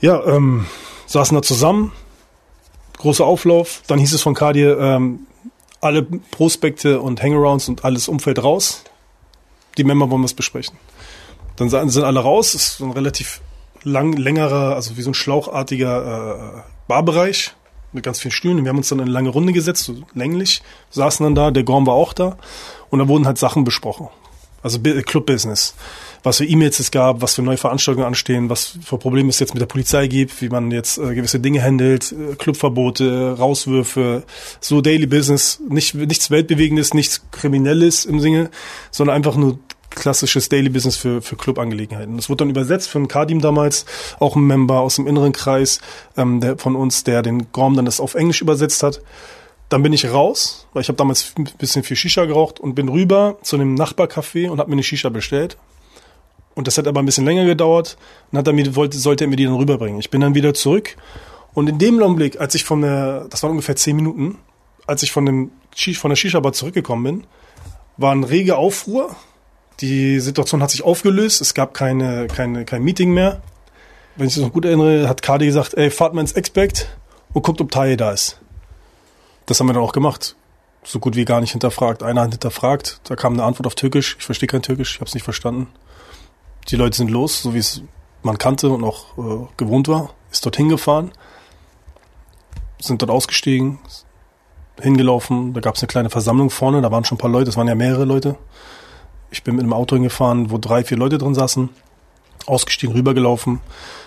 Ja, 0.00 0.24
ähm, 0.26 0.66
saßen 1.06 1.34
da 1.34 1.42
zusammen, 1.42 1.92
großer 2.98 3.24
Auflauf. 3.24 3.82
Dann 3.86 3.98
hieß 3.98 4.12
es 4.12 4.22
von 4.22 4.34
Kadir, 4.34 4.78
ähm, 4.78 5.26
alle 5.80 6.02
Prospekte 6.02 7.00
und 7.00 7.22
Hangarounds 7.22 7.68
und 7.68 7.84
alles 7.84 8.08
Umfeld 8.08 8.42
raus. 8.42 8.84
Die 9.76 9.84
Member 9.84 10.10
wollen 10.10 10.22
was 10.22 10.34
besprechen. 10.34 10.78
Dann 11.56 11.68
sind 11.68 12.04
alle 12.04 12.20
raus. 12.20 12.54
Es 12.54 12.62
ist 12.62 12.78
so 12.78 12.84
ein 12.84 12.92
relativ 12.92 13.40
lang, 13.82 14.14
längerer, 14.14 14.74
also 14.74 14.96
wie 14.96 15.02
so 15.02 15.10
ein 15.10 15.14
schlauchartiger 15.14 16.56
äh, 16.56 16.62
Barbereich 16.88 17.54
mit 17.94 18.04
ganz 18.04 18.20
vielen 18.20 18.32
Stühlen. 18.32 18.64
Wir 18.64 18.70
haben 18.70 18.78
uns 18.78 18.88
dann 18.88 18.98
in 18.98 19.04
eine 19.04 19.12
lange 19.12 19.30
Runde 19.30 19.52
gesetzt, 19.52 19.84
so 19.84 19.94
länglich, 20.14 20.62
saßen 20.90 21.24
dann 21.24 21.34
da, 21.34 21.50
der 21.50 21.64
Gorm 21.64 21.86
war 21.86 21.94
auch 21.94 22.12
da. 22.12 22.36
Und 22.90 22.98
da 22.98 23.08
wurden 23.08 23.26
halt 23.26 23.38
Sachen 23.38 23.64
besprochen. 23.64 24.08
Also 24.62 24.78
Club-Business. 24.80 25.74
Was 26.22 26.38
für 26.38 26.46
E-Mails 26.46 26.80
es 26.80 26.90
gab, 26.90 27.20
was 27.20 27.34
für 27.34 27.42
neue 27.42 27.58
Veranstaltungen 27.58 28.06
anstehen, 28.06 28.48
was 28.48 28.78
für 28.82 28.96
Probleme 28.96 29.28
es 29.28 29.38
jetzt 29.38 29.52
mit 29.52 29.60
der 29.60 29.66
Polizei 29.66 30.06
gibt, 30.06 30.40
wie 30.40 30.48
man 30.48 30.70
jetzt 30.70 30.96
äh, 30.96 31.14
gewisse 31.14 31.38
Dinge 31.38 31.62
handelt, 31.62 32.12
äh, 32.12 32.34
Clubverbote, 32.36 33.36
Rauswürfe, 33.38 34.22
so 34.60 34.80
Daily 34.80 35.06
Business, 35.06 35.60
nicht, 35.68 35.94
nichts 35.94 36.30
Weltbewegendes, 36.30 36.94
nichts 36.94 37.20
Kriminelles 37.30 38.06
im 38.06 38.20
Sinne, 38.20 38.50
sondern 38.90 39.16
einfach 39.16 39.36
nur 39.36 39.58
klassisches 39.94 40.48
Daily 40.48 40.68
Business 40.68 40.96
für, 40.96 41.22
für 41.22 41.36
Clubangelegenheiten. 41.36 42.16
Das 42.16 42.28
wurde 42.28 42.38
dann 42.38 42.50
übersetzt 42.50 42.88
von 42.88 43.08
Kadim 43.08 43.40
damals, 43.40 43.86
auch 44.18 44.36
ein 44.36 44.46
Member 44.46 44.80
aus 44.80 44.96
dem 44.96 45.06
inneren 45.06 45.32
Kreis 45.32 45.80
ähm, 46.16 46.40
der, 46.40 46.58
von 46.58 46.76
uns, 46.76 47.04
der 47.04 47.22
den 47.22 47.52
Gorm 47.52 47.76
dann 47.76 47.84
das 47.84 48.00
auf 48.00 48.14
Englisch 48.14 48.42
übersetzt 48.42 48.82
hat. 48.82 49.00
Dann 49.68 49.82
bin 49.82 49.92
ich 49.92 50.10
raus, 50.10 50.66
weil 50.72 50.82
ich 50.82 50.88
habe 50.88 50.96
damals 50.96 51.32
ein 51.38 51.48
bisschen 51.58 51.82
viel 51.82 51.96
Shisha 51.96 52.26
geraucht 52.26 52.60
und 52.60 52.74
bin 52.74 52.88
rüber 52.88 53.38
zu 53.42 53.56
einem 53.56 53.74
Nachbarcafé 53.74 54.50
und 54.50 54.58
habe 54.58 54.70
mir 54.70 54.74
eine 54.74 54.82
Shisha 54.82 55.08
bestellt. 55.08 55.56
Und 56.54 56.66
das 56.66 56.78
hat 56.78 56.86
aber 56.86 57.00
ein 57.00 57.06
bisschen 57.06 57.24
länger 57.24 57.44
gedauert. 57.44 57.96
Und 58.30 58.38
hat 58.38 58.46
er 58.46 58.52
mir, 58.52 58.76
wollte, 58.76 58.98
sollte 58.98 59.24
er 59.24 59.28
mir 59.28 59.36
die 59.36 59.44
dann 59.44 59.54
rüberbringen. 59.54 59.98
Ich 59.98 60.10
bin 60.10 60.20
dann 60.20 60.34
wieder 60.34 60.54
zurück. 60.54 60.96
Und 61.52 61.68
in 61.68 61.78
dem 61.78 62.02
Augenblick, 62.02 62.40
als 62.40 62.54
ich 62.54 62.64
von 62.64 62.82
der, 62.82 63.26
das 63.30 63.42
waren 63.42 63.50
ungefähr 63.52 63.76
zehn 63.76 63.96
Minuten, 63.96 64.38
als 64.86 65.02
ich 65.02 65.12
von, 65.12 65.26
dem, 65.26 65.50
von 65.94 66.08
der 66.10 66.16
Shisha-Bar 66.16 66.52
zurückgekommen 66.52 67.04
bin, 67.04 67.26
war 67.96 68.12
ein 68.12 68.24
rege 68.24 68.56
Aufruhr. 68.56 69.14
Die 69.80 70.20
Situation 70.20 70.62
hat 70.62 70.70
sich 70.70 70.82
aufgelöst. 70.82 71.40
Es 71.40 71.54
gab 71.54 71.74
keine, 71.74 72.26
keine, 72.28 72.64
kein 72.64 72.82
Meeting 72.82 73.12
mehr. 73.12 73.42
Wenn 74.16 74.28
ich 74.28 74.34
das 74.34 74.44
noch 74.44 74.52
gut 74.52 74.64
erinnere, 74.64 75.08
hat 75.08 75.22
Kadi 75.22 75.46
gesagt, 75.46 75.74
ey, 75.74 75.90
fahrt 75.90 76.14
mal 76.14 76.20
ins 76.20 76.32
Expect 76.32 76.88
und 77.32 77.42
guckt, 77.42 77.60
ob 77.60 77.70
Taye 77.70 77.96
da 77.96 78.12
ist. 78.12 78.40
Das 79.46 79.58
haben 79.58 79.66
wir 79.66 79.72
dann 79.74 79.82
auch 79.82 79.92
gemacht. 79.92 80.36
So 80.84 80.98
gut 80.98 81.16
wie 81.16 81.24
gar 81.24 81.40
nicht 81.40 81.52
hinterfragt. 81.52 82.02
Einer 82.02 82.22
hat 82.22 82.30
hinterfragt, 82.30 83.00
da 83.04 83.16
kam 83.16 83.32
eine 83.32 83.44
Antwort 83.44 83.66
auf 83.66 83.74
Türkisch. 83.74 84.16
Ich 84.18 84.24
verstehe 84.24 84.46
kein 84.46 84.62
Türkisch, 84.62 84.94
ich 84.94 85.00
habe 85.00 85.08
es 85.08 85.14
nicht 85.14 85.24
verstanden. 85.24 85.68
Die 86.68 86.76
Leute 86.76 86.96
sind 86.96 87.10
los, 87.10 87.42
so 87.42 87.54
wie 87.54 87.58
es 87.58 87.82
man 88.22 88.38
kannte 88.38 88.70
und 88.70 88.84
auch 88.84 89.18
äh, 89.18 89.46
gewohnt 89.56 89.88
war. 89.88 90.14
Ist 90.30 90.44
dorthin 90.44 90.68
gefahren, 90.68 91.12
sind 92.80 93.02
dort 93.02 93.10
ausgestiegen, 93.10 93.78
hingelaufen. 94.80 95.54
Da 95.54 95.60
gab 95.60 95.76
es 95.76 95.82
eine 95.82 95.88
kleine 95.88 96.10
Versammlung 96.10 96.50
vorne, 96.50 96.82
da 96.82 96.90
waren 96.90 97.04
schon 97.04 97.16
ein 97.16 97.20
paar 97.20 97.30
Leute, 97.30 97.50
es 97.50 97.56
waren 97.56 97.68
ja 97.68 97.74
mehrere 97.74 98.04
Leute. 98.04 98.36
Ich 99.34 99.42
bin 99.42 99.56
mit 99.56 99.64
einem 99.64 99.72
Auto 99.72 99.96
hingefahren, 99.96 100.52
wo 100.52 100.58
drei, 100.58 100.84
vier 100.84 100.96
Leute 100.96 101.18
drin 101.18 101.34
saßen, 101.34 101.68
ausgestiegen, 102.46 102.94
rübergelaufen 102.94 103.58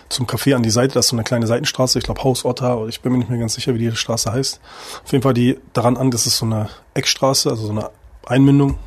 zum 0.07 0.25
Café 0.25 0.55
an 0.55 0.63
die 0.63 0.69
Seite, 0.69 0.93
das 0.93 1.07
ist 1.07 1.09
so 1.09 1.17
eine 1.17 1.25
kleine 1.25 1.45
Seitenstraße, 1.47 1.99
ich 1.99 2.05
glaube 2.05 2.23
Haus 2.23 2.45
Otter, 2.45 2.87
ich 2.87 3.01
bin 3.01 3.11
mir 3.11 3.17
nicht 3.17 3.29
mehr 3.29 3.37
ganz 3.37 3.55
sicher, 3.55 3.73
wie 3.75 3.79
die 3.79 3.93
Straße 3.93 4.31
heißt. 4.31 4.61
Auf 5.03 5.11
jeden 5.11 5.21
Fall 5.21 5.33
die 5.33 5.59
daran 5.73 5.97
an, 5.97 6.11
das 6.11 6.27
ist 6.27 6.37
so 6.37 6.45
eine 6.45 6.69
Eckstraße, 6.93 7.49
also 7.49 7.65
so 7.65 7.71
eine 7.73 7.89
Einmündung, 8.25 8.77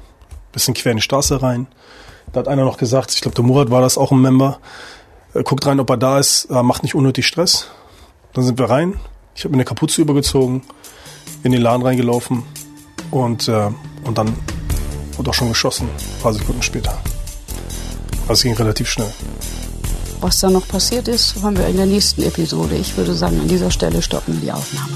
bisschen 0.51 0.72
quer 0.72 0.93
in 0.93 0.97
die 0.97 1.03
Straße 1.03 1.43
rein. 1.43 1.66
Da 2.32 2.41
hat 2.41 2.49
einer 2.49 2.64
noch 2.64 2.78
gesagt, 2.78 3.12
ich 3.12 3.20
glaube 3.20 3.34
der 3.34 3.45
Murat 3.45 3.70
war 3.70 3.82
das 3.82 3.99
auch 3.99 4.11
ein 4.11 4.22
Member, 4.22 4.61
äh, 5.34 5.43
guckt 5.43 5.66
rein, 5.66 5.78
ob 5.78 5.91
er 5.91 5.99
da 5.99 6.18
ist, 6.18 6.47
äh, 6.47 6.62
macht 6.62 6.84
nicht 6.84 6.95
unnötig 6.95 7.26
Stress. 7.26 7.66
Dann 8.32 8.45
sind 8.45 8.59
wir 8.59 8.70
rein, 8.70 8.99
ich 9.34 9.45
habe 9.45 9.51
mir 9.51 9.57
eine 9.57 9.66
Kapuze 9.66 10.01
übergezogen, 10.01 10.62
in 11.43 11.53
den 11.53 11.61
Laden 11.61 11.82
reingelaufen 11.82 12.45
und, 13.11 13.47
äh, 13.47 13.68
und 14.05 14.16
dann 14.16 14.34
wurde 15.21 15.31
auch 15.31 15.35
schon 15.35 15.51
geschossen, 15.51 15.87
ein 15.87 16.23
paar 16.23 16.33
Sekunden 16.33 16.62
später. 16.62 16.99
Also 18.23 18.33
es 18.33 18.43
ging 18.43 18.55
relativ 18.55 18.89
schnell. 18.89 19.12
Was 20.23 20.41
da 20.41 20.49
noch 20.49 20.66
passiert 20.66 21.09
ist, 21.09 21.35
haben 21.43 21.59
wir 21.59 21.66
in 21.66 21.77
der 21.77 21.85
nächsten 21.85 22.23
Episode. 22.23 22.75
Ich 22.77 22.97
würde 22.97 23.14
sagen, 23.14 23.39
an 23.39 23.49
dieser 23.49 23.71
Stelle 23.71 24.01
stoppen 24.01 24.35
wir 24.35 24.41
die 24.41 24.53
Aufnahme. 24.53 24.93